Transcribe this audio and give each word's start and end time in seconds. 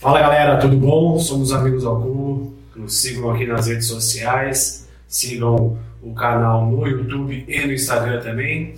Fala 0.00 0.18
galera, 0.18 0.56
tudo 0.56 0.78
bom? 0.78 1.18
Somos 1.18 1.52
Amigos 1.52 1.84
ao 1.84 2.00
Cubo. 2.00 2.54
Nos 2.74 3.02
sigam 3.02 3.30
aqui 3.30 3.46
nas 3.46 3.66
redes 3.66 3.86
sociais, 3.86 4.88
sigam 5.06 5.76
o 6.02 6.14
canal 6.14 6.64
no 6.64 6.86
YouTube 6.86 7.44
e 7.46 7.66
no 7.66 7.70
Instagram 7.70 8.18
também. 8.22 8.76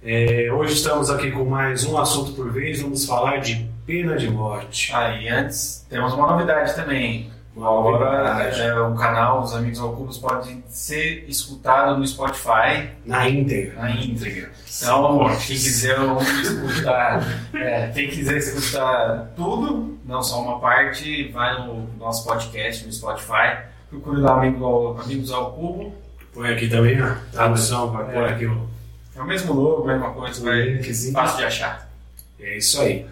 É, 0.00 0.48
hoje 0.52 0.74
estamos 0.74 1.10
aqui 1.10 1.32
com 1.32 1.44
mais 1.44 1.84
um 1.84 1.98
assunto 1.98 2.34
por 2.34 2.52
vez. 2.52 2.80
Vamos 2.80 3.04
falar 3.04 3.38
de 3.38 3.68
pena 3.84 4.16
de 4.16 4.30
morte. 4.30 4.94
Aí, 4.94 5.28
antes, 5.28 5.84
temos 5.90 6.12
uma 6.12 6.30
novidade 6.30 6.72
também. 6.76 7.28
Agora, 7.60 8.42
é, 8.56 8.80
o 8.80 8.94
canal 8.94 9.42
Os 9.42 9.54
Amigos 9.54 9.78
ao 9.80 9.92
Cubos 9.92 10.16
pode 10.18 10.56
ser 10.68 11.24
escutado 11.28 11.98
no 11.98 12.06
Spotify 12.06 12.88
Na 13.04 13.28
íntegra. 13.28 13.80
na 13.80 13.90
íntegra. 13.90 14.50
Então, 14.82 15.26
quem 15.46 15.56
quiser 15.56 15.98
escutar, 16.42 17.22
é, 17.54 17.88
quem 17.88 18.08
quiser 18.08 18.36
escutar 18.38 19.30
tudo, 19.36 19.98
não 20.06 20.22
só 20.22 20.40
uma 20.42 20.58
parte, 20.58 21.28
vai 21.32 21.66
no 21.66 21.86
nosso 21.98 22.24
podcast 22.26 22.86
no 22.86 22.92
Spotify. 22.92 23.58
Procure 23.90 24.20
lá 24.20 24.34
Amigo 24.38 24.98
Amigos 25.02 25.30
ao 25.32 25.52
Cubo. 25.52 25.94
Põe 26.32 26.52
aqui 26.52 26.68
também 26.68 26.98
a 27.00 27.16
tradução, 27.32 27.90
vai 27.90 28.04
pôr 28.04 28.22
É. 28.24 28.28
aqui 28.30 28.46
o 28.46 28.68
É 29.16 29.20
o 29.20 29.26
mesmo 29.26 29.52
logo, 29.52 29.84
mesma 29.84 30.10
coisa, 30.12 30.42
vai 30.42 30.80
fácil 31.12 31.38
de 31.38 31.44
achar. 31.44 31.90
É 32.38 32.56
isso 32.56 32.80
aí. 32.80 33.04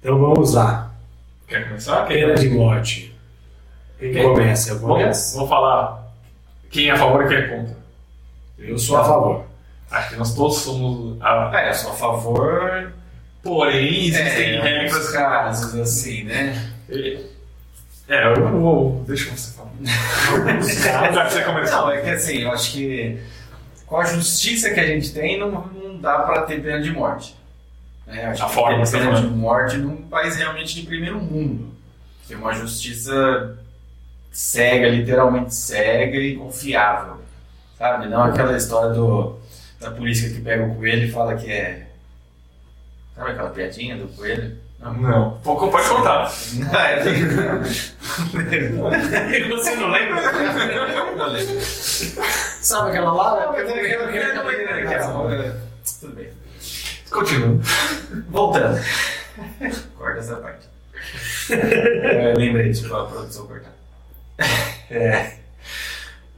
Então 0.00 0.18
vamos 0.18 0.54
lá. 0.54 0.90
Quer 1.46 1.66
começar? 1.66 2.06
Pena 2.06 2.34
de 2.34 2.48
morte. 2.50 3.17
Quem 3.98 4.12
Quem? 4.12 4.22
começa? 4.22 4.70
Eu 4.70 4.80
começo? 4.80 5.34
vamos 5.34 5.50
falar 5.50 6.08
quem 6.70 6.88
é 6.88 6.92
a 6.92 6.96
favor 6.96 7.24
e 7.24 7.28
quem 7.28 7.36
é 7.36 7.48
contra. 7.48 7.76
Eu 8.58 8.78
sou 8.78 8.96
a 8.96 9.04
favor. 9.04 9.44
Acho 9.90 10.10
que 10.10 10.16
nós 10.16 10.34
todos 10.34 10.58
somos. 10.58 11.16
A... 11.20 11.50
É, 11.54 11.70
eu 11.70 11.74
sou 11.74 11.92
a 11.92 11.94
favor. 11.94 12.92
Porém, 13.42 14.06
existem 14.06 14.56
é, 14.56 14.60
regras. 14.60 15.10
casos, 15.10 15.74
assim, 15.76 16.24
né? 16.24 16.72
É, 18.08 18.26
eu 18.26 18.40
não 18.40 18.60
vou. 18.60 19.04
Deixa 19.06 19.30
você 19.30 19.52
falar. 19.52 19.70
Já 21.12 21.24
que 21.26 21.32
você 21.32 21.42
começou. 21.42 21.78
Não, 21.78 21.90
é 21.92 22.00
que 22.02 22.10
assim, 22.10 22.38
eu 22.42 22.52
acho 22.52 22.72
que 22.72 23.18
com 23.86 23.96
a 23.96 24.04
justiça 24.04 24.70
que 24.70 24.80
a 24.80 24.86
gente 24.86 25.12
tem, 25.12 25.38
não, 25.38 25.50
não 25.50 25.98
dá 25.98 26.18
pra 26.20 26.42
ter 26.42 26.62
pena 26.62 26.82
de 26.82 26.90
morte. 26.90 27.34
É, 28.06 28.26
acho 28.26 28.42
A 28.42 28.48
que 28.48 28.54
forma 28.54 28.76
tem 28.76 28.84
que 28.84 29.06
pena 29.06 29.20
de 29.20 29.26
morte 29.28 29.76
num 29.78 29.96
país 30.08 30.36
realmente 30.36 30.74
de 30.74 30.86
primeiro 30.86 31.20
mundo. 31.20 31.72
Tem 32.26 32.36
uma 32.36 32.52
justiça 32.52 33.58
cega, 34.38 34.88
literalmente 34.88 35.52
cega 35.52 36.16
e 36.16 36.36
confiável. 36.36 37.18
Sabe? 37.76 38.06
Não 38.08 38.22
aquela 38.22 38.56
história 38.56 38.90
do, 38.94 39.36
da 39.80 39.90
polícia 39.90 40.30
que 40.30 40.40
pega 40.40 40.62
o 40.64 40.76
coelho 40.76 41.06
e 41.08 41.10
fala 41.10 41.34
que 41.34 41.50
é. 41.50 41.88
Sabe 43.16 43.32
aquela 43.32 43.50
piadinha 43.50 43.96
do 43.96 44.06
coelho? 44.08 44.56
Não. 44.78 45.40
Pouco 45.42 45.68
pode 45.72 45.88
contar. 45.88 46.30
Não, 46.54 46.80
é 46.80 47.02
Você 49.48 49.74
não 49.74 49.90
lembra? 49.90 50.32
Não 51.16 51.26
lembro. 51.32 51.60
Sabe 51.60 52.90
aquela 52.90 53.12
lá? 53.12 53.40
Não, 53.40 53.52
mas 53.52 53.68
é 53.68 53.92
aquela- 54.84 55.60
Tudo 56.00 56.14
bem. 56.14 56.28
Continua. 57.10 57.58
Voltando. 58.28 58.78
Corta 59.96 60.20
essa 60.20 60.36
parte. 60.36 60.68
É, 61.50 62.34
lembrei 62.36 62.68
disso 62.68 62.86
pra 62.88 63.04
produção 63.04 63.46
cortar. 63.46 63.77
É. 64.90 65.34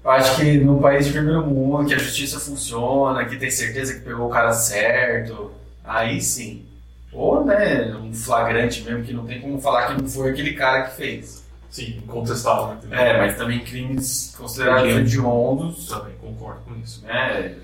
Eu 0.03 0.11
acho 0.11 0.37
que 0.37 0.59
num 0.59 0.81
país 0.81 1.06
de 1.06 1.12
primeiro 1.12 1.47
mundo, 1.47 1.87
que 1.87 1.95
a 1.95 1.98
justiça 1.98 2.41
funciona, 2.41 3.25
que 3.27 3.37
tem 3.37 3.51
certeza 3.51 3.95
que 3.95 4.01
pegou 4.01 4.27
o 4.27 4.31
cara 4.31 4.53
certo, 4.53 5.53
aí 5.84 6.20
sim. 6.20 6.65
Ou, 7.12 7.45
né, 7.45 7.95
um 7.95 8.12
flagrante 8.12 8.83
mesmo, 8.83 9.05
que 9.05 9.12
não 9.12 9.25
tem 9.27 9.41
como 9.41 9.61
falar 9.61 9.87
que 9.95 10.01
não 10.03 10.09
foi 10.09 10.31
aquele 10.31 10.55
cara 10.55 10.84
que 10.89 10.97
fez. 10.97 11.45
Sim, 11.70 11.98
incontestável. 11.98 12.75
entendeu? 12.75 12.98
É, 12.98 13.19
mas 13.19 13.37
também 13.37 13.61
crimes 13.61 14.35
considerados 14.37 14.91
hediondos, 14.97 15.87
Também 15.87 16.14
concordo 16.20 16.61
com 16.62 16.75
isso. 16.81 17.05
né, 17.05 17.55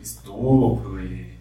estupro 0.00 1.00
e 1.00 1.34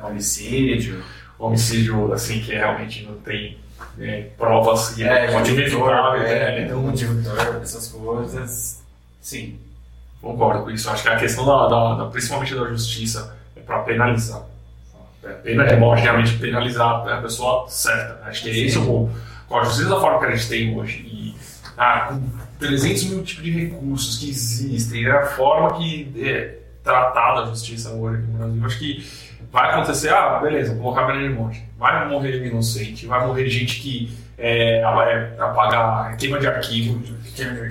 homicídio. 0.00 1.02
Homicídio, 1.38 2.12
assim, 2.12 2.40
que 2.40 2.52
realmente 2.52 3.04
não 3.04 3.16
tem 3.18 3.58
é, 3.98 4.22
provas 4.38 4.96
e 4.98 5.04
É, 5.04 5.30
motivo 5.30 5.60
inevitável. 5.60 6.22
é, 6.22 6.60
É, 6.60 6.64
então, 6.64 6.92
essas 7.62 7.88
coisas. 7.88 8.82
Sim. 9.20 9.58
Concordo 10.20 10.62
com 10.64 10.70
isso. 10.70 10.88
Acho 10.90 11.02
que 11.02 11.08
a 11.08 11.16
questão 11.16 11.44
da, 11.44 11.66
da- 11.68 11.94
da- 12.04 12.10
principalmente 12.10 12.54
da 12.54 12.64
justiça 12.66 13.36
é 13.56 13.60
para 13.60 13.80
penalizar. 13.80 14.42
A 15.24 15.28
pena 15.28 15.64
é 15.64 15.76
morte, 15.76 16.02
realmente 16.02 16.36
penalizar 16.38 17.06
a 17.08 17.20
pessoa 17.22 17.66
certa. 17.68 18.20
Acho 18.24 18.42
que 18.42 18.50
é 18.50 18.58
esse 18.66 18.78
o. 18.78 19.08
Com 19.48 19.58
a 19.58 19.64
justiça 19.64 19.88
da 19.90 20.00
forma 20.00 20.18
que 20.20 20.24
a 20.26 20.30
gente 20.36 20.48
tem 20.48 20.76
hoje 20.76 20.98
e 21.00 21.34
ah, 21.76 22.08
com 22.10 22.22
300 22.58 23.04
mil 23.04 23.22
tipos 23.22 23.44
de 23.44 23.50
recursos 23.50 24.18
que 24.18 24.30
existem, 24.30 25.06
a 25.08 25.26
forma 25.26 25.76
que 25.78 26.12
é 26.16 26.58
tratada 26.82 27.42
a 27.42 27.46
justiça 27.46 27.90
hoje 27.90 28.22
no 28.22 28.38
Brasil, 28.38 28.62
acho 28.66 28.78
que 28.78 29.06
vai 29.52 29.70
acontecer, 29.70 30.08
ah, 30.08 30.38
beleza, 30.38 30.72
vou 30.72 30.82
colocar 30.82 31.02
a 31.02 31.06
pena 31.06 31.28
de 31.28 31.34
morte. 31.34 31.62
Vai 31.78 32.08
morrer 32.08 32.46
inocente, 32.46 33.06
vai 33.06 33.26
morrer 33.26 33.48
gente 33.48 33.80
que 33.80 34.16
é, 34.38 34.82
vai 34.82 35.38
apagar 35.38 36.16
queima 36.16 36.40
de 36.40 36.46
arquivo, 36.48 37.00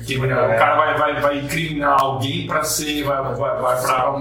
que 0.06 0.18
o 0.18 0.30
cara 0.30 0.76
vai, 0.76 0.98
vai, 0.98 1.22
vai 1.22 1.40
incriminar 1.40 2.00
alguém 2.00 2.48
pra 2.48 2.64
ser. 2.64 3.04
Vai, 3.04 3.22
vai, 3.22 3.36
vai 3.36 3.82
pra 3.82 4.14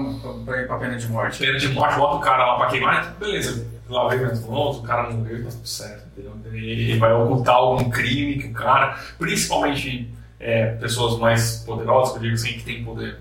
pra, 0.45 0.63
pra 0.63 0.77
pena 0.77 0.97
de 0.97 1.07
morte. 1.07 1.39
pena 1.39 1.57
de 1.57 1.67
morte, 1.69 1.97
bota 1.97 2.15
o 2.17 2.19
cara 2.19 2.45
lá 2.45 2.55
pra 2.57 2.67
queimar, 2.67 3.15
beleza. 3.19 3.69
Lavei 3.87 4.19
minhas 4.19 4.45
mãos, 4.47 4.77
o 4.77 4.83
cara 4.83 5.09
morreu 5.11 5.39
e 5.39 5.43
tá 5.43 5.49
tudo 5.49 5.67
certo, 5.67 6.07
entendeu? 6.07 6.33
Ele 6.53 6.97
vai 6.97 7.13
ocultar 7.13 7.55
algum 7.55 7.89
crime 7.89 8.41
que 8.41 8.47
o 8.47 8.53
cara, 8.53 8.97
principalmente 9.19 10.09
é, 10.39 10.75
pessoas 10.75 11.19
mais 11.19 11.57
poderosas, 11.65 12.13
que 12.13 12.19
eu 12.19 12.21
digo 12.23 12.33
assim, 12.35 12.53
que 12.53 12.63
tem 12.63 12.83
poder, 12.85 13.19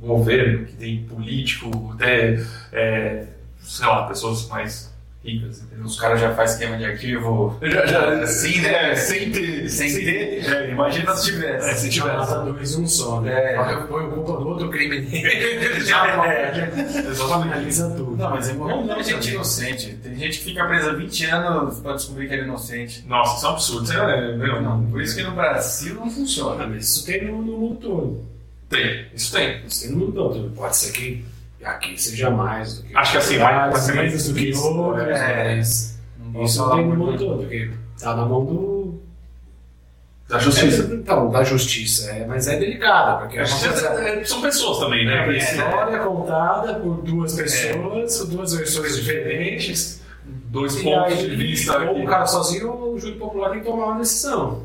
o 0.00 0.06
governo, 0.06 0.66
que 0.66 0.72
tem 0.72 1.04
político, 1.04 1.92
até, 1.94 2.42
é, 2.72 3.26
sei 3.64 3.86
lá, 3.86 4.06
pessoas 4.06 4.46
mais 4.48 4.92
ricas, 5.24 5.62
entendeu? 5.62 5.86
Os 5.86 5.98
caras 5.98 6.20
já 6.20 6.34
fazem 6.34 6.58
queima 6.58 6.76
de 6.76 6.84
arquivo. 6.84 7.58
Já, 7.64 7.86
já, 7.86 8.26
Sim, 8.26 8.60
né? 8.60 8.90
É, 8.90 8.94
sem 8.94 9.32
ter. 9.32 9.68
Sem 9.70 9.94
ter? 9.94 10.44
É, 10.44 10.70
imagina 10.70 11.16
se 11.16 11.32
tivesse. 11.32 11.70
É, 11.70 11.74
se 11.74 11.88
tivesse. 11.88 12.34
Dois 12.44 12.74
em 12.74 12.82
um 12.82 12.86
só, 12.86 13.22
né? 13.22 13.54
É. 13.54 13.76
Ponho 13.88 14.10
culpa 14.10 14.32
do 14.32 14.48
outro 14.48 14.68
crime. 14.68 15.00
Já, 15.80 16.26
é, 16.26 16.70
exatamente. 17.08 17.48
finaliza 17.48 17.90
tudo. 17.96 18.16
Não, 18.18 18.30
mas 18.30 18.50
é 18.50 18.52
morreu 18.52 18.84
Não, 18.84 19.02
gente 19.02 19.14
também. 19.14 19.34
inocente. 19.34 19.94
Tem 20.02 20.14
gente 20.14 20.38
que 20.40 20.44
fica 20.44 20.66
presa 20.66 20.92
20 20.92 21.24
anos 21.24 21.78
pra 21.80 21.94
descobrir 21.94 22.28
que 22.28 22.34
era 22.34 22.42
inocente. 22.44 23.04
Nossa, 23.08 23.36
isso 23.38 23.46
é 23.46 23.48
um 23.48 23.52
absurdo. 23.52 23.84
Isso 23.84 23.92
é, 23.94 24.36
meu, 24.36 24.60
Não, 24.60 24.84
por 24.90 25.00
isso 25.00 25.16
que 25.16 25.22
no 25.22 25.32
Brasil 25.32 25.94
não 25.94 26.10
funciona. 26.10 26.64
Ah, 26.64 26.66
mas 26.66 26.84
isso 26.86 27.06
tem 27.06 27.24
no, 27.24 27.40
no 27.40 27.56
mundo 27.56 27.76
todo. 27.80 28.28
Tem, 28.68 29.06
isso 29.14 29.32
tem. 29.32 29.64
Isso 29.66 29.82
tem 29.84 29.90
no 29.92 29.98
mundo 30.00 30.12
todo. 30.12 30.50
Pode 30.54 30.76
ser 30.76 30.92
que 30.92 31.24
aqui 31.64 32.00
seja 32.00 32.30
mais 32.30 32.78
do 32.78 32.84
que 32.84 32.96
Acho 32.96 33.12
que 33.12 33.18
assim, 33.18 33.38
vai- 33.38 33.70
vai 33.70 33.80
ser 33.80 33.94
mais 33.94 34.08
menos 34.08 34.28
do 34.28 34.34
que 34.34 34.40
difícil, 34.40 34.76
outros, 34.76 35.06
é. 35.08 35.62
Não 36.18 36.42
isso 36.44 36.58
falar 36.58 36.76
tem 36.76 36.86
no 36.88 37.18
todo, 37.18 37.38
porque 37.38 37.70
tá 38.00 38.16
na 38.16 38.24
mão 38.26 38.44
do. 38.44 39.00
Da 40.28 40.38
justiça. 40.38 40.82
É, 40.90 40.94
então, 40.94 41.30
da 41.30 41.44
justiça, 41.44 42.10
é, 42.10 42.26
mas 42.26 42.48
é 42.48 42.58
delicada, 42.58 43.18
porque 43.20 43.38
A 43.38 43.42
é 43.42 43.46
coisa- 43.46 43.86
é- 44.00 44.24
são 44.24 44.40
pessoas 44.40 44.78
também, 44.78 45.02
É, 45.02 45.04
né? 45.04 45.20
a 45.20 45.32
Esse- 45.36 45.54
história 45.54 45.98
contada 45.98 46.74
por 46.80 47.02
duas 47.02 47.34
pessoas, 47.34 48.18
com 48.20 48.26
duas 48.30 48.54
versões 48.54 48.96
diferentes. 48.96 50.02
dois 50.46 50.76
E 50.76 50.82
pontos 50.84 51.12
aí, 51.18 51.28
de 51.30 51.36
vista. 51.36 51.78
ou 51.80 52.02
o 52.02 52.06
cara 52.06 52.24
sozinho 52.26 52.70
ou 52.72 52.94
o 52.94 52.98
júri 52.98 53.16
popular 53.16 53.50
tem 53.50 53.58
que 53.60 53.66
tomar 53.66 53.86
uma 53.86 53.98
decisão. 53.98 54.62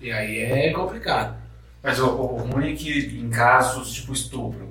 E 0.00 0.10
aí 0.10 0.38
é 0.38 0.72
complicado. 0.72 1.36
Mas 1.82 1.98
o, 2.00 2.06
o 2.06 2.36
ruim 2.38 2.72
é 2.72 2.76
que 2.76 3.20
em 3.20 3.28
casos 3.28 3.92
tipo 3.92 4.12
estupro, 4.14 4.63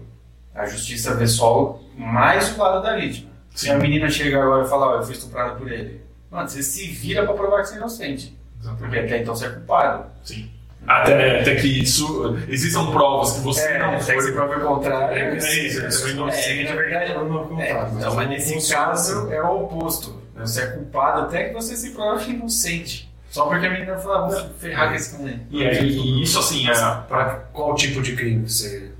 a 0.55 0.65
justiça 0.65 1.15
vê 1.15 1.27
só 1.27 1.79
mais 1.97 2.55
o 2.55 2.59
lado 2.59 2.81
da 2.83 2.95
vítima. 2.95 3.31
Se 3.53 3.69
a 3.69 3.77
menina 3.77 4.09
chega 4.09 4.41
agora 4.41 4.65
e 4.65 4.69
fala, 4.69 4.87
ó, 4.87 4.95
eu 4.97 5.03
fui 5.03 5.13
estuprada 5.13 5.55
por 5.55 5.71
ele. 5.71 6.01
Mano, 6.31 6.49
você 6.49 6.63
se 6.63 6.87
vira 6.87 7.23
pra 7.23 7.33
provar 7.33 7.61
que 7.61 7.67
você 7.69 7.75
é 7.75 7.77
inocente. 7.77 8.37
Porque 8.59 8.67
Exatamente. 8.69 9.05
até 9.05 9.21
então 9.21 9.35
você 9.35 9.45
é 9.45 9.49
culpado. 9.49 10.05
Sim. 10.23 10.49
Até, 10.87 11.41
até 11.41 11.55
que 11.55 11.67
isso, 11.81 12.37
existam 12.49 12.91
provas 12.91 13.33
que 13.33 13.39
você 13.41 13.61
É, 13.61 13.79
não 13.79 13.89
até 13.93 13.99
foi. 14.01 14.15
que 14.15 14.21
você 14.23 14.31
prove 14.33 14.55
o 14.55 14.67
contrário. 14.67 15.15
É 15.17 15.37
isso, 15.37 15.47
é 15.81 15.87
isso, 15.87 16.07
É, 16.07 16.11
inocente. 16.11 16.69
na 16.69 16.75
verdade, 16.75 17.11
Eu 17.13 17.25
não 17.25 17.61
É, 17.61 17.71
então, 17.95 18.15
mas 18.15 18.29
nesse 18.29 18.73
caso 18.73 19.31
é 19.31 19.41
o 19.41 19.63
oposto. 19.63 20.21
Você 20.35 20.61
é 20.61 20.65
culpado 20.67 21.21
até 21.21 21.45
que 21.49 21.53
você 21.53 21.75
se 21.77 21.91
prove 21.91 22.31
inocente. 22.31 23.13
Só 23.29 23.45
porque 23.45 23.65
a 23.65 23.69
menina 23.71 23.97
falou, 23.97 24.29
vou 24.29 24.49
ferrar 24.59 24.89
com 24.89 24.95
esse 24.95 25.15
cara. 25.17 25.39
E 25.49 25.65
aí, 25.65 26.21
isso 26.21 26.37
assim, 26.39 26.67
é, 26.69 26.73
Pra 27.07 27.25
qual 27.53 27.75
tipo 27.75 28.01
de 28.01 28.15
crime 28.15 28.47
você 28.49 28.91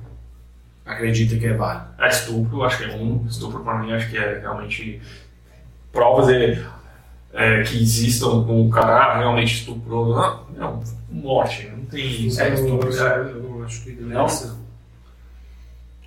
acredita 0.85 1.37
que 1.37 1.45
é 1.45 1.53
válido? 1.53 1.87
é 1.99 2.07
estupro, 2.07 2.63
acho 2.63 2.77
que 2.77 2.83
é 2.85 2.95
um. 2.95 3.25
Estupro 3.27 3.63
pra 3.63 3.79
mim, 3.79 3.93
acho 3.93 4.09
que 4.09 4.17
é 4.17 4.39
realmente 4.39 5.01
provas 5.91 6.29
é, 6.29 6.63
é, 7.33 7.63
que 7.63 7.81
existam 7.81 8.43
com 8.43 8.67
o 8.67 8.69
cara 8.69 8.97
ah, 8.97 9.17
realmente 9.19 9.55
estuprou. 9.55 10.15
Não, 10.15 10.45
não, 10.55 10.83
morte, 11.09 11.67
não 11.69 11.85
tem 11.85 12.27
isso. 12.27 12.41
É, 12.41 12.53
estupro, 12.53 12.89
eu, 12.89 13.63
acho 13.63 13.83
que 13.83 13.95
ser. 14.29 14.51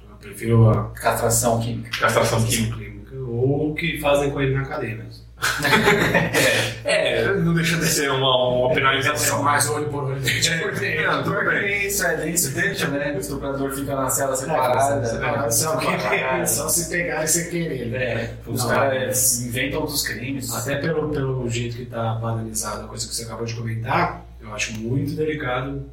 Eu 0.02 0.16
prefiro 0.20 0.70
a 0.70 0.90
Castração 0.90 1.60
química. 1.60 1.90
Castração 1.98 2.44
química 2.44 2.76
química. 2.76 3.16
ou 3.16 3.70
o 3.70 3.74
que 3.74 4.00
fazem 4.00 4.30
com 4.30 4.40
ele 4.40 4.54
na 4.54 4.64
cadeia 4.64 4.96
mesmo. 4.96 5.25
é, 6.84 7.34
não 7.34 7.52
deixa 7.52 7.76
de 7.76 7.84
ser 7.86 8.10
uma, 8.10 8.48
uma 8.48 8.74
penalização. 8.74 9.42
Mais 9.42 9.68
olho 9.68 9.88
por 9.88 10.04
olho, 10.04 10.20
dente 10.20 10.50
por 10.58 10.72
dente. 10.74 11.02
Não, 11.04 11.22
tudo 11.22 11.44
bem, 11.44 11.86
isso 11.86 12.06
é 12.06 12.28
isso 12.28 12.54
deixa, 12.54 12.88
né? 12.88 13.12
O 13.14 13.18
estuprador 13.18 13.70
fica 13.72 13.94
na 13.94 14.08
cela 14.08 14.34
separada. 14.34 14.96
É, 15.46 15.50
só, 15.50 15.78
separada. 15.78 16.46
só 16.46 16.68
se 16.68 16.88
pegarem 16.90 17.26
sem 17.26 17.50
querer. 17.50 17.86
né? 17.86 17.98
É, 17.98 18.34
os 18.46 18.64
caras 18.64 19.40
inventam 19.42 19.80
outros 19.80 20.06
crimes. 20.06 20.52
Até 20.54 20.76
pelo, 20.76 21.10
pelo 21.10 21.48
jeito 21.48 21.76
que 21.76 21.82
está 21.82 22.14
banalizada 22.14 22.84
a 22.84 22.88
coisa 22.88 23.06
que 23.06 23.14
você 23.14 23.24
acabou 23.24 23.44
de 23.44 23.54
comentar, 23.54 24.24
eu 24.40 24.54
acho 24.54 24.72
muito 24.74 25.14
delicado 25.14 25.84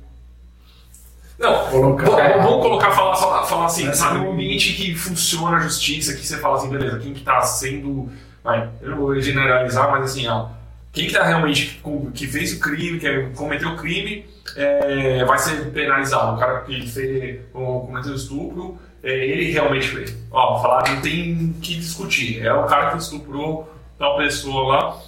Não, 1.37 1.69
colocar. 1.69 2.05
Vamos, 2.05 2.43
vamos 2.43 2.61
colocar, 2.61 2.91
falar, 2.91 3.15
falar, 3.15 3.43
falar 3.45 3.65
assim, 3.65 3.93
sabe, 3.93 4.19
um 4.19 4.31
ambiente 4.31 4.73
que 4.73 4.95
funciona 4.95 5.57
a 5.57 5.59
justiça, 5.59 6.13
que 6.13 6.25
você 6.25 6.37
fala 6.37 6.57
assim, 6.57 6.69
beleza, 6.69 6.99
quem 6.99 7.13
que 7.13 7.23
tá 7.23 7.41
sendo. 7.41 8.09
Vai, 8.43 8.69
eu 8.81 8.91
não 8.91 8.97
vou 8.97 9.19
generalizar, 9.21 9.89
mas 9.91 10.11
assim, 10.11 10.27
ó, 10.27 10.47
quem 10.91 11.07
que 11.07 11.13
tá 11.13 11.23
realmente 11.23 11.81
que 12.13 12.27
fez 12.27 12.53
o 12.53 12.59
crime, 12.59 12.99
que 12.99 13.29
cometeu 13.35 13.69
o 13.69 13.77
crime, 13.77 14.25
é, 14.55 15.23
vai 15.25 15.39
ser 15.39 15.71
penalizado. 15.71 16.35
O 16.35 16.39
cara 16.39 16.61
que 16.61 16.87
fez, 16.87 17.41
cometeu 17.51 18.11
o 18.11 18.15
estupro, 18.15 18.77
é, 19.03 19.11
ele 19.11 19.51
realmente 19.51 19.87
fez. 19.87 20.15
Ó, 20.31 20.61
falar 20.61 20.89
não 20.89 21.01
tem 21.01 21.53
que 21.61 21.75
discutir. 21.75 22.45
É 22.45 22.53
o 22.53 22.65
cara 22.65 22.91
que 22.91 22.97
estuprou 22.97 23.73
tal 23.97 24.17
pessoa 24.17 24.75
lá. 24.75 25.01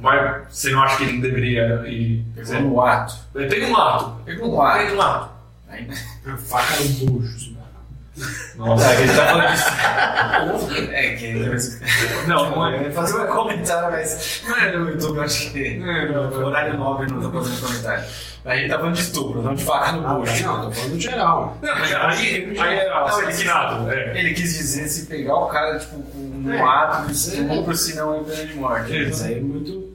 Vai, 0.00 0.44
você 0.48 0.70
não 0.70 0.82
acha 0.82 0.96
que 0.96 1.02
ele 1.02 1.12
não 1.14 1.20
deveria 1.20 1.84
ir. 1.86 2.24
Pegou 2.34 2.60
no 2.60 2.80
ato. 2.80 3.14
Tem 3.34 3.66
um 3.66 3.76
ato. 3.76 4.22
Pegou 4.24 4.48
no 4.48 4.62
ato. 4.62 4.86
Tem 4.86 4.96
um 4.96 5.02
ato. 5.02 5.30
Aí, 5.68 5.88
Faca 6.38 6.76
no 6.80 7.10
bucho. 7.10 7.49
Nossa. 8.56 8.84
É, 8.92 8.96
que 8.96 9.02
ele 9.02 9.12
tá 9.14 9.26
falando 9.26 9.50
disso. 9.52 10.90
É, 10.92 11.14
que 11.14 12.26
Não, 12.28 12.50
não 12.50 12.70
Eu 12.70 12.88
é. 12.88 12.90
fazer 12.90 13.18
um 13.20 13.26
comentário, 13.28 13.90
mas 13.90 14.42
não 14.46 14.56
é 14.56 14.76
no 14.76 14.90
YouTube, 14.90 15.16
eu 15.16 15.22
acho 15.22 15.50
que. 15.52 15.76
No 15.78 16.46
horário 16.46 16.76
nobre 16.76 17.06
não 17.10 17.20
tô 17.20 17.30
fazendo 17.30 17.60
comentário. 17.66 18.04
Mas 18.44 18.58
ele 18.58 18.68
tá 18.68 18.78
falando 18.78 18.94
de 18.94 19.00
estupro, 19.02 19.42
não 19.42 19.54
de 19.54 19.64
faca 19.64 19.92
no 19.92 20.06
Ah, 20.06 20.14
bucho. 20.14 20.42
não, 20.44 20.62
tô 20.62 20.70
falando 20.72 21.00
geral. 21.00 21.58
Não, 21.62 21.78
mas 21.78 21.94
aí, 21.94 22.58
aí 22.58 22.78
é 22.78 22.88
Não, 22.88 23.04
assassinado. 23.04 23.90
É. 23.90 24.18
Ele 24.18 24.34
quis 24.34 24.54
dizer 24.54 24.88
se 24.88 25.06
pegar 25.06 25.36
o 25.36 25.46
cara, 25.46 25.78
tipo, 25.78 26.02
com 26.02 26.18
um 26.18 26.52
É, 26.52 26.60
ato 26.60 27.02
de 27.06 27.10
é- 27.10 27.12
estupro, 27.14 27.76
senão 27.76 28.14
é 28.14 28.24
pena 28.24 28.46
de 28.46 28.54
morte. 28.54 29.08
Isso 29.08 29.24
aí 29.24 29.34
é 29.38 29.40
muito 29.40 29.90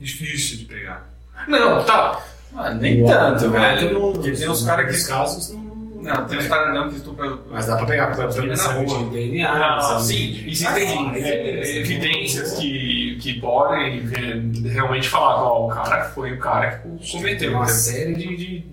difícil 0.00 0.58
de 0.58 0.64
pegar. 0.66 1.08
Não, 1.48 1.84
tá. 1.84 2.20
Ah, 2.56 2.70
nem 2.74 3.04
tanto, 3.04 3.50
velho. 3.50 3.92
Não, 3.98 4.12
Porque 4.12 4.32
tem 4.32 4.48
uns 4.48 4.64
caras 4.64 5.02
que. 5.02 5.08
casos 5.08 5.50
não. 5.50 5.65
Não, 6.06 6.26
tem 6.26 6.38
uns 6.38 6.46
caras 6.46 6.74
não 6.74 6.88
que 6.88 6.96
estupram. 6.96 7.38
Mas 7.50 7.66
dá 7.66 7.76
pra 7.76 7.86
pegar 7.86 8.06
Na 8.46 8.52
exame 8.54 8.86
rua. 8.86 8.98
de 8.98 9.10
DNA. 9.10 9.78
Exame 9.78 10.02
sim, 10.02 10.32
de- 10.32 10.50
existem 10.50 11.08
Ah, 11.10 11.18
é, 11.18 11.76
evidências 11.78 12.52
que, 12.54 13.18
que 13.20 13.40
podem 13.40 13.98
é, 14.14 14.68
realmente 14.70 15.08
falar 15.08 15.34
que 15.34 15.40
ó, 15.42 15.66
o 15.66 15.68
cara 15.68 16.04
foi 16.10 16.32
o 16.32 16.38
cara 16.38 16.70
que 16.78 16.88
Tem 16.88 17.12
cometeu 17.12 17.52
uma 17.52 17.66
série 17.66 18.14
de, 18.14 18.64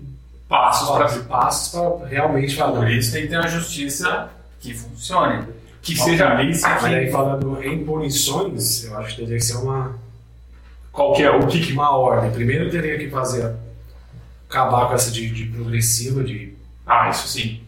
passos 0.48 0.88
para 0.90 1.08
passos, 1.24 1.72
para 1.72 2.06
realmente 2.06 2.54
falar. 2.56 2.78
Por 2.78 2.90
isso 2.90 3.12
tem 3.12 3.22
que 3.22 3.28
ter 3.28 3.38
uma 3.38 3.48
justiça 3.48 4.30
que 4.60 4.72
funcione. 4.72 5.44
que 5.82 5.96
seja 5.96 6.36
polícia 6.36 6.68
Mas 6.68 6.84
aí 6.84 7.10
falando 7.10 7.62
em 7.62 7.84
punições, 7.84 8.84
eu 8.84 8.96
acho 8.98 9.16
que 9.16 9.22
teria 9.22 9.36
que 9.38 9.44
ser 9.44 9.56
uma, 9.56 9.98
qualquer 10.92 11.30
o 11.32 11.46
que, 11.46 11.60
que 11.60 11.72
uma 11.72 11.90
ordem. 11.96 12.30
Primeiro 12.30 12.70
teria 12.70 12.96
que 12.96 13.10
fazer 13.10 13.54
acabar 14.48 14.86
com 14.88 14.94
essa 14.94 15.10
de, 15.10 15.28
de 15.30 15.46
progressiva, 15.46 16.22
de, 16.22 16.53
Ah, 16.86 17.08
isso 17.10 17.26
sim. 17.28 17.60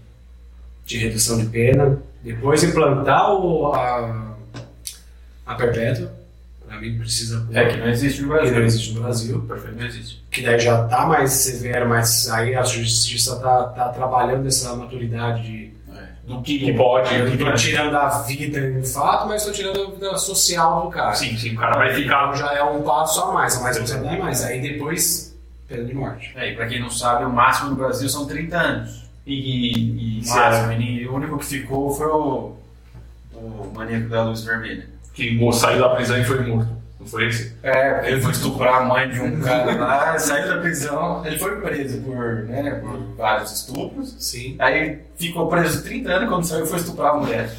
de 0.85 0.99
redução 0.99 1.39
de 1.39 1.47
pena. 1.47 1.99
Depois 2.23 2.63
implantar 2.65 3.33
o, 3.33 3.73
a, 3.73 4.35
a 5.47 5.55
perpétua. 5.55 6.13
Pra 6.67 6.81
mim 6.81 6.99
precisa. 6.99 7.47
É 7.53 7.67
que 7.67 7.77
não 7.77 7.89
existe 7.89 8.23
no 8.23 8.29
que 8.29 8.35
Brasil. 8.35 8.55
não 8.59 8.65
existe 8.67 8.93
no 8.95 9.01
Brasil. 9.03 9.41
Perfeito, 9.43 9.77
não 9.79 9.87
existe. 9.87 10.25
que 10.31 10.43
daí 10.43 10.59
já 10.59 10.85
está 10.85 11.07
mais 11.07 11.31
severo, 11.33 11.89
mas 11.89 12.29
aí 12.29 12.55
a 12.57 12.63
justiça 12.65 13.35
está 13.37 13.65
tá 13.69 13.89
trabalhando 13.91 14.47
essa 14.49 14.75
maturidade 14.75 15.43
de 15.45 15.73
Do 16.27 16.43
que, 16.43 16.59
que 16.59 16.73
pode. 16.73 17.15
eu 17.15 17.21
não 17.21 17.37
que 17.37 17.37
estou 17.43 17.55
tirando 17.55 17.95
a 17.97 18.09
vida 18.23 18.59
em 18.59 18.85
fato, 18.85 19.29
mas 19.29 19.43
estou 19.43 19.55
tirando 19.55 19.81
a 19.81 19.91
vida 19.93 20.19
social 20.19 20.83
do 20.83 20.91
cara. 20.91 21.15
Sim, 21.15 21.37
sim, 21.37 21.55
o 21.55 21.57
cara 21.57 21.79
vai 21.79 21.95
ficar. 21.95 22.25
Então 22.31 22.37
já 22.37 22.53
é 22.53 22.65
um 22.65 22.83
passo 22.83 23.21
a 23.23 23.33
mais, 23.33 23.57
a 23.57 23.61
mais 23.61 23.77
responsabilidade 23.77 24.21
mais. 24.21 24.43
Aí 24.43 24.61
depois, 24.61 25.37
pena 25.69 25.85
de 25.85 25.95
morte. 25.95 26.33
É, 26.35 26.51
e 26.51 26.57
pra 26.57 26.67
quem 26.67 26.81
não 26.81 26.91
sabe, 26.91 27.25
o 27.25 27.31
máximo 27.31 27.71
no 27.71 27.77
Brasil 27.77 28.09
são 28.09 28.27
30 28.27 28.57
anos. 28.59 29.06
E, 29.27 30.21
e 30.21 30.23
é, 30.31 30.81
E 30.81 31.09
o 31.09 31.15
único 31.15 31.39
que 31.39 31.45
ficou 31.47 31.91
foi 31.95 32.07
o, 32.07 32.55
o 33.35 33.73
maníaco 33.75 34.09
da 34.09 34.25
luz 34.25 34.45
vermelha. 34.45 34.87
que 35.13 35.39
saiu 35.53 35.81
da 35.81 35.89
prisão 35.91 36.17
e 36.19 36.25
foi 36.25 36.41
morto. 36.47 36.69
Não 37.01 37.07
foi 37.07 37.27
esse? 37.29 37.55
É, 37.63 38.11
ele 38.11 38.21
foi 38.21 38.33
estuprar 38.33 38.83
a 38.83 38.85
mãe 38.85 39.09
de 39.09 39.21
um 39.21 39.39
cara 39.43 39.75
lá, 39.77 40.19
saiu 40.19 40.49
da 40.49 40.61
prisão, 40.61 41.25
ele 41.27 41.39
foi 41.39 41.61
preso 41.61 42.01
por, 42.03 42.45
né, 42.45 42.71
por 42.77 42.99
vários 43.17 43.53
estupros. 43.53 44.15
Sim. 44.19 44.57
Aí 44.59 45.01
ficou 45.17 45.49
preso 45.49 45.83
30 45.83 46.11
anos 46.11 46.29
quando 46.29 46.45
saiu 46.45 46.67
foi 46.67 46.79
estuprar 46.79 47.15
a 47.15 47.19
mulher. 47.19 47.51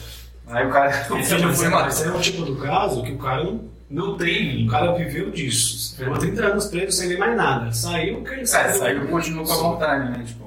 Aí 0.47 0.65
o 0.65 0.69
cara, 0.69 0.89
o 1.13 1.23
filho 1.23 1.51
foi 1.55 1.67
Mas 1.69 1.99
matar. 1.99 2.13
é 2.13 2.17
um 2.17 2.21
tipo 2.21 2.43
do 2.43 2.55
caso 2.55 3.03
que 3.03 3.11
o 3.11 3.17
cara 3.17 3.43
não. 3.43 3.77
Não 3.89 4.17
tem. 4.17 4.67
O 4.67 4.69
cara 4.69 4.91
viveu 4.95 5.31
disso. 5.31 5.95
Ficou 5.95 6.17
30 6.17 6.45
anos 6.45 6.65
preso 6.65 6.91
sem 6.91 7.07
ver 7.07 7.17
mais 7.17 7.37
nada. 7.37 7.71
Saiu 7.71 8.21
que 8.21 8.31
ele 8.31 8.41
É, 8.41 8.45
saiu. 8.45 8.73
saiu 8.79 9.03
e 9.05 9.07
continuou 9.07 9.45
com 9.45 9.53
a 9.53 9.55
vontade, 9.55 10.11
né? 10.11 10.23
Tipo, 10.25 10.46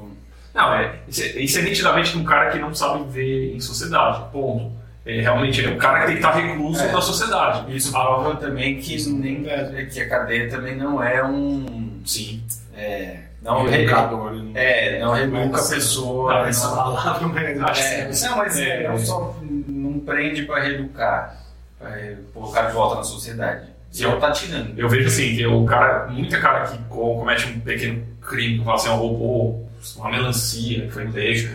Não, 0.54 0.74
é, 0.74 0.94
isso, 1.08 1.22
é, 1.22 1.26
isso 1.40 1.58
é 1.58 1.62
nitidamente 1.62 2.16
um 2.18 2.24
cara 2.24 2.50
que 2.50 2.58
não 2.58 2.74
sabe 2.74 3.04
viver 3.04 3.54
em 3.54 3.60
sociedade. 3.60 4.24
Ponto. 4.32 4.72
É, 5.06 5.20
realmente, 5.22 5.64
é 5.64 5.68
um 5.70 5.78
cara 5.78 6.00
que 6.00 6.06
tem 6.06 6.16
que 6.16 6.20
estar 6.26 6.32
recluso 6.32 6.82
É. 6.82 6.88
da 6.92 7.00
sociedade. 7.00 7.74
isso 7.74 7.90
prova 7.90 8.36
também 8.36 8.78
que, 8.78 8.96
nem, 9.10 9.44
que 9.90 10.00
a 10.00 10.08
cadeia 10.08 10.48
também 10.50 10.76
não 10.76 11.02
é 11.02 11.24
um. 11.24 12.00
Sim. 12.04 12.42
É, 12.76 13.20
não, 13.42 13.64
Não, 13.64 13.70
re- 13.70 13.82
educador, 13.84 14.32
né? 14.34 14.50
é, 14.54 15.00
não 15.00 15.12
reeduca 15.14 15.58
a 15.60 15.68
pessoa. 15.68 16.32
Não, 16.34 16.40
não- 16.40 16.46
essa 16.48 16.68
palavra, 16.68 17.28
mas 17.28 17.60
Acho 17.62 17.82
É, 17.82 18.28
não, 18.28 18.36
mas 18.36 18.58
é, 18.58 18.84
É. 18.84 18.88
não 18.88 18.98
só 18.98 19.36
não 19.68 20.00
prende 20.00 20.42
para 20.42 20.62
reeducar, 20.62 21.36
para 21.78 21.90
colocar 22.34 22.62
de 22.66 22.72
volta 22.72 22.96
na 22.96 23.02
sociedade. 23.04 23.68
Se 23.90 24.02
eu 24.04 24.20
tá 24.20 24.30
tirando. 24.30 24.78
Eu 24.78 24.88
vejo 24.88 25.08
assim, 25.08 25.34
que 25.34 25.46
o 25.46 25.64
cara, 25.64 26.06
muita 26.08 26.38
cara 26.40 26.64
que 26.66 26.78
co- 26.84 27.16
comete 27.18 27.48
um 27.48 27.60
pequeno 27.60 28.02
crime, 28.20 28.58
que 28.58 28.64
fala 28.64 28.76
assim, 28.76 28.88
roubou 28.90 29.68
uma 29.96 30.10
melancia, 30.10 30.86
que 30.86 30.90
foi 30.92 31.06
pego, 31.08 31.48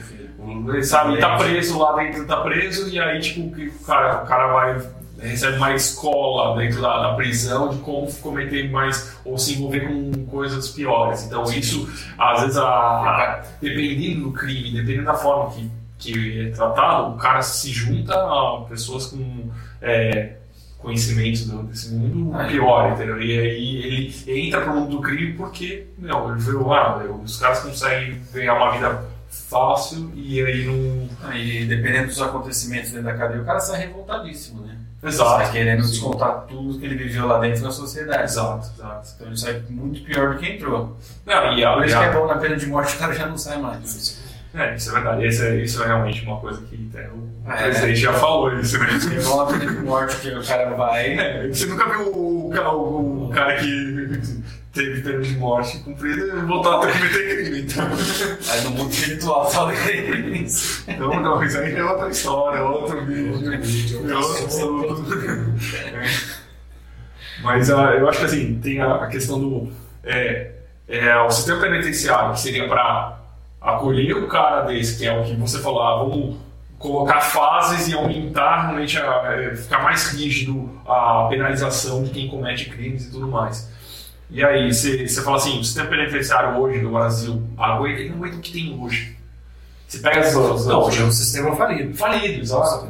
ele 0.73 0.83
sabe, 0.83 1.13
ele 1.13 1.21
tá 1.21 1.37
preso 1.37 1.77
lá 1.79 1.95
dentro, 1.95 2.25
tá 2.27 2.37
preso, 2.41 2.89
e 2.89 2.99
aí, 2.99 3.19
tipo, 3.19 3.41
o 3.41 3.83
cara, 3.85 4.23
o 4.23 4.25
cara 4.27 4.47
vai, 4.53 4.81
recebe 5.19 5.57
uma 5.57 5.73
escola 5.73 6.55
dentro 6.61 6.81
da, 6.81 7.01
da 7.09 7.13
prisão 7.15 7.69
de 7.69 7.77
como 7.79 8.11
cometer 8.15 8.69
mais, 8.69 9.15
ou 9.25 9.37
se 9.37 9.53
envolver 9.53 9.87
com 9.87 10.25
coisas 10.27 10.69
piores. 10.69 11.23
Então, 11.23 11.43
isso, 11.45 11.89
às 12.17 12.41
vezes, 12.41 12.57
a, 12.57 12.63
a- 12.67 13.43
dependendo 13.61 14.25
do 14.25 14.31
crime, 14.33 14.71
dependendo 14.71 15.05
da 15.05 15.13
forma 15.15 15.51
que, 15.51 15.71
que 15.97 16.47
é 16.47 16.49
tratado, 16.51 17.13
o 17.15 17.17
cara 17.17 17.41
se 17.41 17.71
junta 17.71 18.13
a 18.13 18.65
pessoas 18.69 19.07
com 19.07 19.49
é, 19.81 20.33
conhecimento 20.85 21.45
do- 21.47 21.63
desse 21.63 21.93
mundo 21.93 22.35
Aí. 22.37 22.51
pior, 22.51 22.91
entendeu? 22.93 23.21
E 23.21 23.37
aí 23.39 23.77
ele 24.25 24.45
entra 24.47 24.61
pro 24.61 24.73
mundo 24.73 24.91
do 24.97 25.01
crime 25.01 25.33
porque, 25.33 25.87
não, 25.97 26.31
ele 26.31 26.39
viu, 26.41 26.71
ah, 26.73 27.03
os 27.23 27.37
caras 27.37 27.59
conseguem 27.59 28.21
ganhar 28.33 28.53
uma 28.55 28.71
vida 28.71 29.03
fácil 29.29 30.11
e 30.15 30.41
aí 30.43 30.65
não. 30.65 31.33
E 31.35 31.65
dependendo 31.65 32.07
dos 32.07 32.21
acontecimentos 32.21 32.91
dentro 32.91 33.05
da 33.05 33.13
cadeia, 33.15 33.41
o 33.41 33.45
cara 33.45 33.59
sai 33.59 33.81
revoltadíssimo, 33.81 34.61
né? 34.65 34.77
Exato. 35.03 35.43
Sai 35.43 35.51
querendo 35.51 35.81
descontar 35.83 36.45
tudo 36.47 36.79
que 36.79 36.85
ele 36.85 36.95
viveu 36.95 37.27
lá 37.27 37.37
dentro 37.39 37.61
da 37.63 37.69
sociedade. 37.71 38.23
Exato, 38.23 38.67
exato. 38.75 39.07
Então 39.15 39.27
ele 39.27 39.37
sai 39.37 39.61
muito 39.69 40.01
pior 40.03 40.33
do 40.33 40.39
que 40.39 40.47
entrou. 40.51 40.97
Não, 41.25 41.53
e 41.57 41.63
a, 41.63 41.73
Por 41.73 41.85
isso 41.85 41.95
que 41.97 42.03
a- 42.03 42.07
é 42.07 42.11
bom 42.13 42.25
na 42.25 42.37
pena 42.37 42.55
de 42.55 42.65
morte 42.65 42.95
o 42.95 42.99
cara 42.99 43.13
já 43.13 43.27
não 43.27 43.37
sai 43.37 43.59
mais. 43.59 44.24
É, 44.55 44.75
isso 44.75 44.89
é 44.89 44.93
verdade. 44.93 45.27
Isso 45.27 45.43
é, 45.43 45.55
isso 45.57 45.83
é 45.83 45.87
realmente 45.87 46.23
uma 46.23 46.39
coisa 46.39 46.61
que 46.61 46.89
até 46.93 47.07
o 47.09 47.29
É. 47.51 47.63
presidente 47.63 47.99
já 47.99 48.13
falou 48.13 48.53
isso, 48.59 48.77
né? 48.79 48.87
Na 48.87 49.45
pena 49.45 49.71
de 49.73 49.79
morte 49.81 50.15
que 50.17 50.29
o 50.29 50.43
cara 50.43 50.69
vai. 50.71 51.17
É, 51.17 51.47
você 51.47 51.65
nunca 51.65 51.89
viu 51.89 52.07
o, 52.13 52.51
o, 52.53 53.25
o 53.25 53.29
cara 53.29 53.55
que 53.57 54.19
teve 54.73 55.01
pena 55.01 55.21
de 55.21 55.33
morte 55.37 55.77
cumprida 55.79 56.21
e 56.25 56.41
voltar 56.41 56.75
a 56.75 56.79
cometer 56.79 57.35
crime, 57.43 57.61
então. 57.61 57.85
Aí 58.51 58.61
no 58.63 58.71
mundo 58.71 58.91
espiritual 58.91 59.49
fala 59.49 59.73
que 59.73 59.89
é 59.89 60.09
isso. 60.41 60.83
Então, 60.87 61.19
não, 61.21 61.43
isso 61.43 61.57
aí 61.57 61.75
é 61.75 61.83
outra 61.83 62.09
história, 62.09 62.59
é 62.59 62.63
outro 62.63 63.05
vídeo. 63.05 64.09
É 64.09 64.15
outro. 64.15 65.55
É. 65.75 66.45
Mas 67.43 67.69
ah, 67.69 67.93
eu 67.95 68.09
acho 68.09 68.19
que 68.19 68.25
assim, 68.25 68.59
tem 68.61 68.81
a, 68.81 68.95
a 68.95 69.07
questão 69.07 69.39
do. 69.39 69.71
É, 70.03 70.51
é, 70.87 71.17
o 71.17 71.29
sistema 71.31 71.61
penitenciário, 71.61 72.33
que 72.33 72.39
seria 72.41 72.67
para 72.67 73.19
acolher 73.65 74.15
o 74.15 74.27
cara 74.27 74.61
desse, 74.61 74.97
que 74.97 75.07
é 75.07 75.19
o 75.19 75.23
que 75.23 75.33
você 75.35 75.59
falou, 75.59 75.81
ah, 75.81 76.03
vamos 76.03 76.37
colocar 76.77 77.19
fases 77.19 77.87
e 77.87 77.95
aumentar 77.95 78.67
realmente, 78.67 78.97
a, 78.97 79.33
é, 79.33 79.55
ficar 79.55 79.81
mais 79.81 80.11
rígido 80.11 80.69
a 80.85 81.25
penalização 81.29 82.03
de 82.03 82.11
quem 82.11 82.27
comete 82.29 82.69
crimes 82.69 83.07
e 83.07 83.11
tudo 83.11 83.27
mais. 83.27 83.73
E 84.29 84.43
aí, 84.43 84.71
você 84.73 85.07
fala 85.21 85.37
assim, 85.37 85.59
o 85.59 85.63
sistema 85.63 85.89
penitenciário 85.89 86.59
hoje 86.59 86.81
no 86.81 86.91
Brasil, 86.91 87.41
aguenta, 87.57 87.99
ele 87.99 88.09
não 88.09 88.17
aguenta 88.17 88.37
o 88.37 88.39
que 88.39 88.51
tem 88.51 88.79
hoje. 88.79 89.15
Você 89.87 89.99
pega 89.99 90.19
as 90.19 90.35
os, 90.35 90.65
Não, 90.65 90.81
hoje 90.81 91.01
é 91.01 91.05
um 91.05 91.11
sistema 91.11 91.55
falido. 91.55 91.93
falido, 91.95 92.41
exato. 92.41 92.87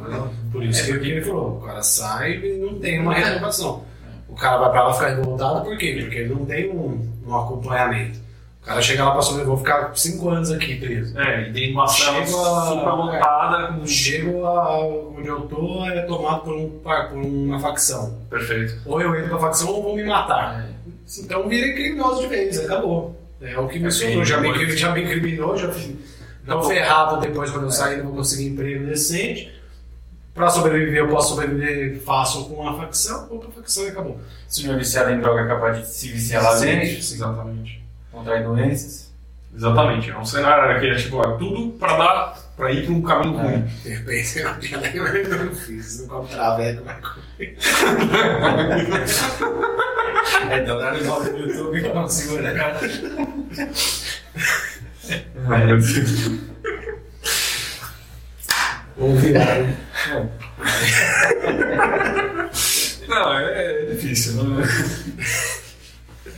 Por 0.50 0.64
isso 0.64 0.84
que 0.84 0.92
o 0.92 1.00
que 1.00 1.10
ele 1.10 1.24
falou, 1.24 1.58
o 1.58 1.60
cara 1.60 1.82
sai 1.82 2.36
e 2.36 2.58
não 2.58 2.78
tem 2.78 3.00
uma 3.00 3.14
renovação. 3.14 3.84
O 4.28 4.34
cara 4.34 4.58
vai 4.58 4.70
pra 4.70 4.84
lá 4.84 4.94
ficar 4.94 5.08
revoltado, 5.08 5.62
por 5.62 5.76
quê? 5.76 5.98
Porque 6.00 6.16
ele 6.16 6.34
não 6.34 6.44
tem 6.44 6.70
um, 6.70 7.06
um 7.26 7.36
acompanhamento. 7.36 8.25
O 8.66 8.68
cara 8.68 8.82
chega 8.82 9.04
lá 9.04 9.12
pra 9.12 9.22
sobreviver, 9.22 9.46
vou 9.54 9.58
ficar 9.64 9.96
5 9.96 10.28
anos 10.28 10.50
aqui 10.50 10.74
preso. 10.74 11.16
É, 11.16 11.48
e 11.48 11.52
tem 11.52 11.72
uma 11.72 11.86
cela 11.86 12.14
Chega 12.26 12.36
a- 12.36 12.66
super 12.66 12.90
lotada 12.90 13.72
com. 13.74 13.86
Chego 13.86 14.44
a, 14.44 14.80
onde 14.80 15.28
eu 15.28 15.42
tô 15.42 15.86
é 15.86 16.02
tomado 16.02 16.40
por, 16.42 16.56
um, 16.56 16.68
par- 16.80 17.08
por 17.10 17.18
uma 17.18 17.60
facção. 17.60 18.18
Perfeito. 18.28 18.74
Ou 18.84 19.00
eu 19.00 19.14
entro 19.14 19.28
pra 19.28 19.38
facção 19.38 19.68
ou 19.68 19.84
vou 19.84 19.94
me 19.94 20.02
matar. 20.02 20.66
Então 21.20 21.48
virei 21.48 21.74
criminoso 21.74 22.22
de 22.22 22.26
vez, 22.26 22.58
acabou. 22.58 23.14
É 23.40 23.56
o 23.56 23.68
que 23.68 23.78
me 23.78 23.86
É 23.86 23.90
sobrou. 23.92 24.24
Já 24.24 24.40
me, 24.40 24.76
já 24.76 24.90
me 24.90 25.04
incriminou, 25.04 25.56
já 25.56 25.70
fiz. 25.72 25.94
Não 26.44 26.56
Não. 26.56 26.62
ferrado 26.64 27.20
depois 27.20 27.52
quando 27.52 27.64
eu 27.66 27.70
sair, 27.70 27.98
não 27.98 28.06
vou 28.06 28.16
conseguir 28.16 28.48
emprego 28.48 28.84
decente. 28.86 29.54
Pra 30.34 30.48
sobreviver, 30.50 30.98
eu 31.04 31.08
posso 31.08 31.30
sobreviver 31.36 32.00
fácil 32.00 32.46
com 32.46 32.68
a 32.68 32.76
facção, 32.76 33.28
ou 33.30 33.38
com 33.38 33.46
a 33.46 33.50
facção 33.52 33.84
e 33.84 33.88
acabou. 33.90 34.18
Se 34.48 34.66
não 34.66 34.74
é 34.74 34.76
viciado 34.76 35.10
em 35.12 35.20
droga, 35.20 35.42
é 35.42 35.46
capaz 35.46 35.78
de 35.78 35.86
se 35.86 36.08
viciar 36.08 36.42
lá 36.42 36.58
dentro, 36.58 36.88
Exatamente. 36.98 37.85
Contrair 38.16 38.44
doenças. 38.44 39.12
Exatamente. 39.54 40.10
É 40.10 40.18
um 40.18 40.24
cenário 40.24 40.80
que 40.80 40.86
é 40.86 40.94
tipo, 40.96 41.20
é 41.20 41.36
tudo 41.38 41.70
pra 41.78 41.96
dar. 41.96 42.36
pra 42.56 42.70
ir 42.72 42.84
pra 42.84 42.94
um 42.94 43.02
caminho 43.02 43.38
É. 43.38 43.42
ruim. 43.42 43.62
De 43.82 43.88
repente, 43.90 44.38
eu 44.38 45.44
não 45.44 45.54
fiz, 45.54 46.00
não 46.00 46.08
como 46.08 46.28
traveco, 46.28 46.84
vai 46.84 47.00
comer. 47.00 47.56
É, 50.50 50.60
dá 50.62 50.76
horário 50.76 51.04
novo 51.04 51.30
no 51.30 51.38
YouTube 51.38 51.80
que 51.80 51.86
eu 51.86 51.94
não 51.94 52.08
segura. 52.08 52.52
Ai, 55.48 55.66
meu 55.66 55.78
Deus. 55.78 56.30
Ou 58.98 59.14
virar. 59.16 59.44
né? 59.58 59.76
Não, 63.08 63.38
é, 63.38 63.82
é 63.82 63.84
difícil. 63.92 64.32
Não... 64.34 64.56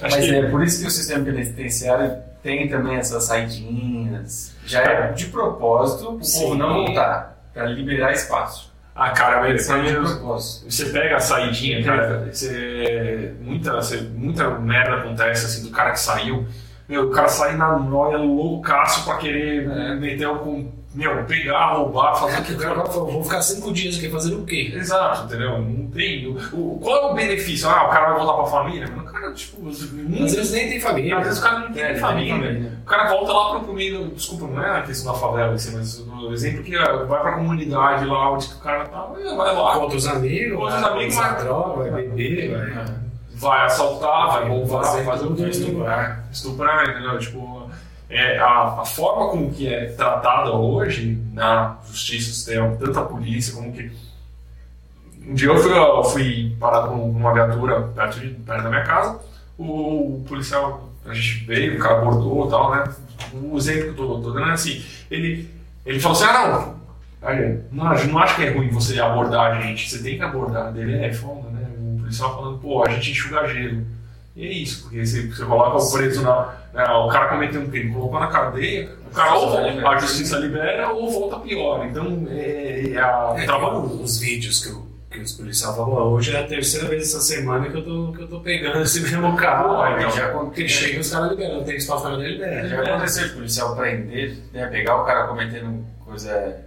Acho 0.00 0.16
Mas 0.16 0.24
que 0.26 0.34
é 0.34 0.48
por 0.50 0.62
isso 0.62 0.80
que 0.80 0.86
o 0.86 0.90
sistema 0.90 1.24
penitenciário 1.24 2.16
tem 2.42 2.68
também 2.68 2.96
essas 2.96 3.24
saidinhas. 3.24 4.54
Já 4.64 4.82
é 4.82 5.12
de 5.12 5.26
propósito 5.26 6.16
o 6.16 6.22
Sim. 6.24 6.42
povo 6.42 6.54
não 6.54 6.74
voltar, 6.84 7.36
para 7.52 7.64
liberar 7.66 8.12
espaço. 8.12 8.72
Ah, 8.94 9.10
cara, 9.10 9.40
mas 9.40 9.68
é 9.70 9.82
de 9.82 9.92
propósito. 9.94 10.70
você 10.70 10.86
pega 10.86 11.16
a 11.16 11.20
saidinha, 11.20 11.84
cara, 11.84 12.28
você, 12.32 13.34
muita, 13.40 13.72
você, 13.76 13.96
muita 14.14 14.50
merda 14.58 14.96
acontece 14.96 15.46
assim 15.46 15.62
do 15.64 15.70
cara 15.70 15.92
que 15.92 16.00
saiu. 16.00 16.46
Meu, 16.88 17.08
o 17.08 17.10
cara 17.10 17.28
sai 17.28 17.56
na 17.56 17.78
noia 17.78 18.16
loucaço 18.16 19.04
pra 19.04 19.16
querer 19.18 19.68
É. 19.68 19.94
meter 19.94 20.26
o. 20.26 20.72
Meu, 20.94 21.22
pegar, 21.24 21.74
roubar, 21.74 22.14
fazer 22.16 22.40
o 22.40 22.44
que 22.44 22.52
O 22.54 22.58
cara 22.58 22.86
falou, 22.86 23.12
vou 23.12 23.22
ficar 23.22 23.42
cinco 23.42 23.70
dias 23.72 23.96
aqui 23.98 24.08
fazendo 24.08 24.40
o 24.42 24.46
quê? 24.46 24.72
Exato, 24.74 25.24
entendeu? 25.26 25.60
Não 25.60 25.86
tem. 25.90 26.26
O, 26.26 26.78
qual 26.82 26.96
é 26.96 27.12
o 27.12 27.14
benefício? 27.14 27.68
Ah, 27.68 27.84
o 27.86 27.90
cara 27.90 28.08
vai 28.14 28.18
voltar 28.24 28.42
pra 28.42 28.46
família? 28.46 28.88
Mas 28.96 29.06
o 29.06 29.12
cara, 29.12 29.32
tipo, 29.34 29.68
Às 29.68 29.80
vezes 30.34 30.50
nem 30.50 30.68
tem 30.70 30.80
família. 30.80 31.18
Às 31.18 31.24
vezes 31.24 31.38
o 31.40 31.42
cara 31.42 31.58
não 31.60 31.72
tem 31.72 31.82
É, 31.82 31.94
família. 31.96 32.34
não 32.34 32.40
tem 32.42 32.52
família. 32.52 32.72
O 32.82 32.86
cara 32.86 33.08
volta 33.10 33.32
lá 33.32 33.60
pro, 33.60 33.74
meio. 33.74 34.08
Desculpa, 34.08 34.46
não 34.46 34.62
é 34.64 34.78
a 34.78 34.82
questão 34.82 35.12
da 35.12 35.18
favela, 35.18 35.52
assim, 35.52 35.76
mas 35.76 36.00
o 36.00 36.32
exemplo 36.32 36.62
que 36.64 36.74
ah, 36.74 37.04
vai 37.04 37.20
pra 37.20 37.32
comunidade 37.32 38.06
lá 38.06 38.32
onde 38.32 38.46
o 38.46 38.56
cara 38.58 38.86
tá, 38.86 39.02
vai 39.02 39.22
vai 39.22 39.54
lá, 39.54 39.74
Com 39.74 39.80
outros 39.80 40.06
amigos, 40.06 40.56
Com 40.56 40.62
outros 40.62 40.80
vai 40.80 40.90
amigos, 40.90 41.14
usar 41.14 41.34
vai- 41.34 41.44
droga, 41.44 41.90
vai 41.90 42.02
beber, 42.08 42.50
vai. 42.50 42.84
vai 43.34 43.66
assaltar, 43.66 44.26
vai 44.32 44.48
roubar, 44.48 44.82
vai 44.94 45.04
fazer 45.04 45.26
o 45.26 45.34
que 45.36 45.42
estuprar, 45.50 46.24
estuprar, 46.32 46.88
entendeu? 46.88 47.18
Tipo, 47.18 47.57
é, 48.08 48.38
a, 48.38 48.80
a 48.80 48.84
forma 48.84 49.30
como 49.30 49.52
que 49.52 49.72
é 49.72 49.86
tratada 49.92 50.50
hoje 50.52 51.22
na 51.32 51.76
justiça, 51.86 52.32
sistema, 52.32 52.76
tanto 52.76 52.98
a 52.98 53.04
polícia 53.04 53.54
como 53.54 53.72
que. 53.72 53.90
Um 55.26 55.34
dia 55.34 55.48
eu 55.48 55.58
fui, 55.58 55.72
eu 55.72 56.04
fui 56.04 56.56
parado 56.58 56.88
com 56.88 57.10
uma 57.10 57.34
viatura 57.34 57.82
perto, 57.82 58.18
de, 58.20 58.28
perto 58.30 58.62
da 58.62 58.70
minha 58.70 58.84
casa, 58.84 59.20
o, 59.58 60.24
policial, 60.26 60.88
a 61.04 61.12
gente 61.12 61.44
veio, 61.44 61.76
o 61.76 61.78
cara 61.78 61.98
abordou 61.98 62.46
e 62.46 62.50
tal, 62.50 62.74
né? 62.74 62.84
O 63.34 63.58
exemplo 63.58 63.92
que 63.92 64.00
eu 64.00 64.06
tô 64.22 64.30
dando 64.32 64.48
é 64.48 64.52
assim, 64.52 64.82
ele, 65.10 65.50
ele 65.84 66.00
falou 66.00 66.16
assim, 66.16 66.24
ah 66.24 66.48
não, 66.48 66.78
não, 67.70 68.06
não 68.06 68.18
acho 68.18 68.36
que 68.36 68.44
é 68.44 68.50
ruim 68.50 68.70
você 68.70 68.98
abordar 69.00 69.50
a 69.50 69.60
gente, 69.60 69.90
você 69.90 70.02
tem 70.02 70.16
que 70.16 70.22
abordar. 70.22 70.72
Dele 70.72 71.04
é 71.04 71.12
foda, 71.12 71.50
né? 71.50 71.68
O 71.78 71.98
policial 72.00 72.36
falando, 72.36 72.58
pô, 72.58 72.86
a 72.86 72.90
gente 72.90 73.10
enxuga 73.10 73.46
gelo. 73.48 73.84
E 74.38 74.46
é 74.46 74.52
isso, 74.52 74.82
porque 74.82 75.04
você, 75.04 75.26
você 75.26 75.44
coloca 75.44 75.78
o 75.78 75.92
preso 75.92 76.22
na. 76.22 76.54
né, 76.72 76.84
o 76.84 77.08
cara 77.08 77.26
cometeu 77.26 77.60
um 77.60 77.68
crime, 77.68 77.92
colocou 77.92 78.20
na 78.20 78.28
cadeia, 78.28 78.88
o 79.10 79.12
cara 79.12 79.34
ou 79.34 79.58
a 79.88 79.98
justiça 79.98 80.38
libera 80.38 80.90
ou 80.90 81.10
volta 81.10 81.40
pior. 81.40 81.84
Então, 81.84 82.24
é, 82.30 82.92
é 82.92 82.98
a, 82.98 83.34
É, 83.36 83.44
trabalho. 83.46 83.78
os 84.00 84.20
vídeos 84.20 84.64
que, 84.64 84.70
o- 84.70 84.86
que 85.10 85.18
os 85.18 85.32
policiais 85.32 85.74
falam, 85.74 85.90
"Ó, 85.92 86.08
hoje 86.10 86.36
é 86.36 86.40
a 86.40 86.46
terceira 86.46 86.86
vez 86.86 87.02
essa 87.08 87.20
semana 87.20 87.68
que 87.68 87.76
eu 87.78 87.82
tô, 87.84 88.12
que 88.12 88.22
eu 88.22 88.28
tô 88.28 88.38
pegando 88.38 88.80
esse 88.80 89.00
mesmo 89.00 89.34
carro. 89.36 89.74
Pô, 89.74 89.86
então, 89.96 90.10
já 90.12 90.26
acontece. 90.26 90.68
chega 90.68 91.00
os 91.00 91.10
caras 91.10 91.30
liberando, 91.30 91.64
tem 91.64 91.76
espaço 91.76 92.02
para 92.04 92.14
ele 92.14 92.28
libera. 92.34 92.68
Já 92.68 92.80
aconteceu 92.82 93.28
de 93.28 93.34
policial 93.34 93.74
prender, 93.74 94.36
né, 94.52 94.66
pegar 94.68 95.02
o 95.02 95.04
cara 95.04 95.26
cometendo 95.26 95.84
coisa 96.04 96.64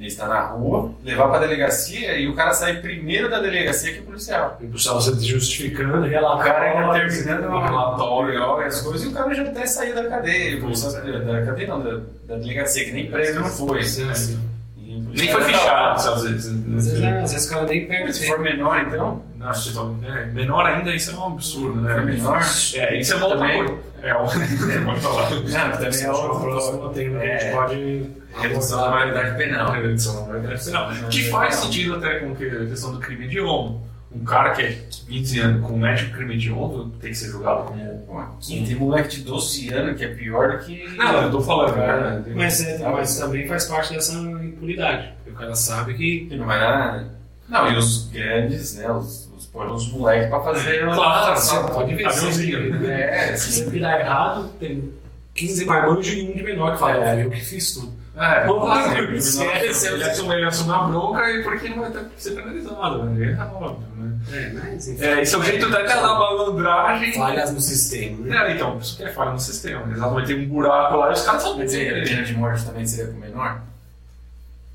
ilícita 0.00 0.26
na 0.26 0.40
rua, 0.46 0.92
levar 1.04 1.28
pra 1.28 1.38
delegacia 1.40 2.16
e 2.16 2.26
o 2.26 2.34
cara 2.34 2.54
sair 2.54 2.80
primeiro 2.80 3.28
da 3.28 3.38
delegacia 3.38 3.92
que 3.92 4.00
o 4.00 4.04
policial. 4.04 4.56
E 4.60 4.64
o 4.64 4.68
policial 4.68 5.00
você 5.00 5.14
justificando, 5.20 5.98
O 5.98 6.08
relatando. 6.08 6.42
cara 6.44 6.64
ainda 6.64 6.92
terminando 6.98 7.44
o 7.44 7.56
o 7.56 7.60
relatório. 7.60 8.32
relatório 8.32 8.62
e 8.64 8.66
as 8.66 8.80
coisas, 8.80 9.04
e 9.04 9.08
o 9.08 9.12
cara 9.12 9.34
já 9.34 9.42
até 9.42 9.66
saiu 9.66 9.94
da 9.94 10.04
cadeia. 10.08 10.56
O 10.56 10.60
policial 10.62 10.92
da 10.92 11.44
cadeia 11.44 11.68
não, 11.68 11.82
da, 11.82 12.00
da 12.26 12.36
delegacia, 12.36 12.84
que 12.84 12.92
nem 12.92 13.10
preso 13.10 13.40
não 13.40 13.46
foi. 13.46 13.82
Sim, 13.84 14.14
sim. 14.14 14.40
O 14.78 15.12
Nem 15.12 15.28
foi 15.30 15.42
às 15.42 16.22
vezes. 16.22 16.46
Às 16.46 16.62
vezes, 16.86 17.00
né, 17.00 17.20
às 17.22 17.32
vezes 17.32 17.46
o 17.46 17.50
cara 17.52 17.66
nem 17.66 17.86
perde 17.86 18.12
Se 18.14 18.26
for 18.26 18.38
menor, 18.40 18.80
então, 18.86 19.22
Não, 19.40 19.54
você 19.54 19.72
tá- 19.72 19.80
é, 20.06 20.26
menor 20.26 20.66
ainda, 20.66 20.94
isso 20.94 21.10
é 21.12 21.14
um 21.14 21.26
absurdo, 21.32 21.80
né? 21.80 21.98
menor, 22.02 22.40
É, 22.74 23.00
isso 23.00 23.14
é 23.14 23.16
uma 23.16 23.24
outra 23.26 23.38
Também. 23.40 23.64
coisa. 23.64 23.80
É, 24.02 24.14
um- 24.16 24.26
pode 24.84 25.00
falar. 25.00 25.30
não, 25.30 25.72
também 25.78 26.02
é 26.02 26.10
o 26.10 26.40
próximo 26.40 26.88
tema 26.90 27.20
que 27.20 27.26
a 27.26 27.32
gente 27.32 27.44
É. 27.46 27.52
pode. 27.52 28.06
Redução 28.38 28.80
da 28.82 28.90
maioridade 28.90 29.36
penal. 29.38 29.72
Redução 29.72 30.14
da 30.14 30.28
maioridade 30.28 30.64
penal. 30.64 30.90
Que 31.10 31.22
faz 31.30 31.54
sentido 31.56 31.96
até 31.96 32.20
com 32.20 32.32
a 32.32 32.36
questão 32.36 32.92
do 32.92 33.00
crime 33.00 33.24
hediondo. 33.24 33.80
Um 34.12 34.24
cara 34.24 34.50
que 34.50 34.62
é 34.62 34.78
15 35.08 35.38
anos 35.40 35.66
com 35.66 35.78
médico 35.78 36.16
crime 36.16 36.34
hediondo 36.34 36.90
tem 37.00 37.10
que 37.10 37.16
ser 37.16 37.28
julgado 37.30 37.62
como. 37.64 38.36
Tem 38.46 38.74
moleque 38.74 39.16
de 39.16 39.22
12 39.22 39.72
anos 39.72 39.96
que 39.96 40.04
é 40.04 40.08
pior 40.08 40.52
do 40.58 40.64
que. 40.64 40.86
Não, 40.96 41.22
eu 41.22 41.30
tô 41.30 41.40
falando, 41.40 41.76
né? 41.76 42.22
Mas, 42.34 42.60
é, 42.60 42.78
mas 42.78 43.18
também 43.18 43.46
faz 43.48 43.66
parte 43.66 43.94
dessa 43.94 44.12
impunidade. 44.14 45.12
O 45.26 45.32
cara 45.32 45.54
sabe 45.54 45.94
que. 45.94 46.26
Que 46.26 46.36
não 46.36 46.44
vai 46.46 46.58
dar 46.58 46.78
nada. 46.78 47.19
Não, 47.50 47.72
e 47.72 47.76
os 47.76 48.08
grandes, 48.10 48.76
né? 48.76 48.90
Os, 48.90 49.28
os, 49.36 49.50
os 49.54 49.92
moleques 49.92 50.28
pra 50.30 50.40
fazer. 50.40 50.84
Claro, 50.84 51.36
Você 51.40 51.50
claro. 51.56 51.74
pode 51.74 51.94
ver. 51.94 52.06
Aviãozinho. 52.06 52.72
sempre- 52.72 52.90
É, 52.90 53.26
Se 53.28 53.32
assim. 53.32 53.64
sempre 53.64 53.80
dá 53.80 53.98
errado, 54.00 54.48
tem 54.60 54.92
15 55.34 55.64
marmanjos 55.64 56.12
e 56.14 56.22
um 56.22 56.32
de 56.36 56.42
menor 56.42 56.72
que 56.74 56.78
fala, 56.78 57.04
É. 57.04 57.20
é. 57.20 57.24
eu 57.24 57.30
que 57.30 57.40
fiz 57.40 57.74
tudo. 57.74 58.00
É, 58.16 58.20
lá, 58.20 58.44
claro, 58.46 59.14
esquece, 59.16 59.86
ele 59.88 60.04
assume, 60.44 60.72
a 60.74 60.78
bronca 60.82 61.30
e 61.30 61.42
porque 61.42 61.68
não 61.70 61.80
vai 61.80 61.90
ter 61.90 62.04
que 62.04 62.22
ser 62.22 62.32
penalizado, 62.32 63.04
né? 63.04 63.32
É 63.38 63.42
óbvio, 63.54 63.86
né? 63.96 64.18
É, 64.32 64.52
mas 64.52 64.88
enfim. 64.88 65.02
É, 65.04 65.22
esse 65.22 65.34
é 65.34 65.38
o 65.38 65.42
jeito 65.42 65.66
até 65.66 65.84
da 65.86 66.02
malandragem. 66.02 67.12
Falhas 67.14 67.50
no 67.52 67.60
sistema, 67.60 68.18
né? 68.26 68.50
É, 68.50 68.54
então, 68.56 68.78
isso 68.78 68.96
que 68.96 69.04
é 69.04 69.08
falha 69.10 69.30
no 69.30 69.38
sistema. 69.40 69.90
Exatamente, 69.90 70.26
tem 70.26 70.44
um 70.44 70.48
buraco 70.48 70.96
lá 70.96 71.08
e 71.08 71.12
os 71.12 71.22
caras 71.22 71.42
são 71.42 71.56
Quer 71.56 71.64
dizer, 71.64 72.02
a 72.02 72.04
pena 72.04 72.22
de 72.24 72.34
morte 72.34 72.64
também 72.66 72.86
seria 72.86 73.12
com 73.12 73.18
menor? 73.18 73.62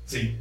Sim. 0.06 0.36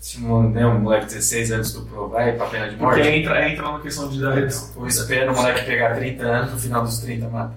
Se 0.00 0.20
um, 0.22 0.50
né, 0.50 0.64
um 0.66 0.78
moleque 0.80 1.06
de 1.06 1.14
16 1.16 1.52
anos 1.52 1.66
estuprou, 1.68 2.08
vai 2.08 2.32
pra 2.32 2.46
pena 2.46 2.68
de 2.68 2.76
Porque 2.76 3.00
morte? 3.02 3.08
entra, 3.08 3.48
entra 3.48 3.72
na 3.72 3.80
questão 3.80 4.08
de 4.08 4.20
dar 4.20 4.32
redução. 4.34 4.70
Ou 4.76 4.86
espera 4.86 5.32
o 5.32 5.34
moleque 5.36 5.64
pegar 5.66 5.96
30 5.96 6.22
anos, 6.24 6.52
no 6.52 6.58
final 6.58 6.82
dos 6.84 6.98
30 7.00 7.28
mata? 7.28 7.54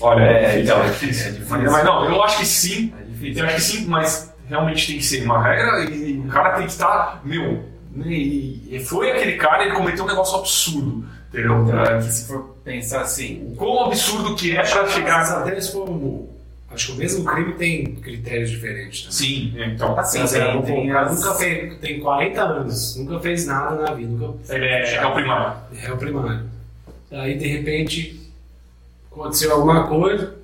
Olha, 0.00 0.22
É, 0.22 0.60
então, 0.60 0.80
é 0.82 0.86
difícil. 0.88 1.26
é 1.28 1.30
difícil. 1.32 1.70
Mas 1.70 1.84
não, 1.84 2.04
eu 2.04 2.22
acho 2.22 2.38
que 2.38 2.46
sim. 2.46 2.92
É 2.98 3.02
Eu 3.02 3.06
difícil. 3.08 3.44
acho 3.46 3.54
que 3.54 3.60
sim, 3.62 3.84
mas 3.86 4.32
realmente 4.48 4.86
tem 4.86 4.96
que 4.98 5.04
ser 5.04 5.24
uma 5.24 5.42
regra 5.42 5.84
e 5.84 6.18
o 6.18 6.28
cara 6.28 6.54
tem 6.56 6.66
que 6.66 6.72
estar, 6.72 7.20
meu, 7.24 7.64
né, 7.92 8.06
e, 8.08 8.76
e 8.76 8.84
foi 8.84 9.10
aquele 9.10 9.36
cara, 9.36 9.64
ele 9.64 9.74
cometeu 9.74 10.04
um 10.04 10.08
negócio 10.08 10.38
absurdo, 10.38 11.04
entendeu? 11.28 11.62
Então, 11.64 11.80
É, 11.84 11.98
que 11.98 12.04
se 12.12 12.26
for 12.26 12.56
pensar 12.64 13.02
assim, 13.02 13.54
Quão 13.56 13.86
absurdo 13.86 14.34
que 14.36 14.56
é 14.56 14.62
pra 14.62 14.86
chegar. 14.88 15.22
até 15.42 15.60
se 15.60 15.72
for 15.72 15.88
um- 15.88 16.28
Acho 16.70 16.88
que 16.88 16.92
o 16.92 16.96
mesmo 16.96 17.24
crime 17.24 17.54
tem 17.54 17.94
critérios 17.96 18.50
diferentes. 18.50 19.06
Né? 19.06 19.10
Sim, 19.12 19.54
então. 19.56 19.98
assim, 19.98 20.20
Assim, 20.20 20.38
tem, 20.38 20.56
o 20.58 20.62
tem 20.62 20.88
cara 20.88 21.10
nunca 21.10 21.34
fez, 21.34 21.78
tem 21.78 22.00
40 22.00 22.42
anos, 22.42 22.96
nunca 22.96 23.20
fez 23.20 23.46
nada 23.46 23.82
na 23.82 23.94
vida, 23.94 24.10
nunca 24.10 24.54
Ele 24.54 24.66
é, 24.66 24.94
é 24.94 25.06
o 25.06 25.14
primário. 25.14 25.56
é 25.82 25.92
o 25.92 25.96
primário. 25.96 26.42
Aí 27.10 27.38
de 27.38 27.46
repente 27.46 28.20
aconteceu 29.10 29.52
alguma 29.52 29.86
coisa, 29.86 30.34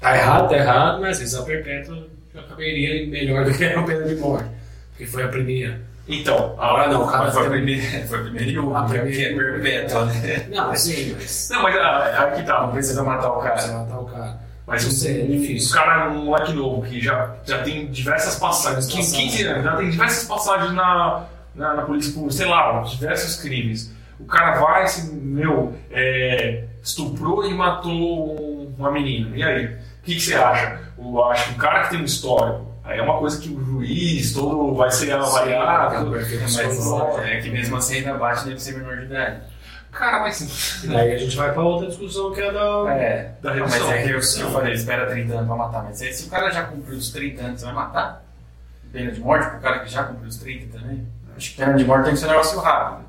tá 0.00 0.16
errado, 0.16 0.48
tá 0.48 0.56
errado, 0.56 1.00
mas 1.02 1.34
a 1.34 1.42
perpétua 1.42 2.08
já 2.34 2.42
caberia 2.42 3.06
melhor 3.06 3.44
do 3.44 3.52
que 3.52 3.64
a 3.64 3.82
pena 3.82 4.06
de 4.06 4.14
morte, 4.16 4.48
porque 4.90 5.04
foi 5.04 5.22
a 5.22 5.28
primeira. 5.28 5.80
Então, 6.08 6.56
Agora 6.58 6.88
não, 6.88 7.06
cara 7.06 7.30
foi 7.30 7.48
primeira, 7.50 7.82
foi 8.08 8.18
a 8.18 8.22
primeira 8.22 8.50
e 8.50 8.56
A 8.56 8.62
única, 8.62 8.84
primeira 8.88 9.10
que 9.10 9.24
é 9.24 9.34
perpétua, 9.34 10.04
né? 10.06 10.46
Não, 10.50 10.74
sim, 10.74 11.14
mas 11.14 11.50
Não, 11.52 11.62
mas 11.62 11.76
ah, 11.76 12.24
aqui 12.24 12.42
tá. 12.42 12.62
Não 12.62 12.72
precisa 12.72 13.02
matar 13.04 13.30
o 13.30 13.40
cara. 13.40 13.72
matar 13.72 13.98
o 14.00 14.04
cara. 14.06 14.49
Mas 14.70 14.84
Não 14.84 14.90
sei, 14.92 15.20
é 15.20 15.24
um, 15.24 15.26
difícil. 15.40 15.68
um 15.68 15.72
cara, 15.74 16.10
um 16.10 16.24
moleque 16.26 16.52
novo, 16.52 16.82
que 16.88 17.00
já, 17.00 17.34
já 17.44 17.58
tem 17.62 17.88
diversas 17.88 18.36
passagens, 18.36 18.88
Diversas 18.88 19.12
15, 19.12 19.22
15 19.24 19.30
passagens. 19.44 19.50
anos, 19.52 19.64
já 19.64 19.76
tem 19.76 19.90
diversas 19.90 20.24
passagens 20.28 20.72
na, 20.72 21.24
na, 21.54 21.74
na 21.74 21.82
polícia 21.82 22.12
por, 22.14 22.32
sei 22.32 22.46
lá, 22.46 22.80
diversos 22.82 23.36
crimes. 23.42 23.92
O 24.20 24.24
cara 24.26 24.60
vai, 24.60 24.86
se, 24.86 25.12
meu, 25.12 25.74
é, 25.90 26.64
estuprou 26.82 27.44
e 27.44 27.52
matou 27.52 27.90
um- 27.90 28.74
uma 28.78 28.90
menina. 28.92 29.36
E 29.36 29.42
aí? 29.42 29.66
O 29.66 29.78
que, 30.04 30.14
que 30.14 30.20
você 30.20 30.34
acha? 30.34 30.80
Eu 30.96 31.24
acho 31.24 31.48
que 31.48 31.54
o 31.54 31.58
cara 31.58 31.82
que 31.84 31.90
tem 31.90 32.00
um 32.00 32.04
histórico, 32.04 32.66
aí 32.84 32.98
é 32.98 33.02
uma 33.02 33.18
coisa 33.18 33.40
que 33.40 33.48
o 33.48 33.62
juiz 33.64 34.32
todo 34.32 34.74
vai 34.74 34.90
ser 34.90 35.12
avaliado. 35.12 36.10
Mas 36.10 36.58
é 37.18 37.40
que 37.40 37.50
mesmo 37.50 37.76
assim 37.76 37.96
ainda 37.96 38.14
bate 38.14 38.44
deve 38.46 38.60
ser 38.60 38.76
menor 38.76 38.96
de 38.98 39.04
idade. 39.06 39.40
Cara, 39.92 40.20
mas 40.20 40.84
Aí 40.88 41.12
a 41.14 41.18
gente 41.18 41.36
vai 41.36 41.52
pra 41.52 41.62
outra 41.62 41.88
discussão 41.88 42.32
que 42.32 42.40
é 42.40 42.52
da. 42.52 42.94
É, 42.94 43.34
Da 43.42 43.52
redução. 43.52 43.80
mas 43.88 43.90
é 43.90 44.02
que 44.04 44.10
eu, 44.10 44.50
falei, 44.50 44.72
espera 44.72 45.06
30 45.10 45.32
anos 45.34 45.46
pra 45.46 45.56
matar. 45.56 45.82
Mas 45.84 46.00
aí, 46.00 46.12
se 46.12 46.26
o 46.26 46.30
cara 46.30 46.50
já 46.50 46.62
cumpriu 46.64 46.96
os 46.96 47.10
30 47.10 47.42
anos, 47.42 47.60
você 47.60 47.66
vai 47.66 47.74
matar? 47.74 48.24
Pena 48.92 49.10
de 49.12 49.20
morte 49.20 49.48
pro 49.50 49.60
cara 49.60 49.80
que 49.80 49.88
já 49.90 50.04
cumpriu 50.04 50.28
os 50.28 50.36
30 50.38 50.78
também? 50.78 51.06
Acho 51.36 51.50
que 51.50 51.56
pena 51.56 51.74
de 51.74 51.84
morte 51.84 52.04
tem 52.04 52.12
que 52.14 52.18
ser 52.20 52.26
um 52.26 52.30
negócio 52.30 52.58
rápido. 52.60 53.06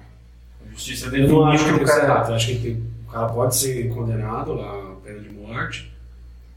A 0.65 0.71
justiça 0.71 1.15
Eu 1.15 1.27
não 1.27 1.45
acho 1.47 1.57
que 1.65 1.71
definiu 1.71 1.77
tem 1.77 1.85
que 1.85 1.91
ser 1.91 2.01
cara. 2.01 2.13
rápido. 2.13 2.33
Acho 2.35 2.47
que 2.47 2.83
o 3.07 3.11
cara 3.11 3.27
pode 3.29 3.55
ser 3.55 3.89
condenado 3.89 4.53
lá, 4.53 4.71
a 4.73 4.95
pena 5.03 5.19
de 5.19 5.29
morte, 5.29 5.90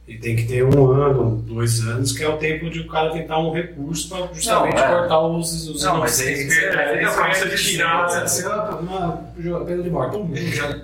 e 0.06 0.18
tem 0.18 0.36
que 0.36 0.44
ter 0.44 0.62
um 0.62 0.90
ano, 0.90 1.36
dois 1.46 1.80
anos, 1.80 2.12
que 2.12 2.22
é 2.22 2.28
o 2.28 2.36
tempo 2.36 2.68
de 2.68 2.80
o 2.80 2.88
cara 2.88 3.10
tentar 3.10 3.38
um 3.38 3.50
recurso 3.52 4.10
para 4.10 4.26
justamente 4.34 4.76
Não, 4.76 4.84
é. 4.84 4.88
cortar 4.98 5.20
os, 5.20 5.68
os 5.68 5.82
Não, 5.82 5.96
mas 5.98 6.20
é 6.20 6.24
inocentes. 6.24 6.58
é 6.58 6.60
isso 6.60 6.60
que 6.60 7.04
eu 7.04 7.14
pra 7.14 7.34
você 7.34 7.56
tirar, 7.56 8.06
né? 8.08 8.20
Você 8.26 8.42
vai 8.42 8.66
pra 8.66 8.76
uma 8.76 9.64
pena 9.64 9.82
de 9.82 9.90
morte. 9.90 10.18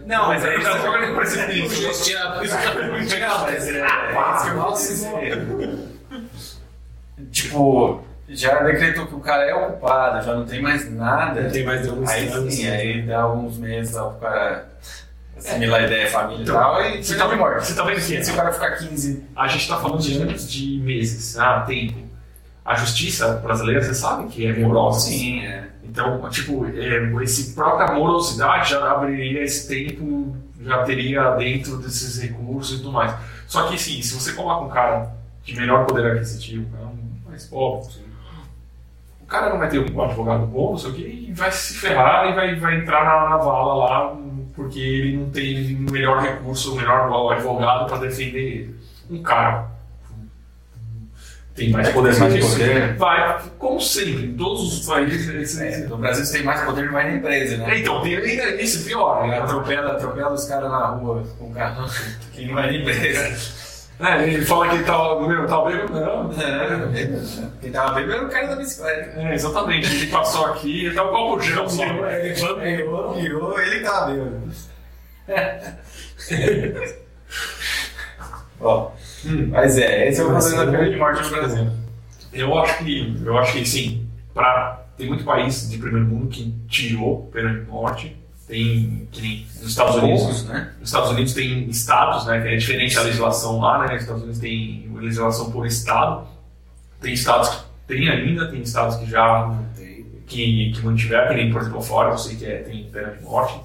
Não, 0.06 0.28
mas 0.28 0.42
é 0.42 0.48
o 0.48 0.58
isso 0.58 0.62
cara 0.62 0.78
que 0.78 0.86
joga 0.86 1.06
no 1.06 1.16
precipício. 1.16 2.14
Não, 2.18 2.36
mas 3.46 3.68
é, 3.68 5.28
é. 5.28 5.36
Tipo, 7.30 8.02
já 8.26 8.62
decretou 8.62 9.06
que 9.06 9.14
o 9.14 9.20
cara 9.20 9.44
é 9.44 9.54
o 9.54 9.66
culpado, 9.66 10.24
já 10.24 10.34
não 10.34 10.46
tem 10.46 10.62
mais 10.62 10.90
nada. 10.90 11.42
Não 11.42 11.50
tem 11.50 11.66
mais 11.66 11.82
nenhuma 11.82 12.10
Aí 12.10 12.50
sim, 12.50 12.66
aí 12.68 13.02
dá 13.02 13.20
alguns 13.20 13.58
meses 13.58 13.92
lá 13.94 14.08
pro 14.08 14.20
cara 14.20 14.70
assimilar 15.40 15.80
a 15.80 15.86
ideia, 15.86 16.08
família 16.08 16.42
Então, 16.42 16.54
e 16.54 16.58
tal, 16.58 16.82
e 16.82 17.02
Você 17.02 17.16
tá, 17.16 17.36
morte. 17.36 17.66
você 17.66 17.74
tá 17.74 17.84
vendo 17.84 17.96
que 17.96 18.24
Se 18.24 18.30
o 18.30 18.36
cara 18.36 18.52
ficar 18.52 18.76
15 18.76 19.24
a 19.34 19.48
gente 19.48 19.68
tá 19.68 19.76
falando 19.78 20.00
de 20.00 20.20
anos, 20.20 20.50
de 20.50 20.78
meses, 20.78 21.38
ah, 21.38 21.60
tempo. 21.66 21.98
A 22.64 22.74
justiça 22.74 23.34
brasileira, 23.36 23.82
você 23.82 23.94
sabe 23.94 24.28
que 24.28 24.46
é 24.46 24.52
morosa. 24.52 25.00
Sim, 25.00 25.44
é. 25.44 25.68
Então, 25.82 26.28
tipo, 26.30 26.66
é, 26.66 27.22
esse 27.24 27.54
própria 27.54 27.92
morosidade 27.92 28.70
já 28.70 28.92
abriria 28.92 29.42
esse 29.42 29.66
tempo, 29.66 30.36
já 30.60 30.82
teria 30.84 31.30
dentro 31.32 31.78
desses 31.78 32.22
recursos 32.22 32.78
e 32.78 32.82
tudo 32.82 32.92
mais. 32.92 33.12
Só 33.48 33.66
que, 33.66 33.76
sim, 33.76 34.00
se 34.00 34.14
você 34.14 34.32
coloca 34.34 34.64
um 34.64 34.68
cara 34.68 35.10
de 35.42 35.56
melhor 35.56 35.86
poder 35.86 36.12
aquisitivo, 36.12 36.64
um 36.68 36.70
cara 36.70 36.92
mais 37.28 37.46
pobre, 37.46 37.88
o 39.20 39.26
cara 39.26 39.48
não 39.50 39.58
vai 39.58 39.68
ter 39.68 39.78
um 39.78 40.02
advogado 40.02 40.46
bom, 40.46 40.70
não 40.72 40.78
sei 40.78 40.90
o 40.90 40.94
quê, 40.94 41.24
e 41.28 41.32
vai 41.32 41.50
se 41.50 41.74
ferrar 41.74 42.28
e 42.28 42.34
vai, 42.34 42.54
vai 42.56 42.76
entrar 42.76 43.04
na, 43.04 43.30
na 43.30 43.36
vala 43.38 43.74
lá, 43.74 44.16
porque 44.54 44.78
ele 44.80 45.16
não 45.16 45.30
tem 45.30 45.76
o 45.76 45.90
melhor 45.90 46.20
recurso, 46.22 46.72
o 46.72 46.76
melhor 46.76 47.32
advogado 47.32 47.86
para 47.88 47.98
defender 47.98 48.38
ele. 48.40 48.76
Um 49.10 49.22
cara 49.22 49.68
tem 51.54 51.70
mais 51.70 51.88
É, 51.88 51.92
poder 51.92 52.10
tem 52.12 52.20
mais 52.20 52.34
isso, 52.36 52.50
poder. 52.52 52.96
vai, 52.96 53.42
como 53.58 53.80
sempre, 53.80 54.26
em 54.26 54.34
todos 54.36 54.78
os 54.80 54.86
países. 54.86 55.58
É, 55.60 55.78
no 55.88 55.98
Brasil 55.98 56.24
você 56.24 56.38
tem 56.38 56.42
mais 56.44 56.62
poder, 56.62 56.90
mas 56.90 57.06
na 57.06 57.16
empresa, 57.18 57.56
né? 57.58 57.74
é, 57.74 57.78
então, 57.80 58.00
tem 58.02 58.16
ainda 58.16 58.62
isso 58.62 58.84
pior. 58.84 59.22
Ele 59.24 59.32
Né? 59.32 59.38
atropela, 59.40 59.92
atropela 59.92 60.32
os 60.32 60.44
caras 60.46 60.70
na 60.70 60.86
rua 60.86 61.22
com 61.38 61.50
o 61.50 61.54
carro 61.54 61.90
que 62.32 62.46
não 62.46 62.54
vai 62.54 62.66
na 62.70 62.76
empresa. 62.78 63.59
É, 64.00 64.22
ele 64.26 64.44
fala 64.44 64.68
que 64.68 64.76
ele 64.76 64.84
tá, 64.84 65.20
meu, 65.20 65.46
tá 65.46 65.62
bêbado, 65.62 66.00
não. 66.00 66.32
É, 66.32 67.20
Quem 67.60 67.70
tava 67.70 67.94
bebendo 67.94 68.14
era 68.14 68.26
o 68.26 68.30
cara 68.30 68.46
da 68.46 68.56
bicicleta. 68.56 69.20
É, 69.20 69.34
exatamente. 69.34 69.94
Ele 69.94 70.06
passou 70.06 70.46
aqui, 70.46 70.86
ele 70.86 70.94
tava 70.94 71.10
com 71.10 71.34
o 71.34 71.40
gel 71.40 71.68
só. 71.68 71.84
Ele 71.84 72.34
vampirou. 72.34 73.14
Virou, 73.14 73.60
ele 73.60 73.80
tava 73.80 74.12
bêbado. 74.12 74.50
Ó, 78.60 78.90
mas 79.48 79.78
é, 79.78 80.08
esse 80.08 80.20
é 80.20 80.24
o 80.24 80.28
problema 80.28 80.66
da 80.66 80.72
pena 80.72 80.90
de 80.90 80.96
morte 80.96 81.22
no 81.22 81.30
Brasil. 81.30 81.70
Eu 82.32 82.58
acho 82.58 82.78
que, 82.78 83.22
eu 83.24 83.38
acho 83.38 83.52
que 83.52 83.66
sim, 83.66 84.08
pra, 84.32 84.84
tem 84.96 85.08
muito 85.08 85.24
país 85.24 85.68
de 85.68 85.78
primeiro 85.78 86.06
mundo 86.06 86.28
que 86.28 86.54
tirou 86.68 87.28
pena 87.32 87.52
de 87.52 87.66
morte. 87.66 88.16
Tem, 88.50 89.08
que 89.12 89.22
nem 89.22 89.46
nos 89.60 89.70
Estados 89.70 89.94
Unidos, 89.94 90.20
Poucos, 90.22 90.44
né? 90.48 90.72
Nos 90.80 90.88
Estados 90.88 91.10
Unidos 91.10 91.32
tem 91.34 91.68
estados, 91.70 92.26
né? 92.26 92.40
Que 92.40 92.48
é 92.48 92.56
diferente 92.56 92.98
a 92.98 93.02
legislação 93.02 93.60
lá, 93.60 93.78
né? 93.86 93.92
Nos 93.92 94.02
Estados 94.02 94.22
Unidos 94.22 94.40
tem 94.40 94.90
legislação 94.96 95.52
por 95.52 95.64
estado. 95.66 96.26
Tem 97.00 97.12
estados 97.12 97.48
que 97.48 97.56
tem 97.86 98.08
ainda, 98.08 98.50
tem 98.50 98.60
estados 98.60 98.96
que 98.96 99.06
já 99.08 99.56
que, 100.26 100.72
que 100.72 100.84
mantiveram, 100.84 101.28
que 101.28 101.34
nem 101.34 101.52
por 101.52 101.60
exemplo 101.60 101.80
fora, 101.80 102.10
eu 102.10 102.18
sei 102.18 102.36
que 102.36 102.44
é, 102.44 102.56
tem 102.58 102.84
pena 102.90 103.10
de 103.12 103.22
morte. 103.22 103.60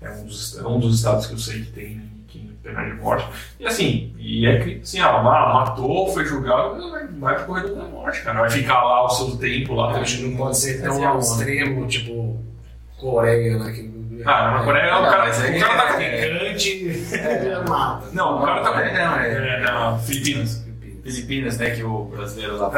É 0.00 0.10
um, 0.10 0.26
dos, 0.26 0.58
é 0.58 0.62
um 0.66 0.78
dos 0.78 0.94
estados 0.96 1.26
que 1.26 1.32
eu 1.32 1.38
sei 1.38 1.62
que 1.62 1.72
tem 1.72 2.02
que 2.28 2.38
pena 2.62 2.84
de 2.84 2.92
morte. 3.00 3.26
E 3.58 3.66
assim, 3.66 4.12
e 4.18 4.46
é 4.46 4.58
que 4.60 4.80
assim, 4.82 5.00
ah, 5.00 5.22
ma- 5.22 5.54
matou, 5.54 6.12
foi 6.12 6.26
julgado, 6.26 6.78
vai, 7.18 7.34
pro 7.36 7.46
corredor 7.46 7.76
da 7.76 7.84
morte, 7.84 8.20
cara. 8.20 8.40
Vai 8.40 8.50
ficar 8.50 8.82
lá 8.84 9.06
o 9.06 9.08
seu 9.08 9.36
tempo 9.38 9.74
lá. 9.74 9.98
Acho 9.98 10.18
que 10.18 10.22
não 10.24 10.36
pode 10.36 10.58
ser 10.58 10.82
tão 10.82 11.02
ao 11.08 11.18
extremo, 11.18 11.86
tipo 11.86 12.38
Coreia, 12.98 13.58
né? 13.58 13.72
Que, 13.72 14.22
Ah, 14.26 14.50
na 14.58 14.64
Coreia 14.64 14.96
o 14.98 15.02
Não, 15.02 15.10
cara, 15.10 15.26
mas 15.26 15.40
aí 15.40 15.56
o 15.56 15.60
cara 15.60 15.76
tá 15.82 15.92
com 15.94 16.00
é- 16.00 16.18
Gigante. 16.22 17.04
Não, 18.12 18.38
o 18.42 18.44
cara 18.44 18.60
tá 18.62 18.72
com. 18.72 18.78
É, 18.80 19.04
não, 19.06 19.16
é- 19.20 19.56
é, 19.56 19.60
na 19.60 19.98
Filipinas. 19.98 20.64
Filipinas, 21.04 21.58
né? 21.58 21.70
Que 21.70 21.82
o 21.84 22.04
brasileiro 22.04 22.56
lá 22.56 22.66
É. 22.68 22.70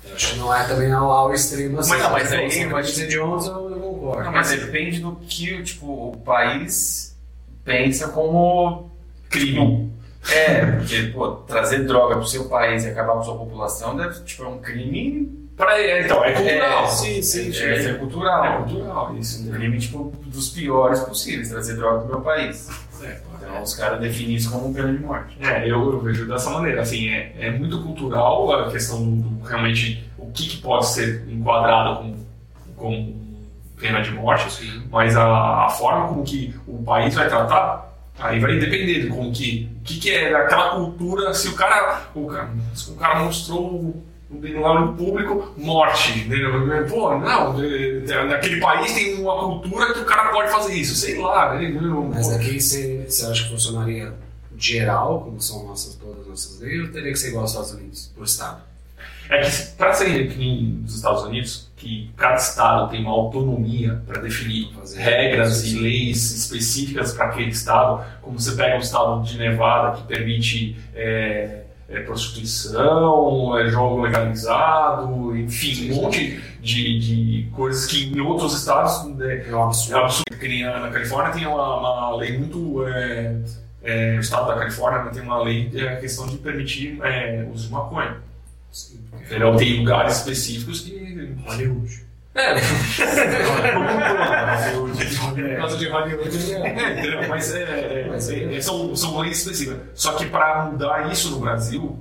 foi. 0.00 0.12
Acho 0.14 0.32
que 0.34 0.38
não 0.38 0.54
é 0.54 0.64
também 0.66 0.92
ao, 0.92 1.10
ao 1.10 1.34
extremo 1.34 1.80
assim. 1.80 1.90
Mas 1.90 2.02
não, 2.02 2.10
mas 2.12 2.28
Se 2.28 2.34
aí 2.36 2.50
você 2.50 2.66
pode- 2.68 2.86
dizer 2.88 3.08
de 3.08 3.18
onde 3.18 3.46
eu, 3.48 3.70
eu 3.70 3.78
concordo. 3.80 4.24
Não, 4.24 4.32
mas 4.32 4.50
depende 4.50 5.00
do 5.00 5.16
que 5.28 5.62
tipo, 5.62 5.86
o 6.10 6.16
país 6.24 7.16
pensa 7.64 8.08
como 8.08 8.90
Crime. 9.30 9.92
É, 10.32 10.64
porque, 10.72 11.02
pô, 11.14 11.28
trazer 11.46 11.84
droga 11.86 12.16
pro 12.16 12.26
seu 12.26 12.46
país 12.48 12.84
e 12.84 12.88
acabar 12.88 13.12
com 13.14 13.22
sua 13.22 13.36
população 13.36 13.96
deve, 13.96 14.20
tipo, 14.24 14.42
é 14.44 14.48
um 14.48 14.58
crime. 14.58 15.45
Pra, 15.56 15.80
é, 15.80 16.04
então, 16.04 16.22
é 16.22 16.32
cultural. 16.32 16.84
É, 16.84 16.88
sim, 16.88 17.22
sim, 17.22 17.52
sim. 17.52 17.62
É, 17.64 17.84
é 17.86 17.94
cultural. 17.94 18.44
É 18.44 18.56
cultural, 18.58 19.16
isso. 19.18 19.48
Um 19.48 19.52
crime, 19.52 19.78
tipo, 19.78 20.12
dos 20.26 20.50
piores 20.50 21.00
possíveis, 21.00 21.48
trazer 21.48 21.76
droga 21.76 22.00
pro 22.00 22.08
meu 22.08 22.20
país. 22.20 22.68
É, 23.02 23.20
Então, 23.40 23.62
os 23.62 23.74
caras 23.74 24.00
definem 24.00 24.36
isso 24.36 24.50
como 24.50 24.74
pena 24.74 24.92
de 24.92 24.98
morte. 24.98 25.36
É, 25.40 25.62
eu, 25.64 25.92
eu 25.92 26.00
vejo 26.00 26.26
dessa 26.28 26.50
maneira. 26.50 26.82
Assim, 26.82 27.08
é, 27.08 27.34
é 27.38 27.50
muito 27.50 27.82
cultural 27.82 28.52
a 28.52 28.70
questão 28.70 29.02
do, 29.02 29.28
do 29.28 29.44
realmente 29.46 30.04
o 30.18 30.30
que, 30.30 30.46
que 30.46 30.56
pode 30.58 30.86
ser 30.88 31.26
enquadrado 31.28 32.00
com, 32.00 32.16
com 32.76 33.26
pena 33.78 34.02
de 34.02 34.10
morte, 34.10 34.50
sim. 34.52 34.82
mas 34.90 35.16
a, 35.16 35.66
a 35.66 35.68
forma 35.70 36.08
como 36.08 36.22
que 36.24 36.54
o 36.66 36.82
país 36.82 37.14
vai 37.14 37.28
tratar, 37.28 37.94
aí 38.18 38.40
vai 38.40 38.58
depender 38.58 39.02
de 39.02 39.06
como 39.08 39.30
que, 39.32 39.70
o 39.80 39.84
que, 39.84 40.00
que 40.00 40.10
é 40.10 40.32
daquela 40.32 40.70
cultura, 40.76 41.32
se 41.34 41.48
o 41.48 41.54
cara, 41.54 42.02
o 42.14 42.26
cara, 42.26 42.50
se 42.74 42.90
o 42.90 42.94
cara 42.94 43.20
mostrou 43.20 44.02
lá 44.30 44.80
no 44.80 44.94
público 44.94 45.54
morte, 45.56 46.18
entendeu? 46.18 46.86
Pô, 46.88 47.16
não, 47.18 47.62
é, 47.62 48.24
naquele 48.26 48.60
país 48.60 48.92
tem 48.92 49.14
uma 49.20 49.38
cultura 49.38 49.92
que 49.92 50.00
o 50.00 50.04
cara 50.04 50.30
pode 50.32 50.50
fazer 50.50 50.74
isso, 50.74 50.96
sei 50.96 51.20
lá, 51.20 51.54
né? 51.54 51.68
Mas 52.12 52.32
aqui 52.32 52.60
você, 52.60 53.04
você 53.08 53.26
acha 53.26 53.44
que 53.44 53.50
funcionaria 53.50 54.12
geral, 54.58 55.20
como 55.20 55.40
são 55.40 55.66
nossas, 55.66 55.94
todas 55.94 56.20
as 56.22 56.26
nossas 56.26 56.60
leis, 56.60 56.82
ou 56.82 56.88
teria 56.88 57.12
que 57.12 57.18
ser 57.18 57.28
igual 57.28 57.42
aos 57.42 57.50
Estados 57.50 57.72
Unidos, 57.72 58.12
pro 58.14 58.24
Estado? 58.24 58.62
É 59.28 59.40
que 59.40 59.66
para 59.76 59.92
ser 59.92 60.28
que 60.28 60.38
nem 60.38 60.62
nos 60.62 60.96
Estados 60.96 61.22
Unidos, 61.24 61.68
que 61.76 62.10
cada 62.16 62.36
estado 62.36 62.90
tem 62.90 63.02
uma 63.02 63.10
autonomia 63.10 64.00
para 64.06 64.20
definir 64.20 64.72
Fazer 64.72 65.00
regras 65.00 65.64
e 65.64 65.78
leis 65.78 66.32
específicas 66.32 67.12
para 67.12 67.26
aquele 67.26 67.50
estado, 67.50 68.04
como 68.22 68.38
você 68.38 68.52
pega 68.52 68.76
o 68.76 68.80
estado 68.80 69.22
de 69.24 69.36
Nevada 69.36 69.96
que 69.96 70.04
permite 70.04 70.76
é, 70.94 71.65
é, 71.88 72.00
prostituição, 72.00 73.56
é, 73.58 73.68
jogo 73.68 74.02
legalizado, 74.02 75.36
enfim, 75.36 75.92
um 75.92 76.02
monte 76.02 76.40
de, 76.60 76.98
de 76.98 77.48
coisas 77.52 77.86
que 77.86 78.12
em 78.12 78.20
outros 78.20 78.58
estados 78.58 79.04
né, 79.16 79.46
É 79.48 79.54
um 79.54 79.60
é 79.60 79.64
absurdo. 79.64 79.96
absurdo. 79.98 80.36
Que 80.38 80.48
nem 80.48 80.64
na 80.64 80.90
Califórnia 80.90 81.32
tem 81.32 81.46
uma, 81.46 81.78
uma 81.78 82.16
lei 82.16 82.36
muito. 82.38 82.84
É, 82.86 83.36
é, 83.82 84.16
o 84.16 84.20
estado 84.20 84.48
da 84.48 84.56
Califórnia 84.56 85.04
né, 85.04 85.10
tem 85.12 85.22
uma 85.22 85.42
lei 85.42 85.70
é, 85.74 85.88
a 85.94 85.96
questão 85.96 86.26
de 86.26 86.36
permitir 86.38 86.98
é, 87.02 87.46
uso 87.52 87.68
de 87.68 87.72
maconha. 87.72 88.16
Sim. 88.72 89.00
Entendeu? 89.24 89.56
Tem 89.56 89.78
lugares 89.78 90.18
específicos 90.18 90.80
que. 90.80 91.34
Hollywood. 91.46 92.05
É, 92.36 92.54
Por 94.74 95.56
causa 95.56 95.76
de 95.78 95.88
Hollywood, 95.88 96.52
é. 96.52 96.56
É? 97.22 97.26
Mas, 97.28 97.54
é, 97.54 97.62
é, 97.62 98.56
é- 98.56 98.60
são, 98.60 98.94
são 98.94 99.18
leis 99.18 99.38
específicas. 99.38 99.78
Só 99.94 100.12
que 100.12 100.26
para 100.26 100.66
mudar 100.66 101.10
isso 101.10 101.30
no 101.30 101.40
Brasil, 101.40 101.98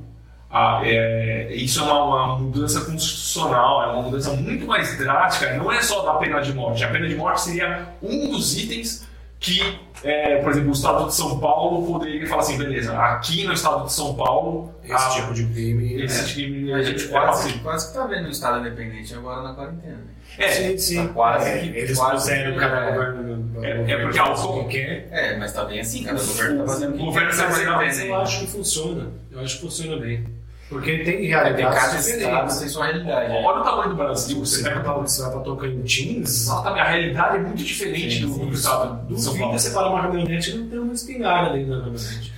ah, 0.52 0.82
é, 0.84 1.54
isso 1.54 1.80
é 1.80 1.84
uma, 1.84 2.04
uma 2.04 2.40
mudança 2.40 2.82
constitucional, 2.82 3.84
é 3.84 3.88
uma 3.94 4.02
mudança 4.04 4.32
muito 4.34 4.66
mais 4.66 4.98
drástica. 4.98 5.54
Não 5.58 5.72
é 5.72 5.82
só 5.82 6.02
da 6.04 6.14
pena 6.16 6.42
de 6.42 6.54
morte. 6.54 6.84
A 6.84 6.90
pena 6.90 7.08
de 7.08 7.16
morte 7.16 7.42
seria 7.42 7.88
um 8.02 8.30
dos 8.32 8.58
itens 8.58 9.06
que 9.40 9.80
é, 10.04 10.38
por 10.42 10.52
exemplo, 10.52 10.70
o 10.70 10.74
estado 10.74 11.06
de 11.08 11.14
São 11.16 11.40
Paulo 11.40 11.86
poderia 11.86 12.26
falar 12.28 12.42
assim, 12.42 12.58
beleza, 12.58 12.98
aqui 12.98 13.44
no 13.44 13.54
estado 13.54 13.86
de 13.86 13.94
São 13.94 14.14
Paulo, 14.16 14.74
Esse 14.84 14.94
a- 14.94 15.10
tipo 15.10 15.34
de 15.34 15.46
crime. 15.48 16.02
esse 16.04 16.30
é. 16.32 16.34
crime 16.34 16.74
A 16.74 16.82
gente 16.84 17.06
é 17.06 17.08
quase, 17.10 17.54
quase 17.60 17.88
que 17.88 17.94
tá 17.98 18.06
vendo 18.08 18.28
o 18.28 18.32
Estado 18.32 18.60
independente 18.60 19.14
agora 19.14 19.42
na 19.44 19.54
quarentena. 19.54 20.00
É, 20.38 20.48
sim, 20.50 20.78
sim. 20.78 21.08
tá 21.08 21.14
quase 21.14 21.50
É, 21.50 21.58
que- 21.60 21.68
eles 21.78 21.98
quase 21.98 22.14
puseram 22.16 22.56
cada 22.58 22.78
é. 22.78 22.92
governo. 22.92 23.64
É- 23.64 23.70
é 23.72 23.78
governo 23.78 24.04
porque 24.04 24.20
ao- 24.20 24.68
que 24.68 24.78
quer. 24.78 25.08
É, 25.12 25.38
mas 25.38 25.54
tá 25.54 25.64
bem 25.66 25.80
assim, 25.80 26.04
cada 26.04 26.20
governo 26.20 26.60
tá 26.66 26.68
fazendo 26.72 26.90
o 26.90 26.98
que 26.98 27.04
governo 27.06 27.30
quer, 27.30 27.38
tá 27.38 27.44
mas 27.44 27.52
fazendo, 27.54 27.72
tá 27.72 27.78
Mas 27.78 27.98
bem, 28.00 28.08
eu 28.08 28.16
acho 28.16 28.40
que 28.42 28.48
funciona. 28.48 29.08
Eu 29.32 29.40
acho 29.40 29.56
que 29.56 29.62
funciona 29.62 29.98
bem. 29.98 30.26
Porque 30.68 30.92
tem 30.98 31.00
É, 31.00 31.04
tem 31.04 31.28
realidades 31.28 31.80
cada 31.80 32.00
estado 32.00 32.60
tem 32.60 32.68
sua 32.68 32.86
realidade. 32.88 33.30
né? 33.30 33.42
olha 33.46 33.62
o 33.62 33.64
tamanho 33.64 33.90
do 33.90 33.96
Brasil, 33.96 34.40
Você 34.40 34.64
pega 34.64 34.80
você 34.94 35.22
vai 35.22 35.32
pra 35.32 35.40
Tocantins, 35.42 36.28
Exatamente, 36.48 36.80
a 36.82 36.84
realidade 36.90 37.36
é 37.38 37.40
muito 37.40 37.64
diferente 37.64 38.22
do, 38.26 38.34
do 38.48 38.52
estado 38.54 39.06
de 39.08 39.22
São 39.22 39.38
Paulo. 39.38 39.54
você 39.60 39.70
para 39.70 39.90
uma 39.90 40.02
caminhonete 40.02 40.52
e 40.52 40.58
não 40.58 40.68
tem 40.68 40.80
uma 40.80 40.94
espingarda 40.94 41.54
dentro 41.56 41.70
da 41.70 41.78
caminhonete. 41.84 42.34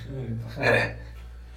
É, 0.60 0.96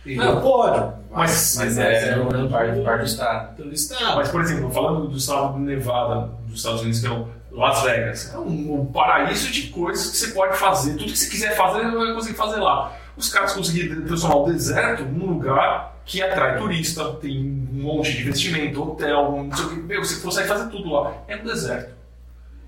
E 0.07 0.17
Não, 0.17 0.41
pode. 0.41 0.95
mas- 1.11 1.57
mas 1.59 1.77
é, 1.79 2.17
um 2.19 2.47
é 2.47 2.49
parte, 2.49 2.81
parte 2.81 3.01
do 3.01 3.07
Estado. 3.07 3.63
do 3.63 3.73
estado. 3.75 4.17
Mas, 4.17 4.29
por 4.31 4.41
exemplo, 4.41 4.71
falando 4.71 5.09
do 5.09 5.17
estado 5.17 5.55
de 5.55 5.61
Nevada, 5.61 6.31
dos 6.47 6.57
Estados 6.59 6.81
Unidos, 6.81 7.01
que 7.01 7.07
é 7.07 7.11
o 7.11 7.29
Las 7.51 7.83
Vegas, 7.83 8.33
é 8.35 8.39
um, 8.39 8.81
um 8.81 8.87
paraíso 8.87 9.51
de 9.51 9.69
coisas 9.69 10.11
que 10.11 10.17
você 10.17 10.29
pode 10.29 10.57
fazer. 10.57 10.93
Tudo 10.93 11.05
que 11.13 11.19
você 11.19 11.29
quiser 11.29 11.55
fazer, 11.57 11.83
você 11.91 11.97
vai 12.07 12.15
conseguir 12.15 12.37
fazer 12.37 12.61
lá. 12.61 12.97
Os 13.17 13.29
caras 13.29 13.53
conseguiram 13.53 14.03
transformar 14.07 14.37
o 14.37 14.47
deserto 14.47 15.03
num 15.05 15.27
lugar 15.35 15.97
que 16.07 16.23
atrai 16.23 16.57
turista, 16.57 17.05
tem 17.21 17.39
um 17.73 17.83
monte 17.83 18.13
de 18.13 18.23
investimento, 18.23 18.83
hotel, 18.83 19.45
não 19.49 19.55
sei 19.55 19.67
o 19.67 19.69
que. 19.69 19.77
Meu, 19.81 20.03
você 20.03 20.21
consegue 20.23 20.49
fazer 20.49 20.71
tudo 20.71 20.91
lá. 20.91 21.13
É 21.29 21.37
no 21.37 21.45
deserto. 21.45 21.91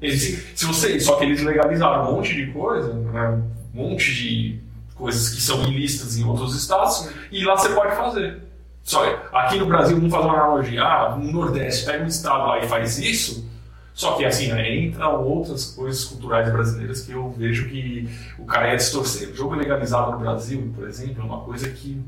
Eles, 0.02 0.44
se 0.54 0.64
você, 0.66 0.98
só 1.00 1.16
que 1.16 1.24
eles 1.24 1.42
legalizaram 1.42 2.10
um 2.10 2.16
monte 2.16 2.34
de 2.34 2.52
coisa, 2.52 2.92
né, 2.92 3.40
um 3.74 3.82
monte 3.90 4.12
de 4.14 4.60
coisas 4.94 5.30
que 5.30 5.40
são 5.40 5.62
ilícitas 5.64 6.16
em 6.16 6.24
outros 6.24 6.54
estados, 6.54 7.08
e 7.30 7.44
lá 7.44 7.56
você 7.56 7.70
pode 7.70 7.96
fazer. 7.96 8.42
Só 8.82 9.04
que 9.04 9.36
aqui 9.36 9.58
no 9.58 9.66
Brasil, 9.66 9.96
vamos 9.96 10.10
fazer 10.10 10.26
uma 10.26 10.34
analogia. 10.34 10.82
Ah, 10.82 11.16
no 11.16 11.32
Nordeste, 11.32 11.86
pega 11.86 12.02
um 12.02 12.08
estado 12.08 12.48
lá 12.48 12.58
e 12.58 12.66
faz 12.66 12.98
isso. 12.98 13.48
Só 13.94 14.12
que 14.16 14.24
assim, 14.24 14.48
né, 14.48 14.74
entram 14.76 15.22
outras 15.22 15.66
coisas 15.66 16.04
culturais 16.04 16.50
brasileiras 16.50 17.02
que 17.02 17.12
eu 17.12 17.30
vejo 17.30 17.68
que 17.68 18.08
o 18.38 18.44
cara 18.44 18.70
ia 18.70 18.76
distorcer. 18.76 19.28
O 19.28 19.36
jogo 19.36 19.54
legalizado 19.54 20.12
no 20.12 20.18
Brasil, 20.18 20.72
por 20.74 20.88
exemplo, 20.88 21.22
é 21.22 21.24
uma 21.24 21.40
coisa 21.40 21.68
que 21.68 22.02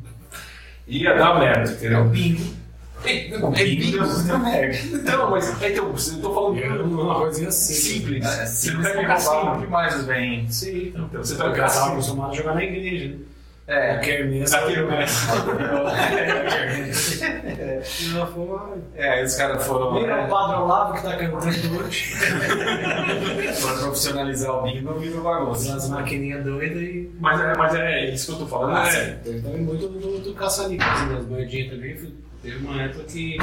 ia 0.87 1.15
dar 1.15 1.39
merda, 1.39 1.71
entendeu? 1.71 2.05
bingo. 2.07 2.64
É, 3.05 3.29
é 3.29 3.65
bingo. 3.65 4.05
Então, 4.95 5.31
mas 5.31 5.63
é, 5.63 5.71
então, 5.73 5.87
eu 5.89 6.23
tô 6.23 6.35
falando 6.35 6.59
É 6.59 6.69
uma 6.69 7.15
coisinha 7.17 7.49
assim. 7.49 7.75
simples. 7.75 8.25
É, 8.25 8.47
Você 8.47 8.71
sim, 8.71 8.75
não 8.75 8.83
você 8.83 8.93
pega 8.93 9.15
assim. 9.15 9.61
demais 9.61 9.97
os 9.97 10.05
bens. 10.05 10.55
Sim. 10.55 10.89
Então, 10.89 11.09
você 11.13 11.35
Você 11.35 11.37
tá 11.37 11.53
casado 11.53 11.93
acostumado 11.93 12.33
a 12.33 12.35
jogar 12.35 12.55
na 12.55 12.65
igreja, 12.65 13.09
né? 13.09 13.17
É, 13.67 13.97
quermesse. 13.97 14.55
Aqui 14.55 14.77
no 14.77 14.89
México. 14.89 15.33
Ela 18.15 18.27
falou, 18.27 18.79
é, 18.95 19.25
os 19.25 19.35
caras 19.37 19.67
foram. 19.67 19.97
É 19.97 20.03
o 20.03 20.07
né, 20.07 20.27
padre 20.29 20.57
Olavo 20.57 20.95
que 20.95 21.03
tá 21.03 21.17
cantando 21.17 21.81
hoje. 21.81 22.15
Pra 23.63 23.75
profissionalizar 23.81 24.59
o 24.59 24.63
bingo, 24.65 24.93
virou 24.99 25.23
bagunça. 25.23 25.77
As 25.77 25.89
maquininhas 25.89 26.45
doidas 26.45 26.83
e. 26.83 27.11
Mas 27.19 27.41
é, 27.41 27.57
mas 27.57 27.75
é 27.75 28.11
isso 28.11 28.27
que 28.27 28.33
eu 28.33 28.39
tô 28.41 28.47
falando. 28.47 28.77
Ah, 28.77 28.87
é, 28.89 29.13
também 29.25 29.63
muito 29.63 29.89
do, 29.89 30.19
do 30.19 30.35
caça-níquel, 30.35 30.87
assim, 30.87 31.09
das 31.15 31.27
moedinhas 31.27 31.71
também. 31.71 31.97
Teve 32.45 32.59
uma 32.59 32.83
época 32.83 33.05
que. 33.05 33.39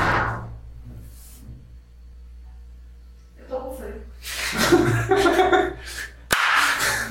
Eu 3.39 3.45
tô 3.49 3.59
com 3.59 3.75
frio. 3.75 3.95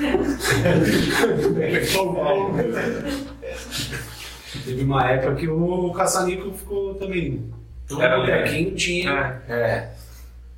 Teve 4.65 4.85
uma 4.85 5.11
época 5.11 5.35
que 5.35 5.49
o 5.49 5.93
caça-níquel 5.93 6.55
ficou 6.55 6.95
também. 6.95 7.53
Todo 7.89 8.03
Era 8.03 8.19
botequinho 8.19 8.77
tinha. 8.77 9.43
é. 9.49 9.53
É. 9.53 9.93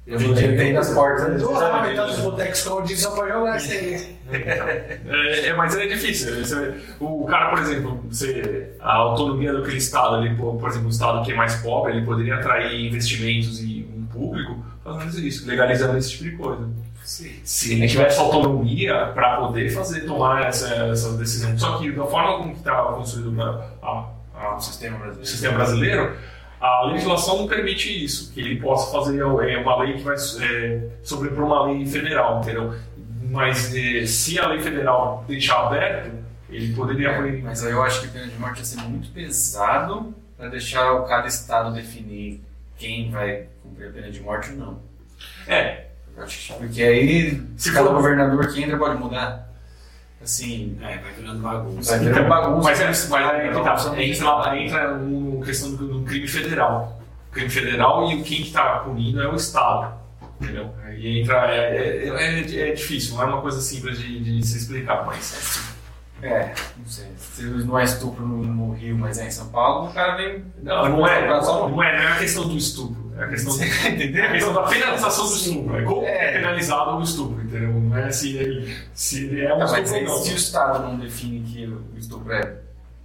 Em 0.07 0.17
dia 0.35 0.57
tem 0.57 0.73
nas 0.73 0.91
portas. 0.91 1.41
Eu 1.41 1.53
lá, 1.53 1.83
metade 1.83 2.11
dos 2.13 2.21
botecos 2.21 2.59
escondidos 2.59 3.03
só 3.03 3.11
pra 3.13 3.29
jogar 3.29 3.57
isso 3.57 3.71
aí. 3.73 4.17
É, 4.33 5.49
é, 5.49 5.55
mas 5.55 5.77
é 5.77 5.87
difícil. 5.87 6.45
Você- 6.45 6.75
o 6.99 7.25
cara, 7.27 7.51
por 7.51 7.59
exemplo, 7.61 8.05
você, 8.11 8.73
a 8.81 8.95
autonomia 8.95 9.53
daquele 9.53 9.77
estado, 9.79 10.17
ali, 10.17 10.35
por, 10.35 10.57
por 10.59 10.69
exemplo, 10.71 10.89
um 10.89 10.91
estado 10.91 11.25
que 11.25 11.33
é 11.33 11.35
mais 11.37 11.55
pobre, 11.57 11.93
ele 11.93 12.05
poderia 12.05 12.35
atrair 12.37 12.87
investimentos 12.89 13.61
e 13.63 13.87
um 13.97 14.05
público 14.07 14.65
fazendo 14.83 15.21
isso, 15.21 15.47
legalizando 15.47 15.97
esse 15.97 16.11
tipo 16.11 16.25
de 16.25 16.31
coisa. 16.33 16.69
Sim. 17.05 17.33
Se 17.45 17.75
ele 17.75 17.87
tivesse 17.89 18.19
autonomia 18.19 19.11
para 19.15 19.37
poder 19.37 19.71
fazer, 19.71 20.01
tomar 20.03 20.47
essa, 20.47 20.69
essa 20.87 21.13
decisão. 21.17 21.57
Só 21.59 21.79
que 21.79 21.91
da 21.93 22.07
forma 22.07 22.39
como 22.39 22.53
está 22.53 22.75
construído 22.83 23.41
a, 23.43 23.69
a, 23.83 24.05
a, 24.41 24.57
O 24.57 24.61
sistema 24.61 24.99
brasileiro. 24.99 25.23
o 25.23 25.27
sistema 25.27 25.55
brasileiro, 25.57 26.17
a 26.63 26.85
legislação 26.87 27.39
não 27.39 27.47
permite 27.49 28.05
isso, 28.05 28.33
que 28.33 28.41
ele 28.41 28.61
possa 28.61 28.93
fazer 28.93 29.19
é, 29.21 29.59
uma 29.59 29.83
lei 29.83 29.95
que 29.95 30.03
vai 30.03 30.15
é, 30.17 30.89
sobrepor 31.03 31.45
uma 31.45 31.67
lei 31.67 31.85
federal, 31.87 32.41
entendeu? 32.41 32.75
Mas 33.31 33.75
é, 33.75 34.07
se 34.07 34.39
a 34.39 34.47
lei 34.49 34.61
federal 34.61 35.25
deixar 35.27 35.67
aberto, 35.67 36.13
ele 36.49 36.75
poderia 36.75 37.11
É, 37.11 37.43
mas 37.43 37.65
aí 37.65 37.73
eu 37.73 37.83
acho 37.83 38.03
que 38.03 38.09
pena 38.09 38.27
de 38.29 38.39
morte 38.39 38.59
ia 38.59 38.65
ser 38.65 38.81
muito 38.83 39.11
pesado 39.11 40.15
para 40.37 40.49
deixar 40.49 40.93
o- 40.93 41.05
cada 41.05 41.27
estado 41.27 41.73
definir 41.75 42.43
quem 42.79 43.11
vai 43.11 43.47
cumprir 43.63 43.89
a 43.89 43.93
pena 43.93 44.11
de 44.11 44.21
morte 44.21 44.51
ou 44.51 44.57
não. 44.57 44.81
É, 45.47 45.87
porque 46.59 46.83
aí 46.83 47.43
Se 47.57 47.73
cada 47.73 47.87
for- 47.89 47.95
governador 47.97 48.53
que 48.53 48.63
entra 48.63 48.77
pode 48.77 48.99
mudar. 48.99 49.52
Assim, 50.23 50.79
É, 50.81 50.99
vai 50.99 51.13
virando 51.13 51.41
bagunça. 51.43 51.97
vai 51.99 52.07
virar 52.07 52.29
bagunça. 52.29 52.69
mas, 52.69 52.81
é, 52.81 52.87
mas 52.87 53.35
é 53.35 53.49
que 53.49 53.55
tá, 53.55 53.85
Não, 53.85 54.03
entra, 54.03 54.59
entra 54.59 54.95
uma 54.95 55.45
questão 55.45 55.75
do, 55.75 55.89
do 55.99 56.03
crime 56.03 56.29
federal. 56.29 57.03
Crime 57.33 57.49
federal 57.51 58.11
e 58.13 58.23
quem 58.23 58.43
está 58.43 58.79
punindo 58.81 59.21
é 59.21 59.29
o 59.29 59.35
Estado. 59.35 59.95
Entendeu? 60.41 60.73
Aí 60.85 61.21
entra. 61.21 61.55
É, 61.55 62.07
é, 62.07 62.09
é- 62.09 62.71
é 62.71 62.73
difícil, 62.73 63.15
não 63.15 63.23
é 63.23 63.27
uma 63.27 63.41
coisa 63.41 63.61
simples 63.61 63.99
de, 63.99 64.21
de 64.21 64.47
se 64.47 64.59
explicar, 64.59 65.05
mas. 65.07 65.73
É, 66.23 66.53
não 66.77 66.87
sei. 66.87 67.07
Se 67.17 67.43
não 67.43 67.77
é 67.79 67.83
estupro 67.85 68.25
no, 68.25 68.45
no 68.45 68.73
Rio, 68.75 68.97
mas 68.97 69.19
é 69.19 69.27
em 69.27 69.31
São 69.31 69.49
Paulo, 69.49 69.89
o 69.89 69.93
cara 69.93 70.17
vem. 70.17 70.45
Não, 70.63 70.89
não 70.89 71.07
é, 71.07 71.43
Só 71.43 71.69
não 71.69 71.83
é, 71.83 71.97
não 71.97 72.03
é 72.09 72.13
a 72.13 72.17
questão 72.19 72.47
do 72.49 72.57
estupro. 72.57 73.02
É 73.23 73.25
a 73.25 73.29
questão, 73.29 73.55
Entendeu? 73.89 74.25
é 74.25 74.27
a 74.29 74.33
questão 74.33 74.53
da 74.55 74.63
penalização 74.63 75.27
do 75.29 75.35
estupro. 75.35 75.77
É 75.77 75.83
como 75.83 76.03
é 76.07 76.29
É. 76.29 76.33
penalizado 76.39 76.97
o 76.97 77.03
estupro, 77.03 77.43
entendeu? 77.45 77.73
Não 77.73 77.97
é 77.97 78.11
se 78.11 78.37
ele, 78.37 78.77
se 78.95 79.25
ele 79.27 79.41
é 79.45 79.55
um 79.55 79.59
Não, 79.59 79.69
mas 79.71 79.73
estupro 79.91 80.11
ou 80.13 80.19
não. 80.19 80.25
se 80.25 80.33
o 80.33 80.37
Estado 80.37 80.83
não 80.87 80.99
define 80.99 81.41
que 81.41 81.67
o 81.67 81.99
estupro 81.99 82.33
é, 82.33 82.55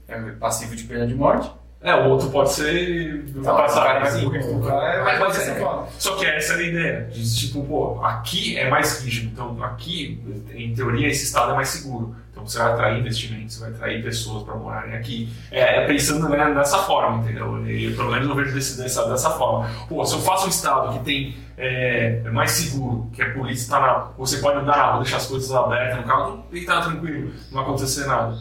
é 0.08 0.19
passivo 0.39 0.75
de 0.75 0.84
pena 0.84 1.06
de 1.08 1.13
morte, 1.15 1.51
É, 1.82 1.93
o 1.93 2.10
outro 2.10 2.30
pode 2.32 2.51
ser. 2.53 3.23
o 3.36 3.41
passar, 3.43 3.84
cara 3.86 3.99
vai 3.99 4.10
assim. 4.10 4.25
o 4.25 4.32
cara 4.62 5.03
Mas, 5.03 5.19
vai 5.19 5.19
mas 5.19 5.38
fazer 5.38 5.51
é, 5.51 5.86
só 5.99 6.15
que 6.15 6.25
essa 6.25 6.53
era 6.53 6.62
a 6.62 6.65
ideia. 6.65 7.10
De, 7.13 7.36
tipo, 7.39 7.63
pô, 7.63 8.03
aqui 8.03 8.58
é 8.58 8.67
mais 8.69 8.99
rígido. 9.03 9.30
Então, 9.32 9.63
aqui, 9.63 10.19
em 10.56 10.73
teoria, 10.73 11.08
esse 11.08 11.25
estado 11.25 11.51
é 11.51 11.56
mais 11.56 11.69
seguro. 11.69 12.15
Você 12.48 12.60
vai 12.60 12.72
atrair 12.72 13.00
investimentos, 13.00 13.56
você 13.56 13.62
vai 13.62 13.70
atrair 13.72 14.04
pessoas 14.04 14.44
para 14.44 14.56
morarem 14.56 14.96
aqui. 14.96 15.30
É, 15.52 15.84
é 15.84 15.86
pensando 15.88 16.30
né, 16.30 16.54
dessa 16.54 16.80
forma, 16.80 17.24
entendeu? 17.24 17.68
E 17.68 17.94
pelo 17.94 18.12
menos 18.12 18.28
eu 18.28 18.36
vejo 18.36 18.54
desse, 18.54 18.78
dessa, 18.78 19.08
dessa 19.10 19.32
forma. 19.32 19.70
Pô, 19.90 20.06
se 20.06 20.16
eu 20.16 20.22
faço 20.22 20.46
um 20.46 20.50
estado 20.50 20.98
que 20.98 21.06
tem 21.06 21.38
é, 21.58 22.22
é 22.24 22.30
mais 22.30 22.52
seguro, 22.52 23.10
que 23.12 23.22
a 23.22 23.34
polícia 23.34 23.64
está 23.64 23.80
na. 23.80 24.12
Você 24.18 24.38
pode 24.38 24.60
andar 24.60 24.78
na 24.78 25.00
deixar 25.00 25.18
as 25.18 25.26
coisas 25.26 25.52
abertas 25.52 25.98
no 25.98 26.04
carro 26.04 26.46
e 26.52 26.62
tá 26.62 26.82
tranquilo, 26.82 27.32
não 27.52 27.54
vai 27.54 27.64
acontecer 27.64 28.06
nada. 28.06 28.38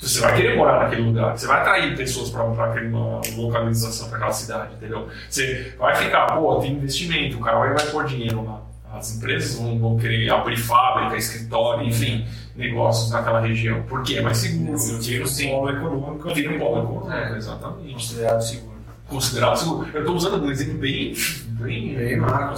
Você 0.00 0.20
vai 0.20 0.36
querer 0.36 0.56
morar 0.56 0.84
naquele 0.84 1.02
lugar, 1.02 1.36
você 1.36 1.46
vai 1.46 1.60
atrair 1.60 1.96
pessoas 1.96 2.30
para 2.30 2.44
aquela 2.44 3.20
localização, 3.36 4.08
para 4.08 4.18
aquela 4.18 4.32
cidade, 4.32 4.74
entendeu? 4.74 5.08
Você 5.28 5.74
vai 5.76 5.94
ficar, 5.96 6.26
pô, 6.26 6.56
tem 6.60 6.72
investimento, 6.72 7.36
o 7.36 7.40
cara 7.40 7.58
vai, 7.58 7.74
vai 7.74 7.86
pôr 7.86 8.04
dinheiro 8.06 8.44
lá. 8.44 8.62
As 8.92 9.16
empresas 9.16 9.56
vão, 9.56 9.78
vão 9.78 9.98
querer 9.98 10.30
abrir 10.30 10.56
fábrica, 10.56 11.16
escritório, 11.16 11.86
enfim, 11.86 12.26
negócios 12.58 13.10
naquela 13.12 13.40
região, 13.40 13.82
porque 13.88 14.16
é 14.16 14.20
mais 14.20 14.36
seguro. 14.38 14.74
O 14.74 14.78
Sim. 15.26 15.48
polo 15.50 15.70
econômico. 15.70 16.32
Tira 16.34 16.52
um 16.52 16.58
polo 16.58 16.82
econômico, 16.82 17.12
É. 17.12 17.36
exatamente. 17.36 17.92
considerado 17.94 18.40
seguro. 18.42 18.78
Considerado 19.06 19.56
seguro. 19.56 19.88
Eu 19.94 20.00
estou 20.00 20.16
usando 20.16 20.44
um 20.44 20.50
exemplo 20.50 20.74
bem. 20.74 21.14
bem. 21.46 21.94
Bem. 21.96 22.14
Ah, 22.16 22.18
magro, 22.20 22.54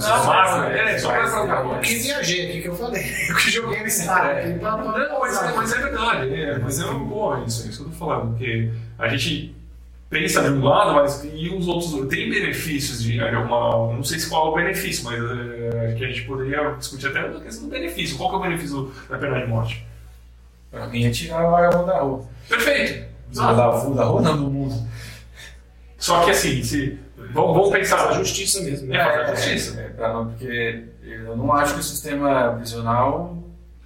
é, 0.65 0.97
só 0.99 1.09
para 1.11 1.61
Eu 1.75 1.79
que 1.79 1.95
viajei 1.95 2.49
aqui 2.49 2.61
que 2.63 2.67
eu 2.67 2.75
falei. 2.75 3.01
Eu 3.29 3.35
que 3.37 3.51
joguei 3.51 3.79
nesse 3.83 4.05
cara 4.05 4.37
aqui. 4.39 4.59
pra- 4.59 4.75
Não, 4.77 5.19
mas, 5.21 5.41
é- 5.41 5.53
mas 5.55 5.71
é 5.73 5.77
verdade, 5.81 6.33
é, 6.33 6.57
mas 6.59 6.79
é 6.81 6.85
uma 6.85 6.99
boa 7.05 7.43
isso, 7.47 7.65
é 7.65 7.69
isso 7.69 7.77
que 7.83 7.85
eu 7.85 7.91
tô 7.93 7.95
falando, 8.05 8.31
porque 8.31 8.69
a 8.99 9.07
gente 9.07 9.55
pensa 10.09 10.41
de 10.43 10.49
um 10.49 10.63
lado, 10.65 10.93
mas 10.93 11.23
e 11.33 11.49
os 11.55 11.67
outros 11.69 12.07
tem 12.09 12.29
benefícios 12.29 13.01
de 13.01 13.17
alguma, 13.21 13.93
não 13.93 14.03
sei 14.03 14.19
se 14.19 14.27
qual 14.29 14.47
é 14.47 14.49
o 14.51 14.55
benefício, 14.55 15.05
mas 15.05 15.15
é, 15.23 15.95
que 15.97 16.03
a 16.03 16.07
gente 16.09 16.23
poderia 16.23 16.71
discutir 16.77 17.07
até 17.07 17.19
a 17.21 17.29
questão 17.39 17.63
do 17.63 17.71
benefício. 17.71 18.17
Qual 18.17 18.29
que 18.29 18.35
é 18.35 18.39
o 18.39 18.41
benefício 18.41 18.91
da 19.09 19.17
pena 19.17 19.39
de 19.39 19.47
morte? 19.47 19.85
Pra 20.71 20.87
mim 20.87 21.05
é 21.05 21.11
tirar 21.11 21.45
o 21.47 21.51
vagabundo 21.51 21.85
da 21.85 21.99
rua. 21.99 22.25
Perfeito. 22.47 23.11
Da, 23.35 23.53
da 23.53 23.65
rua, 23.67 23.95
da 23.95 24.03
rua 24.05 24.21
não, 24.21 24.37
do 24.37 24.49
mundo. 24.49 24.75
Só 25.97 26.23
que 26.23 26.31
assim, 26.31 26.63
se 26.63 26.97
vamos, 27.33 27.53
vamos 27.55 27.69
a 27.69 27.77
pensar, 27.77 28.13
justiça 28.13 28.61
mesmo. 28.61 28.93
É, 28.93 28.97
né? 28.97 29.25
fazer 29.25 29.53
justiça. 29.57 29.79
É, 29.81 29.89
pra 29.89 30.13
não, 30.13 30.27
porque 30.29 30.85
eu 31.03 31.35
não 31.37 31.51
acho 31.53 31.73
que 31.75 31.79
o 31.81 31.83
sistema 31.83 32.55
prisional 32.55 33.37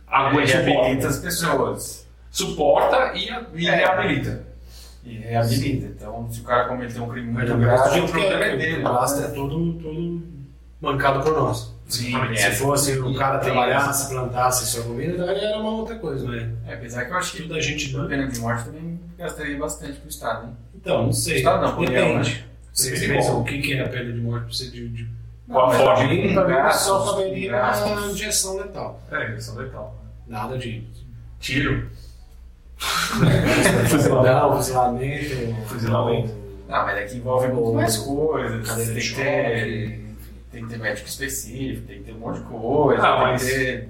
aguenta, 0.07 0.57
reabilita 0.57 1.07
as 1.07 1.19
pessoas. 1.19 2.07
Suporta 2.31 3.13
e, 3.15 3.29
e 3.55 3.67
É. 3.67 3.75
reabilita. 3.75 4.45
E 5.03 5.17
reabilita. 5.17 5.87
Então, 5.87 6.27
se 6.31 6.41
o 6.41 6.43
cara 6.43 6.65
cometer 6.67 6.99
um 6.99 7.09
crime 7.09 7.31
muito 7.31 7.57
grave, 7.57 7.99
o 7.99 8.07
problema 8.09 8.45
é 8.45 8.57
dele. 8.57 8.79
O 8.81 8.83
gasto 8.83 9.23
é 9.23 9.27
todo, 9.29 9.73
todo 9.73 10.21
bancado 10.81 11.21
por 11.21 11.33
nós. 11.33 11.74
Sim, 11.87 12.15
é. 12.31 12.35
Se 12.35 12.51
fosse 12.57 12.97
o 12.97 13.13
cara 13.15 13.37
trabalhasse, 13.37 14.09
plantasse 14.09 14.65
sua 14.65 14.83
comida, 14.83 15.23
daí 15.25 15.39
era 15.43 15.59
uma 15.59 15.69
outra 15.69 15.95
coisa, 15.95 16.27
né? 16.27 16.51
É, 16.67 16.73
apesar 16.73 17.05
que 17.05 17.11
eu 17.11 17.17
acho 17.17 17.31
que 17.33 17.43
Tudo 17.43 17.55
a 17.55 17.61
gente. 17.61 17.95
a 17.95 18.05
pena 18.05 18.27
de 18.27 18.39
morte 18.39 18.65
também 18.65 18.99
gastaria 19.17 19.57
bastante 19.57 19.99
pro 19.99 20.09
Estado, 20.09 20.47
hein? 20.47 20.57
Então, 20.75 21.05
não 21.05 21.13
sei. 21.13 21.37
Estado 21.37 21.61
não, 21.61 21.79
Depende. 21.85 22.45
Vocês 22.73 22.99
Depende. 22.99 23.19
pensam 23.19 23.39
o 23.41 23.43
que 23.43 23.61
que 23.61 23.73
é 23.73 23.81
a 23.81 23.87
pena 23.87 24.11
de 24.11 24.19
morte 24.19 24.45
pra 24.45 24.53
você 24.53 24.69
de. 24.69 24.89
de... 24.89 25.07
Qual 25.47 25.67
a 25.67 25.73
forma? 25.73 25.95
Pra 25.95 26.07
mim, 26.07 26.73
só 26.73 27.11
caberia 27.11 27.51
gastos. 27.51 28.11
injeção 28.11 28.57
letal. 28.57 29.01
É, 29.11 29.31
injeção 29.31 29.55
letal. 29.55 30.03
Nada 30.27 30.57
de. 30.57 30.83
Tiro. 31.39 31.89
Não, 33.15 34.55
fuzilamento. 34.57 35.55
Fuzilamento. 35.67 36.33
Não, 36.67 36.83
mas 36.83 36.97
é 36.97 37.03
que 37.05 37.17
envolve 37.17 37.47
muito 37.47 37.73
mais 37.73 37.97
coisas. 37.97 38.67
Cadeira 38.67 38.93
Tem 38.93 39.01
que 39.01 39.15
ter. 39.15 40.04
Tem 40.55 40.63
que 40.65 40.69
ter 40.69 40.79
médico 40.79 41.07
específico, 41.09 41.85
tem 41.87 41.97
que 41.97 42.03
ter 42.05 42.13
um 42.13 42.19
monte 42.19 42.39
de 42.39 42.45
coisa. 42.45 43.03
Ah, 43.03 43.15
tem 43.17 43.21
mas- 43.33 43.43
que 43.43 43.49
ter. 43.49 43.89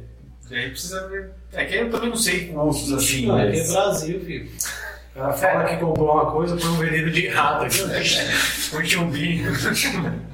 Aí 0.51 0.69
precisa 0.69 1.07
ver. 1.07 1.31
É 1.53 1.65
que 1.65 1.75
eu 1.75 1.89
também 1.91 2.09
não 2.09 2.15
sei 2.15 2.47
custos 2.47 2.93
assim, 2.93 3.27
Não, 3.27 3.35
aqui 3.37 3.57
é 3.57 3.59
mas. 3.61 3.71
Brasil, 3.71 4.19
filho. 4.25 4.49
O 5.15 5.19
cara 5.19 5.33
fala 5.33 5.63
que 5.65 5.77
comprou 5.77 6.11
uma 6.11 6.31
coisa, 6.31 6.57
põe 6.57 6.69
um 6.69 6.77
veneno 6.77 7.11
de 7.11 7.27
rato 7.29 7.65
aqui. 7.65 7.79
Põe 8.71 8.85
chumbinho. 8.85 9.51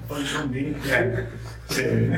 Põe 0.07 0.25
chumbinho. 0.25 0.75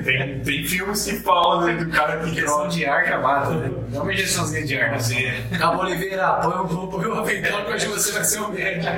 Tem, 0.04 0.40
tem 0.40 0.66
filmes 0.66 1.04
que 1.06 1.14
falam 1.20 1.62
né, 1.66 1.74
do 1.76 1.90
cara 1.92 2.18
que 2.20 2.30
Injeção 2.30 2.68
de 2.68 2.86
ar 2.86 3.06
já 3.06 3.20
mata, 3.20 3.52
né? 3.52 3.70
Dá 3.90 4.02
uma 4.02 4.14
injeçãozinha 4.14 4.66
de 4.66 4.78
ar 4.80 4.92
na 4.92 4.98
veia. 4.98 5.34
Cabo 5.58 5.82
Oliveira, 5.84 6.34
põe 6.42 6.54
o 6.58 6.64
grupo, 6.66 6.98
põe 7.00 7.06
o 7.08 7.14
avental 7.20 7.66
que 7.66 7.74
hoje 7.74 7.88
você 7.88 8.12
vai 8.12 8.24
ser 8.24 8.40
o 8.42 8.50
médico. 8.50 8.92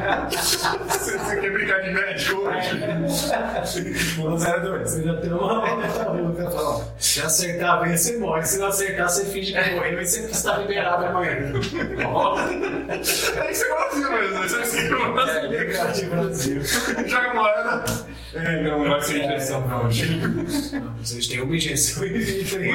Você, 0.87 1.17
você 1.17 1.39
quer 1.41 1.51
brincar 1.51 1.79
de 1.81 1.91
médico 1.91 2.37
hoje? 2.41 2.69
Você 3.65 5.03
já 5.03 5.13
tem 5.17 5.31
uma 5.33 5.61
boca. 5.61 6.51
fala, 6.51 6.69
ó, 6.77 6.81
Se 6.97 7.21
acertar 7.21 7.81
veia, 7.81 7.97
você 7.97 8.17
morre. 8.17 8.43
Se 8.45 8.57
não 8.59 8.67
acertar, 8.67 9.09
você 9.09 9.25
finge 9.25 9.53
que 9.53 9.71
morreu 9.75 10.01
e 10.01 10.05
você 10.05 10.19
está 10.21 10.57
liberado 10.57 11.05
amanhã. 11.05 11.31
É 12.91 13.51
isso 13.51 13.65
é 13.65 13.69
Brasil 13.69 14.11
mesmo, 14.11 14.45
isso 14.45 14.55
é 14.55 14.61
assim, 14.61 14.79
É, 14.79 15.11
Brasil. 15.11 15.49
legal 15.49 15.87
de 15.91 16.05
Brasil. 16.05 16.61
Joga 17.07 17.33
moeda. 17.33 17.83
É, 18.35 18.63
não, 18.63 18.83
não 18.83 18.89
vai 18.89 19.01
ser 19.01 19.23
injeção, 19.23 19.65
não. 19.65 19.83
Vocês 20.99 21.27
têm 21.27 21.41
uma 21.41 21.55
injeção 21.55 22.05
e 22.05 22.45
ser. 22.45 22.69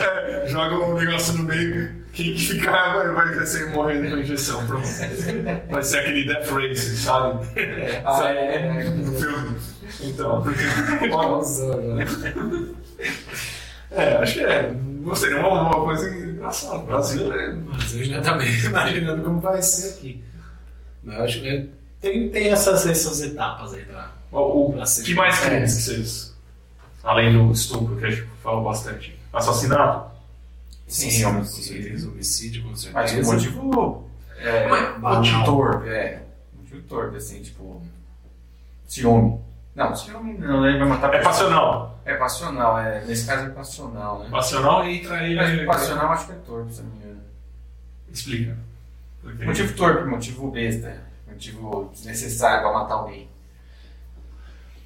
É, 0.00 0.46
joga 0.48 0.74
um 0.74 0.94
negócio 0.94 1.38
no 1.38 1.44
meio, 1.44 2.02
quem 2.12 2.36
ficar 2.36 2.94
vai, 2.94 3.08
vai 3.12 3.32
crescer 3.34 3.70
morrendo 3.70 4.10
com 4.10 4.18
injeção. 4.18 4.66
Pronto. 4.66 4.86
Vai 5.70 5.82
ser 5.82 5.98
aquele 6.00 6.24
Death 6.26 6.50
Race, 6.50 6.96
sabe? 6.96 7.46
Ah, 8.04 8.12
Sabe? 8.12 8.38
é. 8.38 8.84
No 8.90 9.12
filme. 9.12 9.56
Então, 10.00 10.44
né? 11.76 12.04
é, 13.92 14.16
acho 14.16 14.34
que 14.34 14.44
é. 14.44 14.74
Seria 15.14 15.38
uma, 15.38 15.62
uma 15.62 15.84
coisa 15.84 16.08
engraçada. 16.08 16.78
Brasil 16.78 17.32
é. 17.32 17.52
Mas 17.52 17.94
eu 17.94 18.04
já 18.04 18.20
também 18.20 18.48
imaginando 18.64 19.22
como 19.22 19.40
vai 19.40 19.62
ser 19.62 19.90
aqui. 19.90 20.24
Mas 21.04 21.16
eu 21.16 21.24
acho 21.24 21.40
que 21.40 21.70
tem, 22.02 22.28
tem 22.28 22.48
essas, 22.48 22.84
essas 22.86 23.20
etapas 23.22 23.72
aí 23.72 23.84
pra. 23.84 24.10
O, 24.30 24.68
o 24.68 24.72
Pra 24.74 24.84
ser- 24.84 25.04
que 25.04 25.14
mais 25.14 25.38
crimes 25.38 25.74
que 25.74 25.82
vocês. 25.82 26.36
Além 27.02 27.32
do 27.32 27.50
estupro, 27.52 27.96
que 27.96 28.04
a 28.04 28.10
gente 28.10 28.28
falou 28.42 28.62
bastante. 28.64 29.18
Assassinato? 29.32 30.10
Sim, 30.86 31.22
com 31.22 31.30
homicídio. 31.30 31.82
certeza, 31.82 32.08
homicídio, 32.08 32.62
com 32.64 32.68
Mas 32.70 32.80
certeza. 33.10 33.30
o 33.30 33.32
motivo. 33.32 34.08
É, 34.38 34.68
Banal. 34.68 35.16
motivo 35.16 35.44
torpe, 35.44 35.88
é. 35.88 36.22
Motivo 36.58 36.82
torpe, 36.82 37.16
assim, 37.16 37.40
tipo. 37.42 37.80
Ciúme. 38.86 39.40
Não, 39.74 39.96
ciúme 39.96 40.36
não, 40.36 40.66
ele 40.68 40.78
vai 40.78 40.88
matar 40.88 41.14
É 41.14 41.22
passional. 41.22 41.98
É 42.04 42.14
passional, 42.14 42.78
é. 42.78 43.04
Nesse 43.06 43.26
caso 43.26 43.46
é 43.46 43.50
passional, 43.50 44.18
né? 44.20 44.28
Passional 44.30 44.86
e 44.88 45.00
trair. 45.00 45.36
Mas 45.36 45.64
passional 45.66 46.12
acho 46.12 46.26
que 46.26 46.32
é 46.32 46.36
torpe, 46.46 46.72
se 46.74 46.82
não 46.82 46.90
me 46.90 46.96
engano. 46.98 47.20
Explica. 48.12 48.56
Motivo 49.44 49.74
torpe, 49.74 50.04
motivo 50.04 50.50
besta. 50.50 51.00
Motivo 51.50 51.90
desnecessário 51.92 52.62
pra 52.62 52.72
matar 52.72 52.94
alguém. 52.94 53.28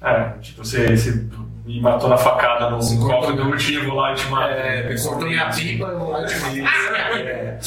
É, 0.01 0.29
tipo, 0.41 0.63
você, 0.63 0.95
você 0.95 1.25
me 1.65 1.81
matou 1.81 2.09
na 2.09 2.17
facada 2.17 2.69
no 2.69 2.77
cortou 2.99 3.35
do 3.35 3.45
motivo 3.45 3.95
lá 3.95 4.11
e 4.13 4.15
te 4.15 4.27
mata. 4.27 4.51
É, 4.53 4.95
Cortou 4.95 5.27
minha 5.27 5.49
pipa, 5.49 5.87
lá 5.87 6.21
e 6.23 6.25
te 6.27 6.39
mato. 6.39 6.57
É. 7.17 7.57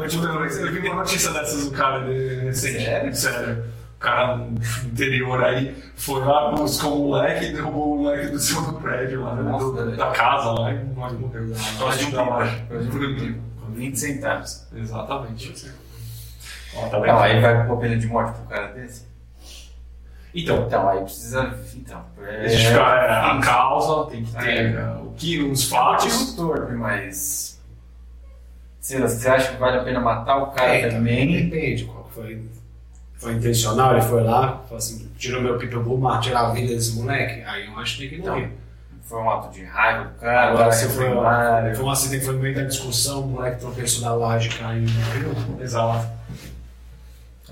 Eu 0.00 0.08
tipo, 0.08 0.22
vi 0.70 0.88
uma 0.88 0.94
notícia 0.96 1.32
dessas 1.32 1.64
do 1.68 1.70
cara 1.72 2.04
de- 2.04 2.40
recente. 2.44 2.82
Sério? 2.84 3.14
Sério. 3.14 3.64
O 3.96 3.98
cara 3.98 4.36
no 4.36 4.58
interior 4.86 5.42
aí 5.42 5.74
foi 5.96 6.20
lá, 6.24 6.52
buscou 6.52 7.06
o 7.06 7.08
moleque 7.08 7.46
e 7.46 7.52
derrubou 7.52 7.94
o 7.94 8.02
moleque 8.02 8.26
do 8.28 8.72
do 8.72 8.80
prédio 8.80 9.22
lá, 9.22 9.34
né, 9.34 9.42
Nossa, 9.50 9.64
do- 9.84 9.96
da 9.96 10.10
casa 10.10 10.50
lá 10.52 10.72
e 10.72 10.84
morreu. 10.84 11.20
Gosto 11.78 11.98
de 11.98 12.04
um 12.06 12.10
Trabalho. 12.10 12.50
pipa. 12.50 12.74
Gosto 12.74 12.90
de 12.90 13.06
um 13.06 13.16
pipa. 13.16 13.38
Com 13.60 13.72
20 13.72 13.98
centavos. 13.98 14.66
Exatamente. 14.76 15.72
Ó, 16.76 16.88
tá 16.88 17.00
Não, 17.00 17.18
aí 17.18 17.40
vai 17.40 17.66
pôr 17.66 17.78
pena 17.78 17.96
de 17.96 18.06
morte 18.06 18.32
pro 18.38 18.44
cara 18.46 18.68
desse? 18.72 19.04
Então, 20.34 20.66
Então, 20.66 20.88
aí 20.88 21.00
precisa. 21.00 21.58
Então. 21.74 22.04
É, 22.22 22.48
justificar 22.48 23.04
é, 23.04 23.10
a 23.10 23.40
causa, 23.40 24.10
tem 24.10 24.22
que 24.24 24.32
ter 24.32 24.48
É. 24.48 24.72
é, 24.74 24.96
o 25.02 25.12
que, 25.16 25.42
os 25.42 25.64
fatos. 25.68 26.04
Motivo 26.04 26.36
torpe, 26.36 26.72
mas. 26.74 27.58
Sei 28.80 28.98
lá, 29.00 29.08
você 29.08 29.28
acha 29.28 29.52
que 29.52 29.56
vale 29.58 29.78
a 29.78 29.82
pena 29.82 29.98
matar 29.98 30.36
o 30.36 30.46
cara 30.48 30.74
É, 30.74 30.88
também? 30.90 31.48
Depende, 31.48 31.84
qual 31.86 32.04
que 32.04 32.12
foi. 32.14 32.42
Foi 33.18 33.32
intencional, 33.32 33.92
ele 33.92 34.02
foi 34.02 34.22
lá, 34.22 34.58
falou 34.64 34.76
assim, 34.76 35.10
tirou 35.16 35.40
meu 35.40 35.56
pipa, 35.56 35.76
eu 35.76 35.82
vou 35.82 35.96
matar, 35.96 36.20
tirar 36.20 36.40
a 36.40 36.50
vida 36.52 36.74
desse 36.74 36.94
moleque. 36.96 37.42
Aí 37.44 37.66
eu 37.66 37.78
acho 37.78 37.94
que 37.96 38.00
tem 38.00 38.08
que 38.10 38.16
Então, 38.16 38.34
morrer. 38.34 38.52
Foi 39.02 39.18
um 39.22 39.30
ato 39.30 39.54
de 39.54 39.64
raiva 39.64 40.04
do 40.04 40.10
cara, 40.20 40.50
Agora, 40.50 40.72
se 40.72 40.88
foi, 40.88 41.06
foi 41.74 41.84
um 41.84 41.90
acidente, 41.90 42.24
foi 42.26 42.34
no 42.34 42.40
meio 42.40 42.54
da 42.54 42.64
discussão, 42.64 43.22
o 43.22 43.26
moleque 43.28 43.60
tropeçou 43.60 44.02
da 44.04 44.14
laje, 44.14 44.50
caiu 44.50 44.84
e 44.84 44.90
morreu. 44.90 45.60
Exato. 45.62 46.06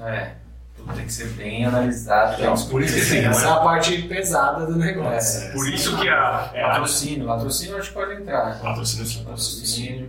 É, 0.01 0.33
tudo 0.77 0.93
tem 0.95 1.05
que 1.07 1.13
ser 1.13 1.29
bem 1.31 1.65
analisado. 1.65 2.35
Então, 2.41 2.55
por 2.69 2.83
isso 2.83 2.95
que 2.95 3.01
assim, 3.01 3.21
né? 3.21 3.29
essa 3.29 3.47
é 3.47 3.51
a 3.51 3.57
parte 3.57 4.03
pesada 4.03 4.67
do 4.67 4.77
negócio. 4.77 5.45
É, 5.49 5.53
Por 5.53 5.69
isso 5.69 5.97
que 5.99 6.09
a. 6.09 6.51
É 6.53 6.67
Latrocínio, 6.67 7.27
latrocínio 7.27 7.77
acho 7.79 7.89
que 7.91 7.95
pode 7.95 8.15
entrar. 8.15 8.61
latrocínio, 8.63 9.07
sim. 9.07 9.19
Latrocínio, 9.25 10.09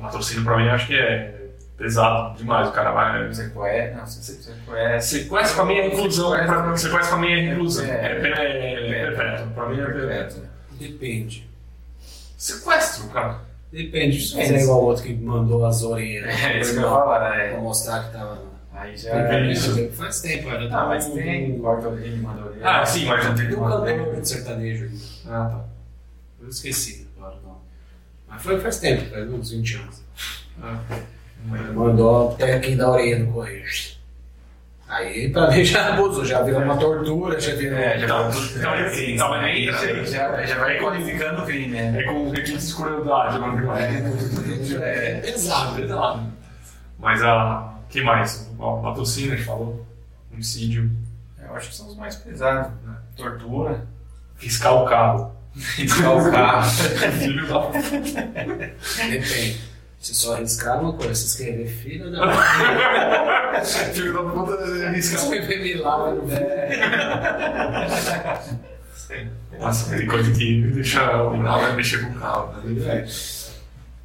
Latrocínio 0.00 0.44
pra 0.44 0.56
mim 0.58 0.68
acho 0.68 0.86
que 0.86 0.94
é 0.98 1.34
pesado 1.78 2.36
demais. 2.36 2.68
O 2.68 2.72
cara 2.72 2.90
vai. 2.92 3.32
sequestro, 3.34 3.96
não, 3.96 4.06
sequestro. 4.06 4.54
Sequestro 5.00 5.56
pra 5.56 5.64
mim 5.64 5.74
é 5.74 5.86
inclusão. 5.86 6.30
Pra, 6.30 6.76
sequestro 6.76 7.08
pra 7.08 7.16
mim 7.18 7.32
é 7.32 7.52
inclusão. 7.52 7.84
É. 7.86 8.18
É, 8.18 8.20
perpétuo. 9.06 9.50
Pra 9.54 9.68
mim 9.68 9.80
é 9.80 9.84
perpétuo. 9.86 10.42
Depende. 10.72 11.48
Sequestro, 12.36 13.08
cara. 13.08 13.38
Depende. 13.72 14.20
Se 14.20 14.38
É 14.40 14.44
fizer 14.44 14.62
igual 14.62 14.82
o 14.82 14.84
outro 14.84 15.02
que 15.02 15.14
mandou 15.14 15.64
as 15.66 15.82
orelhas 15.82 16.32
É 16.44 16.60
isso 16.60 16.72
que 16.72 16.78
eu 16.78 16.82
ia 16.82 16.88
falar, 16.88 17.18
pra 17.18 17.36
né? 17.36 17.56
mostrar 17.56 18.04
que 18.04 18.12
tava. 18.12 18.53
Aí 18.74 18.96
já. 18.96 19.10
É, 19.10 19.52
isso. 19.52 19.88
Faz 19.92 20.20
tempo, 20.20 20.48
era 20.50 20.64
Ah, 20.76 20.86
mas 20.86 21.06
um- 21.06 21.14
tem, 21.14 21.58
corta 21.58 21.86
a 21.86 21.90
orelha, 21.90 22.16
manda 22.16 22.42
a 22.42 22.44
orelha. 22.46 22.68
Ah, 22.68 22.84
sim, 22.84 23.06
mas 23.06 23.24
não 23.24 23.34
tem 23.34 23.46
um 23.54 23.68
cantor 23.68 24.20
de 24.20 24.28
sertanejo. 24.28 24.90
Ah, 25.26 25.48
tá. 25.50 25.64
Eu 26.42 26.48
esqueci 26.48 27.06
agora 27.16 27.36
o 27.36 27.42
nome. 27.46 27.58
Mas 28.28 28.42
foi 28.42 28.58
faz 28.60 28.78
tempo, 28.80 29.08
faz 29.10 29.32
uns 29.32 29.50
20 29.50 29.76
anos. 29.76 30.02
Ah. 30.62 30.78
Mandou 31.74 32.32
até 32.32 32.54
aqui 32.54 32.74
da 32.74 32.90
orelha 32.90 33.18
no 33.20 33.32
correio. 33.32 33.64
Aí 34.88 35.30
pra 35.30 35.50
mim 35.50 35.64
já 35.64 35.94
abusou, 35.94 36.24
já 36.24 36.42
virou 36.42 36.60
uma 36.62 36.76
tortura, 36.76 37.40
já 37.40 37.54
virou. 37.54 37.78
É, 37.78 37.98
já 37.98 38.04
Então, 38.04 38.30
vai- 38.30 38.48
então, 38.56 38.94
sim, 38.94 39.14
então, 39.14 39.32
aí 39.32 39.68
isso 39.68 39.84
aí 39.84 40.06
já, 40.06 40.44
já 40.46 40.58
vai 40.58 40.78
qualificando 40.78 41.42
o 41.42 41.46
crime, 41.46 41.68
né? 41.68 42.00
É 42.00 42.02
com 42.04 42.30
requintes 42.30 42.68
de 42.68 42.74
crueldade, 42.74 43.38
mano. 43.38 43.72
É. 44.82 45.20
pesado. 45.20 45.76
Pesado. 45.76 46.22
Mas 46.98 47.22
a. 47.22 47.73
que 47.94 48.02
mais? 48.02 48.50
Ó, 48.58 48.80
latrocínio, 48.80 49.32
a 49.34 49.36
gente 49.36 49.46
falou. 49.46 49.86
Homicídio. 50.32 50.90
Eu 51.40 51.54
acho 51.54 51.68
que 51.68 51.76
são 51.76 51.86
os 51.86 51.96
mais 51.96 52.16
pesados. 52.16 52.72
né? 52.82 52.96
Tortura, 53.16 53.86
Fiscar 54.36 54.74
o 54.74 54.84
carro. 54.84 55.32
riscar 55.54 56.16
o 56.16 56.30
carro. 56.32 56.68
Filho 57.20 57.46
da. 57.46 57.70
Depende. 59.08 59.60
Se 60.00 60.12
só 60.14 60.34
arriscar 60.34 60.80
uma 60.80 60.92
coisa, 60.94 61.14
se 61.14 61.26
escrever 61.26 61.68
filho 61.68 62.10
da. 62.10 62.32
Filho 63.94 64.12
da 64.12 64.22
puta 64.28 64.90
riscar 64.90 65.20
o 65.20 65.34
Escrever 65.34 65.62
milagre, 65.62 66.20
velho. 66.26 66.82
Nossa, 69.60 69.96
tem 69.96 70.06
coisa 70.06 70.32
que 70.32 70.62
deixa 70.62 71.22
o 71.22 71.42
carro 71.42 71.72
mexer 71.74 72.04
com 72.04 72.10
o 72.10 72.14
carro. 72.20 72.52
Né? 72.64 73.06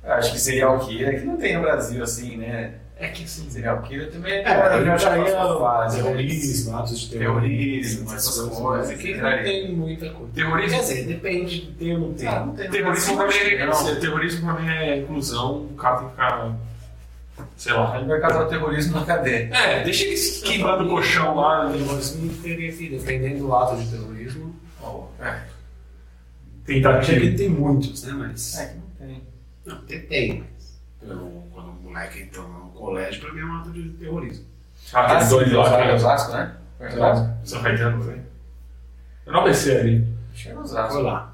Eu 0.04 0.14
acho 0.14 0.32
que 0.32 0.40
seria 0.40 0.70
o 0.70 0.80
que 0.80 0.98
que 1.20 1.26
não 1.26 1.38
tem 1.38 1.56
no 1.56 1.64
Brasil, 1.64 2.04
assim, 2.04 2.38
né? 2.38 2.76
É 3.02 3.08
que 3.08 3.24
assim. 3.24 3.50
Serial 3.50 3.82
killer 3.84 4.12
também 4.12 4.34
É, 4.34 4.46
aí 4.46 4.86
já 4.86 4.98
já 4.98 5.18
ia 5.18 5.58
fase, 5.58 6.02
terrorismo, 6.04 6.76
atos 6.78 7.00
de 7.00 7.10
Terrorismo, 7.10 8.06
terrorismo, 8.06 8.14
essas 8.16 8.36
coisas, 8.38 8.58
coisas. 8.60 8.90
Aqui 8.92 9.08
não 9.12 9.16
entraria. 9.18 9.44
tem 9.44 9.72
muita 9.76 10.10
coisa. 10.10 10.34
Terrorismo. 10.34 10.78
Quer 10.78 10.82
dizer, 10.82 11.06
depende, 11.08 11.62
tem 11.80 11.94
ou 11.94 12.00
não 12.00 12.14
tem. 12.14 12.28
Ah, 12.28 12.46
não 12.46 12.54
tem 12.56 12.70
Terrorismo 12.70 13.16
pra, 13.16 13.28
mim 13.28 13.34
é, 13.36 13.66
Não. 13.66 14.00
terrorismo 14.02 14.46
pra 14.54 14.62
mim 14.62 14.70
é 14.70 14.98
inclusão, 14.98 15.62
o 15.64 15.74
cara 15.76 15.96
tem 15.98 16.06
que 16.08 16.12
ficar. 16.12 16.56
Sei 17.56 17.72
lá. 17.72 17.98
Ele 17.98 18.06
vai 18.08 18.20
causar 18.20 18.46
terrorismo 18.48 19.00
na 19.00 19.06
cadeia. 19.06 19.50
É, 19.56 19.82
deixa 19.84 20.04
eles 20.04 20.42
queimando 20.42 20.84
o 20.84 20.90
colchão 20.90 21.36
lá. 21.36 21.72
Terrorismo 21.72 22.34
teria 22.44 22.70
que, 22.74 22.90
dependendo 22.90 23.40
do 23.46 23.56
ato 23.56 23.78
de 23.78 23.90
terrorismo. 23.90 24.54
Oh, 24.84 25.06
é. 25.24 25.40
Tentativa. 26.66 27.38
Tem 27.38 27.50
muitos, 27.50 28.04
né? 28.04 28.14
Mas. 28.14 28.60
é 28.60 28.66
que 28.68 28.76
não 28.76 28.84
tem. 29.08 29.24
Não, 29.66 29.82
tem, 29.84 30.00
tem, 30.02 30.40
mas. 30.44 31.10
eu- 31.10 31.18
quando 31.18 31.38
o 31.46 31.49
moleque 31.90 32.22
entrou 32.22 32.48
no 32.48 32.70
colégio, 32.72 33.22
pra 33.22 33.34
mim 33.34 33.42
é 33.42 33.46
um 33.46 33.58
ato 33.58 33.72
de 33.72 33.90
terrorismo. 33.90 34.46
Ah, 34.94 35.02
aqueles 35.06 35.24
sim, 35.26 35.30
dois 35.32 35.52
lá. 35.52 35.62
Osasco, 35.64 35.84
que- 35.88 35.94
Osasco, 35.94 36.32
né? 36.34 36.56
Foi 36.78 36.88
Osasco? 36.88 37.30
São 37.44 37.62
Caetano, 37.62 38.02
velho. 38.04 38.22
Eu 39.26 39.34
não 39.34 39.44
pensei 39.44 39.78
ali. 39.80 40.08
Acho 40.34 40.44
que 40.44 40.48
era 40.50 40.56
Foi 40.56 40.64
Osasco. 40.66 41.00
lá. 41.02 41.34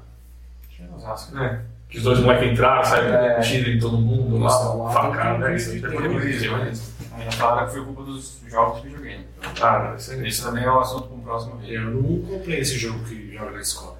Que 0.68 0.82
era 0.82 0.92
Osasco. 0.92 1.38
É. 1.38 1.60
Que 1.88 1.98
os 1.98 2.04
dois 2.04 2.18
moleques 2.18 2.52
entraram, 2.52 2.84
saíram 2.84 3.14
É. 3.14 3.40
tiro 3.40 3.70
em 3.70 3.78
todo 3.78 3.96
mundo 3.96 4.36
é 4.36 4.38
um 4.40 4.42
lá, 4.42 4.92
facada, 4.92 5.38
né? 5.38 5.54
Isso 5.56 5.76
é 5.76 5.80
terrorismo. 5.88 6.56
Aí 6.56 7.24
já 7.24 7.30
falaram 7.32 7.66
que 7.68 7.72
foi 7.74 7.84
culpa 7.84 8.02
dos 8.02 8.40
jogos 8.48 8.82
de 8.82 8.88
videogame. 8.88 9.24
Ah, 9.62 9.78
não, 9.90 9.96
isso 9.96 10.12
é 10.12 10.28
Isso 10.28 10.42
também 10.44 10.64
é 10.64 10.70
um 10.70 10.80
assunto 10.80 11.04
para 11.08 11.16
um 11.16 11.20
próximo 11.20 11.56
vídeo. 11.58 11.74
Eu 11.82 11.90
não 11.90 12.22
comprei 12.26 12.58
esse 12.60 12.76
jogo 12.76 12.98
que 13.04 13.32
joga 13.32 13.52
na 13.52 13.60
escola. 13.60 13.96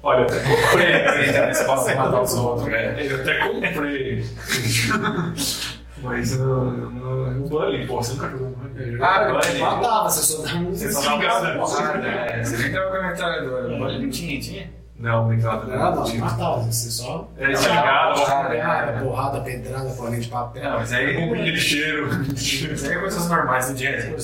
Olha, 0.00 0.20
eu 0.20 0.24
até 0.26 0.40
comprei. 0.40 1.50
escola 1.50 1.84
pra 1.84 1.96
matar 1.96 2.22
os 2.22 2.34
outros, 2.34 2.68
é. 2.68 3.06
Eu 3.12 3.20
até 3.20 3.48
comprei. 3.48 4.24
Mas 6.02 6.38
não. 6.38 6.70
não- 6.70 7.44
O 7.44 7.48
Bully, 7.48 7.86
pô, 7.86 7.96
você 8.02 8.12
nunca 8.14 8.28
jogou 8.30 8.50
Bully? 8.50 8.98
Ah, 9.02 9.22
eu 9.22 9.34
Bully. 9.34 9.58
matava, 9.60 10.08
você 10.10 10.20
só 10.22 10.42
dava 10.42 10.58
um. 10.58 10.70
Você 10.74 10.92
Só 10.92 11.16
dá 11.16 11.38
uma 11.38 11.66
porrada, 11.66 12.06
é. 12.08 12.44
Você 12.44 12.56
nem 12.56 12.72
tava 12.72 12.90
com 12.90 12.96
a 12.96 13.02
metralhadora. 13.08 13.74
Olha, 13.82 13.98
não 13.98 14.10
tinha, 14.10 14.40
tinha. 14.40 14.70
Não, 14.98 15.24
obrigado. 15.26 15.68
Não, 15.68 15.94
não, 15.94 16.04
você 16.04 16.18
matava, 16.18 16.60
você 16.62 16.90
só. 16.90 17.28
É 17.38 17.46
desligado, 17.48 17.88
Ah, 17.88 18.14
Porrada, 18.14 18.92
porrada, 19.04 19.40
pedrada, 19.42 19.88
bolinha 19.90 20.20
de 20.20 20.28
papel. 20.28 20.62
Não, 20.64 20.72
mas 20.78 20.90
com 20.90 20.96
aí. 20.96 21.24
aquele 21.32 21.56
cheiro. 21.56 22.08
Isso 22.34 22.86
aí 22.86 22.92
é 22.92 22.98
coisas 22.98 23.28
normais 23.28 23.68
do 23.68 23.74
dia 23.74 23.96
a 23.96 24.00
dia. 24.00 24.16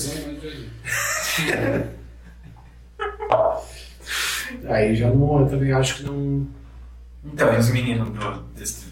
Aí 4.69 4.95
já 4.95 5.09
não, 5.09 5.41
eu 5.41 5.49
também 5.49 5.71
acho 5.71 5.97
que 5.97 6.03
não. 6.03 6.47
Então, 7.23 7.53
e 7.53 7.57
os 7.57 7.69
meninos 7.69 8.09
do, 8.11 8.31
desse 8.55 8.85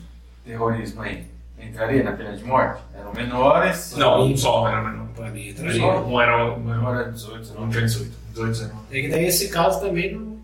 terrorismo 0.44 1.02
aí? 1.02 1.26
Entraria 1.70 2.04
na 2.04 2.12
pena 2.14 2.36
de 2.36 2.44
morte? 2.44 2.82
Eram 2.94 3.14
menores? 3.14 3.96
Não, 3.98 4.24
um 4.26 4.38
só 4.38 4.68
era 4.68 4.82
menor. 4.82 5.08
Pra 5.16 5.30
mim, 5.30 5.48
Um 5.48 5.50
entraria. 5.52 5.80
só, 5.82 6.04
um 6.06 6.22
era. 6.22 6.54
Um 6.54 6.60
Menor 6.60 6.94
era 6.96 7.02
era 7.04 7.12
18, 7.12 7.54
não 7.54 7.70
tinha 7.70 7.84
18. 7.84 8.12
18, 8.32 8.50
19. 8.50 8.80
É 8.98 9.02
que 9.02 9.08
daí 9.10 9.26
esse 9.26 9.50
caso 9.50 9.80
também 9.80 10.16
não, 10.16 10.40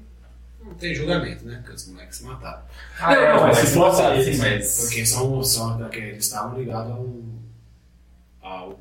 não 0.63 0.73
tem 0.75 0.93
julgamento, 0.93 1.45
né? 1.45 1.57
Porque 1.57 1.73
os 1.75 1.87
moleques 1.87 2.17
se 2.17 2.23
mataram. 2.25 2.61
Ah, 2.99 3.15
Não, 3.15 3.35
não, 3.37 3.47
mas 3.47 3.57
se 3.57 3.73
fosse 3.73 4.01
assim, 4.01 4.29
esse, 4.29 4.39
mas. 4.39 4.79
Porque 4.81 5.05
são, 5.05 5.43
são 5.43 5.77
daqueles, 5.79 6.09
eles 6.09 6.25
estavam 6.25 6.59
ligados 6.59 6.91
ao, 6.91 7.07
ao, 8.41 8.79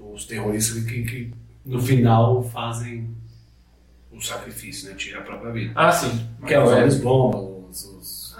aos 0.00 0.24
terroristas 0.26 0.84
que, 0.84 1.02
que 1.02 1.32
no 1.64 1.80
final 1.80 2.42
fazem 2.42 3.08
o 4.10 4.20
sacrifício, 4.20 4.90
né? 4.90 4.94
Tira 4.96 5.20
a 5.20 5.22
própria 5.22 5.50
vida. 5.52 5.72
Ah, 5.74 5.90
sim. 5.90 6.28
Que 6.46 6.52
é 6.52 6.62
os 6.62 6.70
homens 6.70 6.96
bombas, 7.00 7.51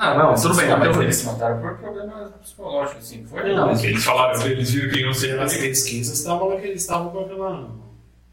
Ah, 0.05 0.15
não, 0.19 0.35
tudo 0.35 0.57
bem. 0.57 0.69
Mas 0.69 0.79
mas 0.89 0.97
eles 0.99 1.17
se 1.17 1.27
mataram 1.27 1.61
por 1.61 1.75
problemas 1.79 2.31
psicológicos, 2.43 3.05
assim. 3.05 3.25
Foi 3.25 3.55
Não, 3.55 3.67
mas 3.69 3.85
Eles 3.85 4.05
falaram, 4.05 4.43
eles 4.47 4.71
viram 4.73 4.91
que 4.91 5.01
iam 5.01 5.15
ser. 5.15 5.29
pelas 5.37 5.57
pesquisas 5.57 6.19
estavam 6.19 6.49
lá 6.49 6.57
que 6.57 6.67
eles 6.67 6.81
estavam 6.83 7.11
com 7.11 7.21
aquela. 7.21 7.69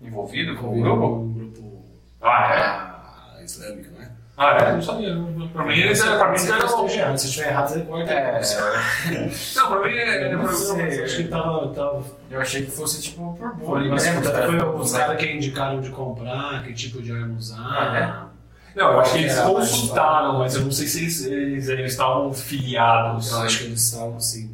envolvido 0.02 0.56
com 0.56 0.68
o 0.68 0.82
grupo? 0.82 1.06
um 1.06 1.34
grupo 1.34 1.86
Ah, 2.22 2.54
é? 2.56 2.60
ah, 2.60 3.44
islâmico, 3.44 3.92
né? 4.00 4.12
Ah, 4.36 4.58
é? 4.58 4.72
Não 4.72 4.82
sabia. 4.82 5.16
Pra 5.54 5.66
mim, 5.66 5.74
eles 5.78 6.00
eram. 6.02 6.18
Pra 6.18 6.28
mim, 6.30 6.36
eles 6.36 6.50
eram. 6.50 7.18
Se 7.18 7.28
estiver 7.28 7.50
errado, 7.50 7.68
você 7.68 7.82
corta. 7.82 8.12
É, 8.14 8.42
Não, 9.56 9.68
pra 9.68 9.80
mim, 9.88 9.96
é. 9.98 10.34
Eu 10.34 10.48
sei, 10.48 11.04
acho 11.04 11.18
que 11.18 11.24
tava. 11.26 12.04
eu 12.32 12.40
achei 12.42 12.64
que 12.64 12.72
fosse 12.72 13.02
tipo 13.02 13.36
por 13.38 13.54
bullying 13.56 13.90
mas 13.90 14.06
mesmo. 14.06 14.24
foi 14.24 14.80
os 14.80 14.92
caras 14.94 15.18
que 15.18 15.32
indicaram 15.32 15.82
de 15.82 15.90
comprar, 15.92 16.64
que 16.64 16.74
tipo 16.74 17.02
de 17.02 17.12
arma 17.12 17.36
usar. 17.38 18.29
Não, 18.76 18.94
eu 18.94 19.00
acho 19.00 19.12
que 19.14 19.18
eles 19.20 19.34
Era 19.38 19.52
mais 19.54 19.70
consultaram, 19.70 20.40
mas 20.40 20.56
eu 20.56 20.62
não 20.62 20.72
sei 20.72 20.88
se 20.88 21.00
eles, 21.00 21.26
eles, 21.26 21.68
eles 21.70 21.92
estavam 21.92 22.34
filiados. 22.34 23.32
Eu 23.32 23.38
acho 23.40 23.58
que 23.60 23.64
eles 23.66 23.82
estavam 23.84 24.18
assim. 24.18 24.50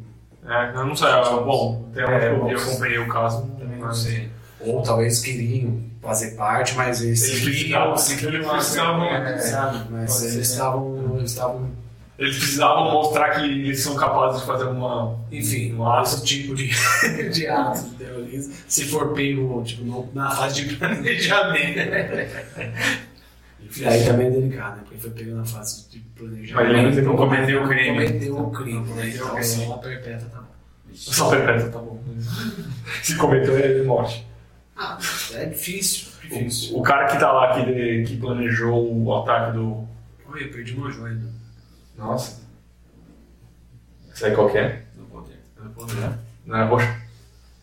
É, 0.48 0.70
eu 0.74 0.86
não 0.86 0.96
sei. 0.96 1.08
eu- 1.08 1.44
Bom, 1.44 1.88
até 1.92 2.04
onde 2.04 2.12
É, 2.24 2.28
eu, 2.30 2.48
eu 2.50 2.58
acompanhei 2.58 2.98
o 2.98 3.08
caso. 3.08 3.42
Também 3.58 3.78
não 3.78 3.92
sei. 3.92 4.30
Ou 4.60 4.82
talvez 4.82 5.20
queriam 5.20 5.80
fazer 6.02 6.32
parte, 6.36 6.74
mas 6.74 7.02
eles 7.02 7.20
seguiam, 7.20 7.96
seguiam 7.96 8.32
eles 8.34 8.46
a- 8.78 9.04
é, 9.04 9.38
sabe? 9.38 9.78
Mas 9.90 10.22
eles 10.22 10.50
estavam. 10.50 11.16
Eles 11.18 11.30
estavam. 11.32 11.70
Eles 12.18 12.38
precisavam 12.38 12.90
mostrar 12.92 13.28
que 13.32 13.42
eles 13.44 13.78
são 13.80 13.94
capazes 13.94 14.40
de 14.40 14.46
fazer 14.46 14.64
uma. 14.64 15.18
Enfim, 15.30 15.74
um 15.74 15.86
ato. 15.86 16.22
tipo 16.24 16.54
de, 16.54 16.70
de 17.30 17.46
ato 17.46 17.82
de 17.82 17.94
terrorismo, 17.96 18.54
se 18.66 18.84
for 18.86 19.12
pego 19.12 19.62
tipo, 19.62 20.08
na 20.14 20.30
fase 20.30 20.64
de 20.64 20.76
planejamento. 20.76 21.78
Aí 23.86 24.04
também 24.04 24.26
é 24.26 24.30
delicado, 24.30 24.76
né? 24.76 24.82
Porque 24.84 24.98
foi 24.98 25.10
pego 25.10 25.36
na 25.36 25.44
fase 25.44 25.88
de 25.90 26.00
planejamento. 26.00 26.72
Mas 26.72 26.96
ele 26.96 27.06
não 27.06 27.16
cometeu 27.16 27.62
o 27.64 27.68
crime. 27.68 28.06
Cometeu 28.06 28.38
o 28.38 28.50
crime, 28.50 28.80
né? 28.80 28.86
Cometeu 28.88 29.04
o 29.04 29.26
Então 29.28 29.30
crime. 29.36 29.44
só 29.44 29.72
a 29.74 29.78
perpétua 29.78 30.28
tá 30.28 30.38
bom. 30.40 30.46
Só 30.94 31.30
perpétua, 31.30 31.68
tá 31.70 31.78
bom. 31.78 32.02
Se 33.02 33.16
cometeu, 33.16 33.56
é 33.56 33.82
morte. 33.82 34.26
Ah, 34.76 34.98
é 35.34 35.46
difícil, 35.46 36.08
difícil. 36.22 36.76
O, 36.76 36.80
o 36.80 36.82
cara 36.82 37.06
que 37.06 37.18
tá 37.18 37.32
lá, 37.32 37.54
que, 37.54 38.04
que 38.04 38.16
planejou 38.18 38.94
o 39.04 39.14
ataque 39.16 39.52
do. 39.56 39.88
Oi, 40.30 40.44
eu 40.44 40.50
perdi 40.50 40.74
uma 40.74 40.90
joia. 40.90 41.14
né? 41.14 41.32
Nossa. 41.96 42.42
Sabe 44.14 44.34
qual 44.34 44.50
que 44.50 44.58
é? 44.58 44.82
Do 44.94 45.04
poder. 45.04 45.38
É 45.64 45.68
poder. 45.68 46.18
Não 46.44 46.56
é 46.58 46.64
roxa? 46.64 47.00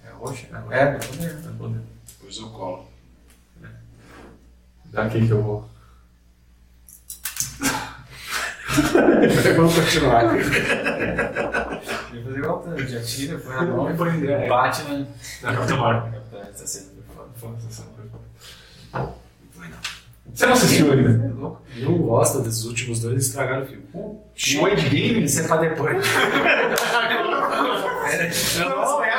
É 0.06 0.10
roxa? 0.12 0.48
É, 0.72 0.98
do 0.98 1.08
poder. 1.08 1.30
É 1.30 1.52
poder. 1.58 1.82
Depois 2.08 2.38
eu 2.38 2.50
colo. 2.50 2.88
Daqui 4.86 5.26
que 5.26 5.32
eu 5.32 5.42
vou. 5.42 5.70
Vamos 9.56 9.76
continuar. 9.76 10.36
Ele 10.36 10.44
fazer 12.24 12.38
igual 12.38 12.66
o 12.66 12.88
já 12.88 13.02
tira, 13.02 13.38
põe 13.38 13.56
na 13.56 13.62
mão 13.66 13.92
e 13.92 13.94
Põe, 13.96 14.28
é. 14.28 14.48
bate 14.48 14.84
na. 14.84 15.06
Na 15.42 15.58
Capitã 15.58 15.78
Marvel. 15.78 16.22
Você 20.34 20.46
não 20.48 20.54
assistiu 20.54 20.92
ainda? 20.92 21.26
É 21.26 21.32
louco. 21.40 21.62
Não 21.78 21.98
gosta 22.00 22.40
desses 22.40 22.66
últimos 22.66 23.00
dois, 23.00 23.14
eles 23.14 23.28
estragaram 23.28 23.64
o 23.64 23.68
filme. 23.68 23.84
O 23.94 24.68
Endgame? 24.68 25.24
Isso 25.24 25.42
é 25.42 25.48
pra 25.48 25.58
depois. 25.58 26.06
Não, 28.60 29.04
é 29.04 29.14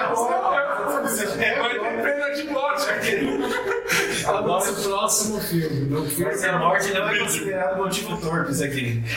É 1.38 2.02
pena 2.02 2.34
de 2.34 2.44
morte 2.50 2.90
aqui. 2.90 3.18
o 4.26 4.42
nosso 4.42 4.74
próximo 5.04 5.38
filme. 5.40 5.90
Não 5.90 6.06
Mas 6.18 6.44
a 6.44 6.58
morte 6.58 6.92
não 6.92 7.08
é 7.08 7.18
considerado 7.18 7.76
motivo 7.76 8.16
torpe 8.18 8.52
isso 8.52 8.64
aqui. 8.64 9.02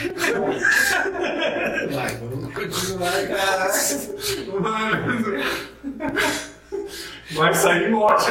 Vai, 1.90 2.14
vamos 2.16 2.52
continuar, 2.52 3.26
cara. 3.26 3.72
Vai 7.32 7.54
sair 7.54 7.90
morte. 7.90 8.26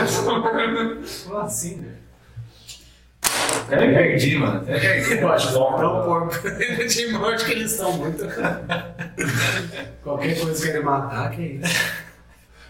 Como 1.25 1.39
assim, 1.39 1.81
velho? 1.81 1.97
Até 3.65 3.87
me 3.87 3.93
perdi, 3.93 4.37
mano. 4.37 4.61
Até 4.61 4.79
perdi. 4.79 5.17
Eu 5.17 5.31
acho 5.31 5.53
tão 5.53 6.29
por 6.29 6.57
pena 6.57 6.85
de 6.85 7.11
morte 7.11 7.45
que 7.45 7.51
eles 7.51 7.71
são 7.71 7.93
muito. 7.93 8.23
Qualquer 10.03 10.39
coisa 10.39 10.63
que 10.63 10.69
ele 10.69 10.83
matar, 10.83 11.31
que 11.31 11.41
é 11.41 11.45
isso. 11.45 12.07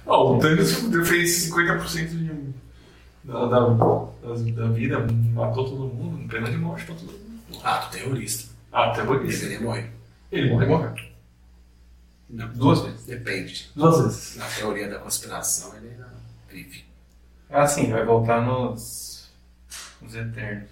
Ó, 0.07 0.35
o 0.35 0.39
Thanos 0.39 0.73
fez 1.07 1.51
50% 1.51 2.07
de, 2.07 2.26
da, 3.27 3.45
da, 3.45 3.59
da 4.55 4.67
vida, 4.69 5.05
matou 5.33 5.65
todo 5.65 5.93
mundo, 5.93 6.27
pena 6.29 6.49
de 6.49 6.57
morte 6.57 6.85
pra 6.85 6.95
todo 6.95 7.11
mundo. 7.11 7.61
Ah, 7.63 7.79
tu 7.79 7.91
terrorista. 7.91 8.53
Ah, 8.71 8.85
até 8.91 9.03
por 9.03 9.23
Ele 9.23 9.59
morrer. 9.59 9.91
Ele 10.31 10.49
morreu, 10.49 10.69
morreu. 10.69 10.95
Não. 12.29 12.47
Duas 12.49 12.81
vezes. 12.81 13.05
Depende. 13.05 13.69
Duas 13.75 14.01
vezes. 14.01 14.37
Na 14.37 14.45
teoria 14.45 14.89
da 14.89 14.99
conspiração, 14.99 15.75
ele 15.75 15.89
ainda 15.89 16.07
vive. 16.49 16.85
Ah, 17.49 17.67
sim, 17.67 17.91
vai 17.91 18.05
voltar 18.05 18.41
nos. 18.41 19.29
nos 20.01 20.15
Eternos. 20.15 20.69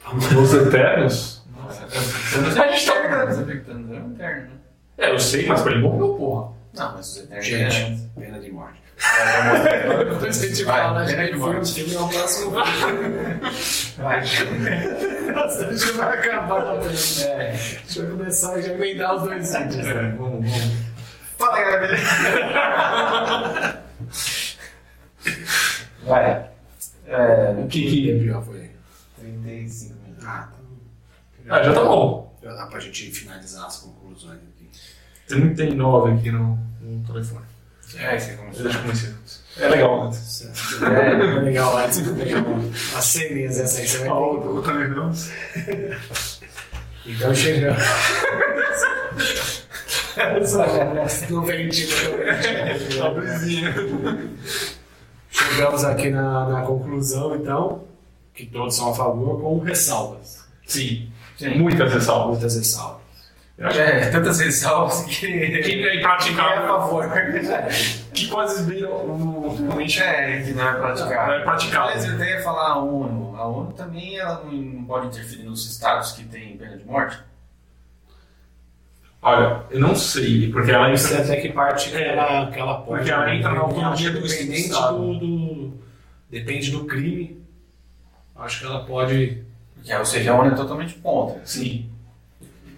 Os 0.42 0.54
Eternos? 0.54 1.42
Nossa, 1.54 1.84
a 1.84 2.68
gente 2.72 2.86
tá 2.86 3.02
pegando, 3.02 3.92
era 3.92 4.04
um 4.04 4.12
Eterno, 4.14 4.48
né? 4.48 4.58
É, 4.96 5.12
eu 5.12 5.18
sei, 5.18 5.46
mas 5.46 5.60
pra 5.62 5.72
ele 5.72 5.82
morreu, 5.82 6.14
porra. 6.14 6.52
Não, 6.72 6.92
mas 6.94 7.06
os 7.08 7.16
Eternos. 7.18 7.46
Gente, 7.46 8.10
pena 8.18 8.38
de 8.40 8.50
morte. 8.52 8.80
Depois 10.10 10.42
a 10.42 10.46
gente 10.46 10.64
vai, 10.64 11.06
pena 11.06 11.26
de 11.30 11.36
morte. 11.36 11.72
filme, 11.74 11.94
é 11.94 12.00
o 12.00 12.08
próximo 12.08 12.50
Vai. 13.98 14.20
Nossa, 15.34 15.66
a 15.66 15.72
gente 15.72 15.92
vai 15.92 16.18
acabar 16.18 16.62
com 16.62 16.70
a 16.70 16.76
pena. 16.76 16.90
É. 17.24 17.52
Deixa 17.52 18.00
eu 18.00 18.10
começar 18.16 18.54
a 18.54 18.60
já 18.60 18.72
emendar 18.72 19.16
os 19.16 19.22
dois 19.22 19.54
vídeos. 19.54 19.86
É, 19.86 20.10
vamos, 20.12 20.50
vamos. 20.50 20.74
Fala, 21.38 21.58
galera, 21.60 21.80
beleza? 21.80 22.02
Vai. 26.04 26.50
É, 27.06 27.50
O 27.58 27.66
que 27.68 27.82
que 27.82 28.26
já 28.26 28.40
foi? 28.42 28.70
35 29.18 29.94
minutos. 30.02 30.24
Ah, 30.26 30.48
então. 31.40 31.56
Ah, 31.56 31.62
já 31.62 31.72
tá 31.72 31.84
bom. 31.84 32.38
Já 32.42 32.54
dá 32.54 32.66
pra 32.66 32.80
gente 32.80 33.10
finalizar 33.10 33.66
as 33.66 33.76
conclusões 33.78 34.38
aqui. 35.34 35.54
39 35.54 36.12
aqui 36.12 36.30
no, 36.30 36.58
no 36.80 37.04
telefone. 37.06 37.44
É, 37.98 38.18
você 38.18 38.32
começou. 38.34 38.62
Deixa 38.64 38.78
eu 38.78 38.82
conhecer. 38.82 39.14
É 39.58 39.68
legal, 39.68 40.04
né? 40.06 40.12
Certo. 40.12 40.84
É 40.84 41.40
legal, 41.40 41.74
legal. 41.76 42.44
As 42.96 43.04
ceninhas 43.04 43.58
essa 43.58 43.80
aí 43.80 43.88
você 43.88 43.98
vai 43.98 44.08
Ah, 44.08 44.12
ter. 44.12 44.48
o 44.48 44.62
telefone. 44.62 45.96
Então 47.06 47.34
chegamos. 47.34 47.82
Não 51.30 51.44
ventila. 51.44 51.92
Chegamos 55.30 55.84
aqui 55.84 56.10
na, 56.10 56.48
na 56.48 56.62
conclusão, 56.62 57.36
então, 57.36 57.84
que 58.34 58.46
todos 58.46 58.74
são 58.76 58.90
a 58.90 58.94
favor, 58.94 59.40
com 59.40 59.58
ressalvas. 59.58 60.44
Sim. 60.66 61.10
Sim. 61.36 61.58
Muitas 61.58 61.92
ressalvas. 61.92 62.28
Muitas 62.38 62.56
ressalvas. 62.56 62.99
Acho 63.60 63.78
É, 63.78 64.08
tantas 64.10 64.40
ressalvas 64.40 65.02
que. 65.06 65.26
que 65.26 65.28
é 65.28 65.62
Quem 65.62 65.84
é 65.84 65.90
a 65.90 65.94
impraticável. 65.96 66.66
favor? 66.66 67.08
Que 68.12 68.26
coisas 68.28 68.66
viram 68.66 69.54
realmente 69.56 70.02
É, 70.02 70.42
que 70.42 70.52
não 70.52 70.68
é 70.68 70.72
praticável. 70.74 71.26
Não 71.26 71.34
é 71.34 71.40
praticável. 71.44 71.90
Mas 71.94 72.04
eu 72.06 72.14
até 72.14 72.30
ia 72.30 72.42
falar 72.42 72.68
a 72.72 72.78
ONU. 72.78 73.36
A 73.36 73.46
ONU 73.46 73.72
também 73.72 74.18
ela 74.18 74.42
não, 74.44 74.84
pode 74.84 75.06
interferir 75.06 75.44
nos 75.44 75.70
estados 75.70 76.12
que 76.12 76.24
têm 76.24 76.56
pena 76.56 76.76
de 76.76 76.84
morte. 76.84 77.18
Olha, 79.22 79.62
eu 79.70 79.78
não 79.80 79.94
sei, 79.94 80.50
porque 80.50 80.70
ela 80.70 80.88
é 80.90 80.94
entra. 80.94 81.20
até 81.22 81.36
que 81.36 81.50
parte 81.50 81.90
que 81.90 81.96
ela, 81.96 82.50
que 82.50 82.58
ela 82.58 82.74
pode. 82.80 82.98
Porque 82.98 83.10
ela 83.10 83.34
entra 83.34 83.52
na 83.52 83.60
autonomia 83.60 84.12
que 84.12 84.18
do 84.18 84.26
Estado. 84.26 84.96
do, 84.96 85.18
do- 85.18 85.80
Depende 86.30 86.70
do 86.70 86.84
crime. 86.86 87.42
Acho 88.36 88.60
que 88.60 88.66
ela 88.66 88.84
pode. 88.86 89.42
Porque, 89.74 89.94
ou 89.94 90.04
seja, 90.04 90.32
a 90.32 90.36
ONU 90.38 90.52
é 90.52 90.54
totalmente 90.56 90.94
contra. 90.94 91.40
Sim. 91.44 91.89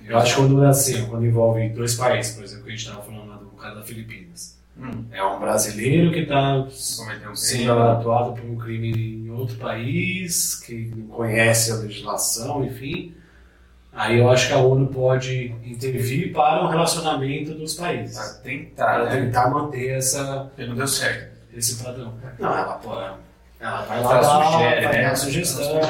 Eu 0.06 0.18
acho 0.18 0.34
que 0.34 0.40
quando 0.40 0.64
é 0.64 0.68
assim, 0.68 1.06
quando 1.06 1.26
envolve 1.26 1.68
dois 1.70 1.94
países, 1.94 2.34
por 2.34 2.44
exemplo, 2.44 2.64
que 2.64 2.70
a 2.70 2.72
gente 2.72 2.86
estava 2.86 3.02
falando 3.02 3.28
lá 3.28 3.36
do 3.36 3.46
caso 3.50 3.76
da 3.76 3.82
Filipinas. 3.82 4.58
Hum. 4.78 5.04
É 5.10 5.22
um 5.22 5.38
brasileiro 5.38 6.12
que 6.12 6.20
está 6.20 6.56
um 6.56 7.36
sendo 7.36 7.72
atuado 7.72 8.32
por 8.32 8.44
um 8.44 8.56
crime 8.56 8.90
em 9.26 9.30
outro 9.30 9.56
país, 9.56 10.56
que 10.60 10.92
não 10.96 11.06
conhece 11.08 11.70
a 11.72 11.76
legislação, 11.76 12.64
enfim. 12.64 13.14
Aí 13.92 14.18
eu 14.18 14.30
acho 14.30 14.48
que 14.48 14.54
a 14.54 14.56
ONU 14.56 14.86
pode 14.86 15.54
intervir 15.62 16.32
para 16.32 16.64
o 16.64 16.68
relacionamento 16.68 17.52
dos 17.52 17.74
países. 17.74 18.16
Pra 18.16 18.28
tentar, 18.42 18.84
Para 18.86 19.04
né? 19.04 19.20
tentar 19.20 19.50
manter 19.50 19.88
essa, 19.90 20.50
não 20.56 20.74
deu 20.74 20.88
certo. 20.88 21.38
esse 21.54 21.84
padrão. 21.84 22.14
Não, 22.38 22.56
ela, 22.56 22.74
pô, 22.78 22.94
ela 23.62 23.82
vai 23.82 23.98
Ela 24.00 24.08
lá, 24.12 24.20
dar- 24.20 24.44
sugere, 24.52 24.84
vai 24.84 24.92
né? 24.96 25.02
dar 25.08 25.16
sugestão. 25.16 25.64
Ela 25.64 25.82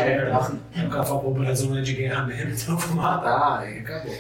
sugere. 0.45 0.87
O 0.87 0.91
cara 0.91 1.03
fala, 1.05 1.20
pô, 1.20 1.29
o 1.29 1.35
Brasil 1.35 1.70
não 1.70 1.79
é 1.79 1.81
de 1.83 1.95
guerra 1.95 2.23
mesmo, 2.27 2.51
então 2.53 2.77
vou 2.77 2.97
matar, 2.97 3.61
aí 3.61 3.79
acabou. 3.79 4.14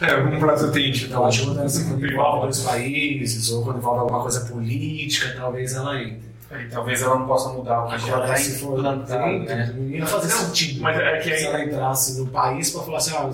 É, 0.00 0.16
um 0.16 0.38
Brasil 0.40 0.72
tem 0.72 0.90
tipo. 0.90 1.06
Então, 1.08 1.24
acho 1.26 1.40
que 1.40 1.46
quando 1.46 1.60
assim, 1.62 1.88
quando 1.88 2.06
envolve 2.06 2.40
dois 2.42 2.58
países, 2.60 3.50
ou 3.52 3.62
quando 3.64 3.76
envolve 3.78 4.00
alguma 4.00 4.22
coisa 4.22 4.40
política, 4.46 5.34
talvez 5.36 5.74
ela 5.74 6.00
entre. 6.02 6.28
E 6.50 6.64
talvez 6.70 7.02
ela 7.02 7.18
não 7.18 7.26
possa 7.26 7.50
mudar 7.50 7.84
o 7.84 7.88
que 7.90 7.98
já 7.98 8.14
Agora, 8.14 8.24
está 8.24 8.36
se 8.36 8.50
dentro, 8.64 8.82
né? 8.82 9.72
não 9.76 9.84
ia 9.84 10.06
fazer 10.06 10.32
Não, 10.34 10.40
sentido. 10.46 10.82
mas 10.82 10.98
é 10.98 11.16
que 11.18 11.24
se 11.24 11.30
aí- 11.30 11.44
ela 11.44 11.62
entrasse 11.62 12.18
no 12.18 12.26
país 12.28 12.70
pra 12.70 12.82
falar 12.84 12.96
assim, 12.96 13.14
ah, 13.14 13.30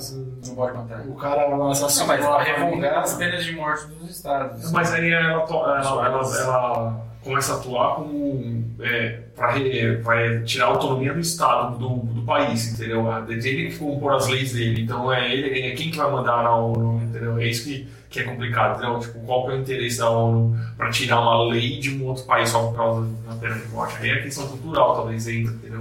Não 0.49 0.55
pode 0.57 0.77
matar. 0.77 1.01
o 1.07 1.15
cara 1.15 1.49
Não, 1.49 1.71
assassinou 1.71 2.09
mas 2.09 2.25
a 2.25 2.27
ela 2.27 2.43
revogar 2.43 2.99
as 2.99 3.15
penas 3.15 3.45
de 3.45 3.53
morte 3.53 3.87
dos 3.87 4.11
estados. 4.17 4.73
Mas 4.73 4.93
aí 4.93 5.13
ela, 5.13 5.45
ela, 5.49 5.81
ela, 5.81 6.39
ela 6.41 7.01
começa 7.25 7.55
a 7.55 7.57
atuar 7.57 7.97
como. 7.97 8.65
É, 8.81 9.21
para 9.35 10.43
tirar 10.45 10.67
a 10.67 10.69
autonomia 10.69 11.13
do 11.13 11.21
Estado, 11.21 11.79
do, 11.79 11.89
do 11.89 12.23
país, 12.23 12.73
entendeu? 12.73 13.07
Ele 13.29 13.71
que 13.71 13.79
compor 13.79 14.15
as 14.15 14.29
leis 14.29 14.53
dele. 14.53 14.83
Então 14.83 15.13
é, 15.13 15.33
ele, 15.33 15.61
é 15.61 15.75
quem 15.75 15.91
que 15.91 15.97
vai 15.97 16.11
mandar 16.11 16.45
na 16.45 16.55
ONU, 16.55 17.03
entendeu? 17.03 17.39
É 17.39 17.49
isso 17.49 17.65
que, 17.65 17.89
que 18.11 18.21
é 18.21 18.25
complicado, 18.25 18.79
entendeu? 18.79 19.01
Tipo, 19.01 19.19
qual 19.21 19.51
é 19.51 19.55
o 19.55 19.61
interesse 19.61 19.99
da 19.99 20.11
ONU 20.11 20.57
para 20.77 20.91
tirar 20.91 21.21
uma 21.21 21.49
lei 21.49 21.81
de 21.81 21.91
um 21.97 22.07
outro 22.07 22.25
país 22.25 22.51
só 22.51 22.69
por 22.69 22.77
causa 22.77 23.11
da 23.27 23.35
pena 23.35 23.57
de 23.57 23.67
morte? 23.69 23.97
Aí 24.01 24.11
é 24.11 24.23
questão 24.23 24.47
cultural, 24.47 24.95
talvez, 24.95 25.27
ainda, 25.27 25.51
entendeu? 25.51 25.81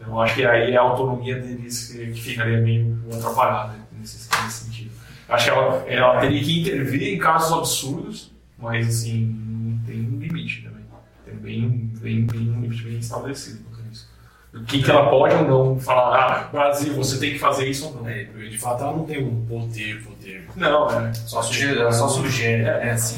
Eu 0.00 0.20
acho 0.20 0.34
que 0.34 0.46
aí 0.46 0.72
é 0.72 0.76
a 0.76 0.80
autonomia 0.82 1.38
deles 1.38 1.88
que, 1.92 2.06
que 2.06 2.20
ficaria 2.20 2.58
meio 2.58 2.98
atrapalhada 3.12 3.74
nesse, 3.98 4.28
nesse 4.42 4.64
sentido. 4.64 4.90
Acho 5.28 5.44
que 5.44 5.50
ela, 5.50 5.84
ela 5.86 6.20
teria 6.20 6.42
que 6.42 6.60
intervir 6.60 7.14
em 7.14 7.18
casos 7.18 7.52
absurdos, 7.52 8.32
mas 8.58 8.88
assim, 8.88 9.36
não 9.46 9.84
tem 9.84 10.17
bem, 11.48 11.90
bem, 12.00 12.26
bem 12.26 12.50
um 12.50 12.60
bem 12.60 12.98
estabelecido 12.98 13.64
quanto 13.64 13.90
isso. 13.90 14.06
O 14.52 14.64
que, 14.64 14.82
que 14.82 14.90
ela 14.90 15.08
pode 15.08 15.34
ou 15.34 15.44
não 15.44 15.80
falar, 15.80 16.18
ah, 16.18 16.48
Brasil, 16.52 16.94
você 16.94 17.18
tem 17.18 17.32
que 17.32 17.38
fazer 17.38 17.68
isso 17.68 17.86
ou 17.86 17.94
não. 17.94 18.08
É, 18.08 18.24
de 18.24 18.58
fato 18.58 18.82
ela 18.82 18.92
não 18.92 19.04
tem 19.04 19.24
um 19.24 19.46
poder, 19.46 20.02
poder. 20.04 20.46
Não, 20.54 20.90
é. 20.90 21.12
Só 21.14 21.40
sugere, 21.42 21.80
ela 21.80 21.92
só 21.92 22.08
sugere, 22.08 22.64
é 22.64 22.90
assim. 22.90 23.16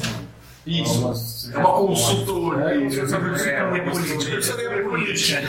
Isso. 0.65 1.51
É 1.53 1.57
uma 1.57 1.73
consultoria. 1.73 2.65
É, 2.65 2.77
isso, 2.77 2.99
É 2.99 3.63
uma 3.63 3.79
consultoria 3.79 4.19
política. 4.19 4.35
Consultoria 4.35 4.83
política. 4.83 5.41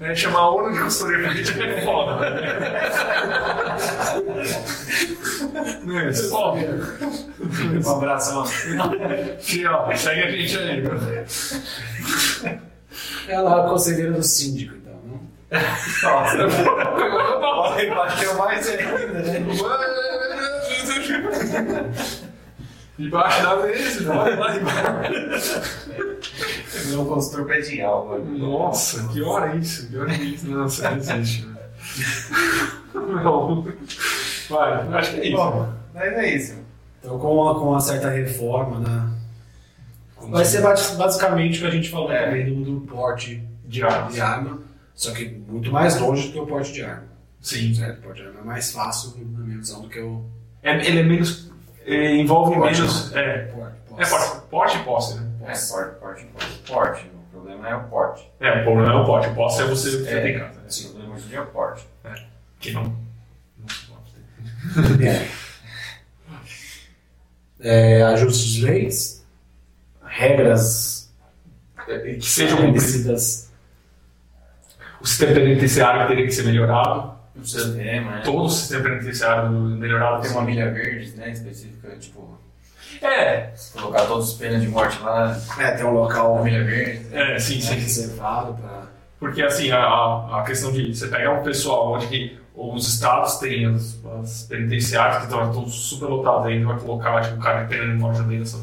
É, 0.00 0.14
chamar 0.14 0.40
a 0.40 0.50
ONU 0.50 0.72
de 0.72 0.80
consultoria 0.80 1.28
política 1.28 1.62
é 1.62 1.80
foda. 1.82 2.20
Não 5.84 5.98
é 5.98 6.10
isso? 6.10 6.34
Ó, 6.34 6.54
Um 6.56 7.90
abraço, 7.90 8.44
Fih, 9.40 9.66
ó, 9.66 9.94
segue 9.94 10.22
a 10.22 10.30
gente 10.30 10.58
aí? 10.58 10.82
Ela 13.28 13.56
é 13.56 13.60
a 13.60 13.68
conselheira 13.68 14.12
do 14.12 14.22
síndico, 14.22 14.74
então. 14.76 14.94
Não? 15.06 15.20
Nossa, 17.40 17.86
bateu 17.94 18.34
mais 18.38 18.68
ainda, 18.68 19.20
né? 19.20 19.40
Embaixo 22.96 23.42
da 23.42 23.56
mesa, 23.56 24.04
vai 24.04 24.36
lá 24.36 24.56
embaixo. 24.56 25.60
Meu 26.86 27.04
consultor 27.06 27.46
pedial, 27.46 28.06
mano. 28.06 28.38
Nossa, 28.38 29.08
que 29.08 29.20
hora 29.22 29.52
é 29.52 29.56
isso? 29.56 29.88
Que 29.88 29.98
hora 29.98 30.12
é 30.12 30.16
isso? 30.16 30.46
Nossa, 30.48 30.90
não 30.90 30.98
existe. 30.98 31.42
velho. 31.42 31.54
Não. 32.94 33.66
Vai, 34.50 34.88
acho 34.98 35.10
que 35.14 35.20
é 35.20 35.26
isso. 35.28 35.36
Bom, 35.36 35.72
mas 35.94 36.12
é 36.12 36.28
isso. 36.34 36.54
Então, 37.00 37.18
com 37.18 37.34
uma, 37.34 37.54
com 37.54 37.68
uma 37.70 37.80
certa 37.80 38.08
reforma, 38.10 38.80
né? 38.80 39.10
Vai 40.30 40.44
ser 40.44 40.62
basi- 40.62 40.96
basicamente 40.96 41.58
o 41.58 41.60
que 41.62 41.66
a 41.66 41.70
gente 41.70 41.90
falou 41.90 42.10
É. 42.10 42.24
também 42.24 42.46
do, 42.46 42.80
do 42.80 42.86
porte 42.86 43.42
De 43.66 43.82
armas. 43.82 44.14
de 44.14 44.20
arma, 44.20 44.58
só 44.94 45.12
que 45.12 45.28
muito 45.46 45.70
mais 45.70 45.98
longe 46.00 46.28
do 46.28 46.32
que 46.32 46.40
o 46.40 46.46
porte 46.46 46.72
de 46.72 46.82
arma. 46.82 47.04
Sim. 47.42 47.74
Certo? 47.74 47.98
O 47.98 48.02
porte 48.02 48.22
de 48.22 48.28
arma 48.28 48.40
é 48.40 48.44
mais 48.44 48.72
fácil, 48.72 49.12
na 49.32 49.44
minha 49.44 49.58
visão, 49.58 49.82
do 49.82 49.88
que 49.88 50.00
o 50.00 50.24
É, 50.62 50.74
ele 50.86 51.00
é 51.00 51.02
menos. 51.02 51.50
é, 51.84 52.16
envolve 52.16 52.54
Porte, 52.54 52.80
menos. 52.80 53.14
É, 53.14 53.38
porte. 53.48 53.76
é 53.98 54.06
porte, 54.06 54.40
porte 54.50 54.76
e 54.78 54.82
posse, 54.84 55.20
né? 55.20 55.30
É, 55.42 55.52
porte, 55.52 55.94
porte, 56.00 56.24
porte. 56.26 56.62
Porte. 56.66 57.06
O 57.28 57.36
problema 57.36 57.68
é 57.68 57.74
o 57.76 57.84
porte. 57.84 58.30
É, 58.40 58.60
o 58.60 58.64
problema 58.64 58.92
é 58.92 58.96
o 58.96 59.04
porte. 59.04 59.28
Posse 59.34 59.60
é 59.60 59.66
você 59.66 59.90
que 60.02 60.08
É. 60.08 60.22
tem 60.22 60.36
em 60.36 60.38
casa. 60.38 60.54
Né? 60.60 60.68
O 60.68 60.88
problema 60.92 61.14
hoje 61.16 61.24
em 61.26 61.28
dia 61.28 61.38
é 61.38 61.40
o 61.42 61.46
porte. 61.48 61.86
Que 62.60 62.72
não. 62.72 63.03
É. 65.04 65.28
É, 67.60 68.02
ajustes 68.02 68.46
de 68.46 68.64
leis, 68.64 69.24
regras 70.04 71.10
Que 71.86 72.20
sejam 72.22 72.58
cumpridas. 72.58 73.50
O 75.00 75.06
sistema 75.06 75.34
penitenciário 75.34 76.06
teria 76.08 76.24
que 76.26 76.30
ser 76.32 76.44
melhorado. 76.44 77.14
O 77.36 77.44
sistema, 77.44 78.10
né? 78.10 78.22
Todo 78.24 78.44
o 78.44 78.50
sistema 78.50 78.82
penitenciário 78.84 79.50
melhorado. 79.50 80.22
Tem 80.22 80.30
uma 80.30 80.42
milha 80.42 80.70
verde, 80.70 81.10
né, 81.16 81.30
específica, 81.30 81.88
tipo, 82.00 82.38
É, 83.02 83.52
colocar 83.72 84.06
todos 84.06 84.30
os 84.32 84.34
penas 84.38 84.62
de 84.62 84.68
morte 84.68 84.98
lá 85.02 85.36
É, 85.58 85.72
tem 85.72 85.84
um 85.84 85.90
local 85.92 86.42
milha 86.44 86.64
verde. 86.64 87.06
é, 87.12 87.38
sim, 87.38 87.56
né, 87.56 87.60
sim. 87.60 87.74
reservado 87.74 88.54
para. 88.54 88.84
Porque 89.18 89.42
assim, 89.42 89.70
a, 89.70 89.78
a, 89.78 90.40
a 90.40 90.44
questão 90.44 90.70
de 90.72 90.94
você 90.94 91.08
pegar 91.08 91.32
um 91.32 91.42
pessoal 91.42 91.94
onde 91.94 92.06
que 92.08 92.38
os 92.54 92.88
estados 92.88 93.36
têm 93.38 93.66
as, 93.66 93.98
as 94.22 94.42
penitenciárias 94.44 95.18
que 95.18 95.24
estão 95.24 95.66
super 95.68 96.06
lotadas 96.06 96.46
ainda, 96.46 96.66
vai 96.68 96.78
colocar 96.78 97.20
tipo, 97.22 97.36
um 97.36 97.40
cara 97.40 97.62
de 97.64 97.68
pena 97.68 97.92
de 97.92 97.98
morte 97.98 98.18
também 98.18 98.38
nessa. 98.38 98.58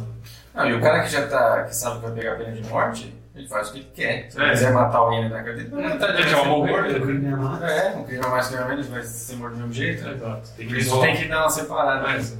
Não, 0.53 0.69
e 0.69 0.73
o 0.73 0.81
cara 0.81 1.03
que 1.03 1.09
já 1.09 1.27
tá, 1.27 1.63
que 1.63 1.75
sabe 1.75 1.97
que 1.99 2.05
vai 2.05 2.11
pegar 2.13 2.35
pena 2.35 2.51
de 2.51 2.67
morte, 2.69 3.13
ele 3.33 3.47
faz 3.47 3.69
o 3.69 3.73
que 3.73 3.79
ele 3.79 3.91
quer. 3.93 4.29
Se 4.31 4.37
ele 4.37 4.45
É. 4.47 4.51
quiser 4.51 4.73
matar 4.73 4.97
alguém 4.97 5.29
na 5.29 5.37
cadeia, 5.37 5.61
ele 5.61 5.69
vai 5.69 5.83
matar 5.89 6.09
Ele 6.19 6.23
já 6.29 6.37
vai 6.37 6.47
morrer. 6.49 6.97
O 6.97 7.01
crime 7.01 7.25
é. 7.27 7.87
É, 7.87 7.95
não 7.95 8.03
crime 8.03 8.27
mais 8.27 8.47
crime 8.47 8.63
menos, 8.65 8.87
vai 8.87 9.01
ser 9.03 9.35
morto 9.37 9.53
do 9.53 9.59
mesmo 9.59 9.73
jeito. 9.73 10.07
Exato. 10.07 10.49
Tem 10.57 10.67
que 10.67 10.77
isolar. 10.77 11.07
têm 11.07 11.17
que 11.17 11.27
dar 11.29 11.39
uma 11.41 11.49
separada. 11.49 11.99
É, 12.09 12.13
Mas, 12.13 12.37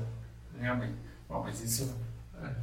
realmente. 0.60 0.94
Bom, 1.30 1.42
mas 1.46 1.62
isso. 1.64 1.96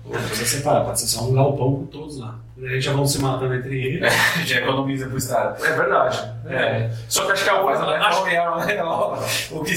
Precisa 0.05 0.45
separar, 0.59 0.84
pode 0.84 1.01
ser 1.01 1.07
só 1.07 1.24
um 1.24 1.34
galpão 1.34 1.76
com 1.76 1.86
todos 1.86 2.18
lá. 2.18 2.39
A 2.61 2.68
gente 2.70 2.80
já 2.80 2.92
vão 2.92 3.06
se 3.06 3.22
matando 3.22 3.54
entre 3.54 3.80
eles. 3.80 4.12
Já 4.44 4.59
economiza 4.59 5.06
pro 5.06 5.16
Estado. 5.16 5.64
É 5.64 5.72
verdade. 5.76 6.32
É. 6.46 6.90
Só 7.09 7.24
que 7.26 7.32
acho 7.32 7.44
que 7.44 7.50
a 7.50 7.62
Mas 7.62 7.78
não 7.80 7.92
é 7.92 7.96
acho- 7.98 8.24
real, 8.24 8.59
né? 8.59 8.82
Ó, 8.82 9.16
O 9.52 9.62
que, 9.64 9.74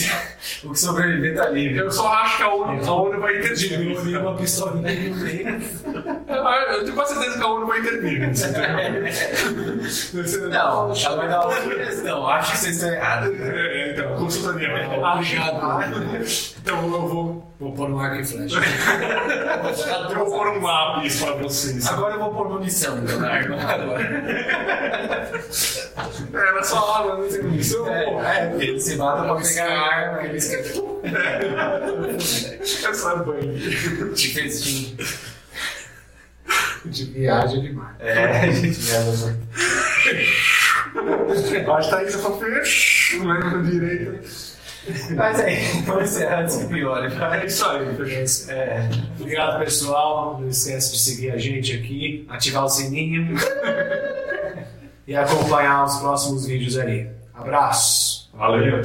o 0.64 0.72
que 0.72 0.80
sobreviver 0.80 1.36
tá 1.36 1.50
livre. 1.50 1.78
eu 1.78 1.92
só 1.92 2.08
acho 2.12 2.38
que 2.38 2.44
a 2.44 2.50
ONU, 2.54 2.84
a 2.88 2.92
ONU 2.94 3.20
vai 3.22 3.36
Eu 3.36 3.40
intervir. 3.40 4.02
vi 4.02 4.18
uma 4.18 4.34
pistolinha 4.36 5.10
no 5.10 5.16
meio. 5.18 5.62
Eu 6.72 6.84
tenho 6.86 6.96
quase 6.96 7.14
certeza 7.14 7.38
que 7.38 7.44
a 7.44 7.48
ONU 7.48 7.68
vai 7.68 7.80
intervir. 7.80 8.32
Não, 10.50 10.94
ela 10.96 11.16
vai 11.18 11.28
dar 11.28 11.46
outra 11.46 11.76
questão. 11.86 12.28
Acho 12.28 12.52
que 12.52 12.58
vocês 12.58 12.76
estão 12.78 12.94
errados. 12.94 13.40
É, 13.40 13.92
então, 13.92 14.16
consultoria. 14.18 14.70
Ah, 15.04 15.16
Obrigado. 15.16 16.24
Então 16.62 16.84
eu 16.84 17.08
vou, 17.08 17.52
Vou 17.62 17.74
pôr 17.74 17.92
um 17.92 18.00
arco 18.00 18.16
e 18.16 18.26
flecha. 18.26 18.56
eu 20.10 20.16
vou 20.18 20.32
pôr 20.32 20.48
um 20.48 20.64
lápis 20.64 21.22
para 21.24 21.36
vocês. 21.36 21.86
Agora 21.92 22.16
eu 22.16 22.20
vou 22.20 22.34
pôr 22.34 22.48
munição, 22.72 22.98
então, 23.04 23.20
na 23.20 23.30
arma. 23.30 23.56
É, 26.34 26.52
mas 26.54 26.68
só 26.68 26.96
arma, 26.96 27.18
não 27.18 27.28
tem 27.28 27.44
munição. 27.44 27.84
pô. 27.86 27.92
É, 28.24 28.48
porque 28.48 28.66
eles 28.66 28.84
se 28.84 28.96
matam 28.96 29.36
pra 29.36 29.36
pegar 29.48 29.68
a 29.68 29.82
arma. 29.82 30.24
Eles 30.24 30.50
É 32.88 32.94
só 32.94 33.16
banho. 33.24 34.14
te 34.14 34.34
festim. 34.34 34.98
De 36.86 37.06
viagem 37.06 37.62
demais. 37.62 37.96
É, 38.00 38.26
a 38.42 38.52
gente 38.52 38.80
viaja 38.80 39.12
muito. 39.12 39.38
Acho 41.72 41.90
que 41.90 41.96
tá 41.96 42.04
indo 42.04 42.20
pra 42.20 42.32
frente, 42.38 43.18
não 43.20 43.28
na 43.40 43.62
direita. 43.70 44.20
Mas 45.16 45.40
aí, 45.40 45.82
vamos 45.86 46.04
encerrar 46.12 46.42
antes 46.42 46.56
que 46.58 46.66
piore. 46.66 47.14
É 47.14 47.46
isso 47.46 47.66
aí, 47.66 47.96
fechou. 47.96 48.54
É. 48.54 48.90
Obrigado, 49.20 49.60
pessoal. 49.60 50.40
Não 50.40 50.48
esquece 50.50 50.94
de 50.94 51.00
seguir 51.00 51.32
a 51.32 51.38
gente 51.38 51.76
aqui, 51.76 52.26
ativar 52.30 52.66
o 52.66 52.70
sininho 52.70 53.36
e 55.06 55.16
acompanhar 55.16 55.86
os 55.86 55.98
próximos 55.98 56.48
vídeos 56.48 56.78
ali. 56.78 57.10
Abraço! 57.34 58.30
Valeu. 58.34 58.82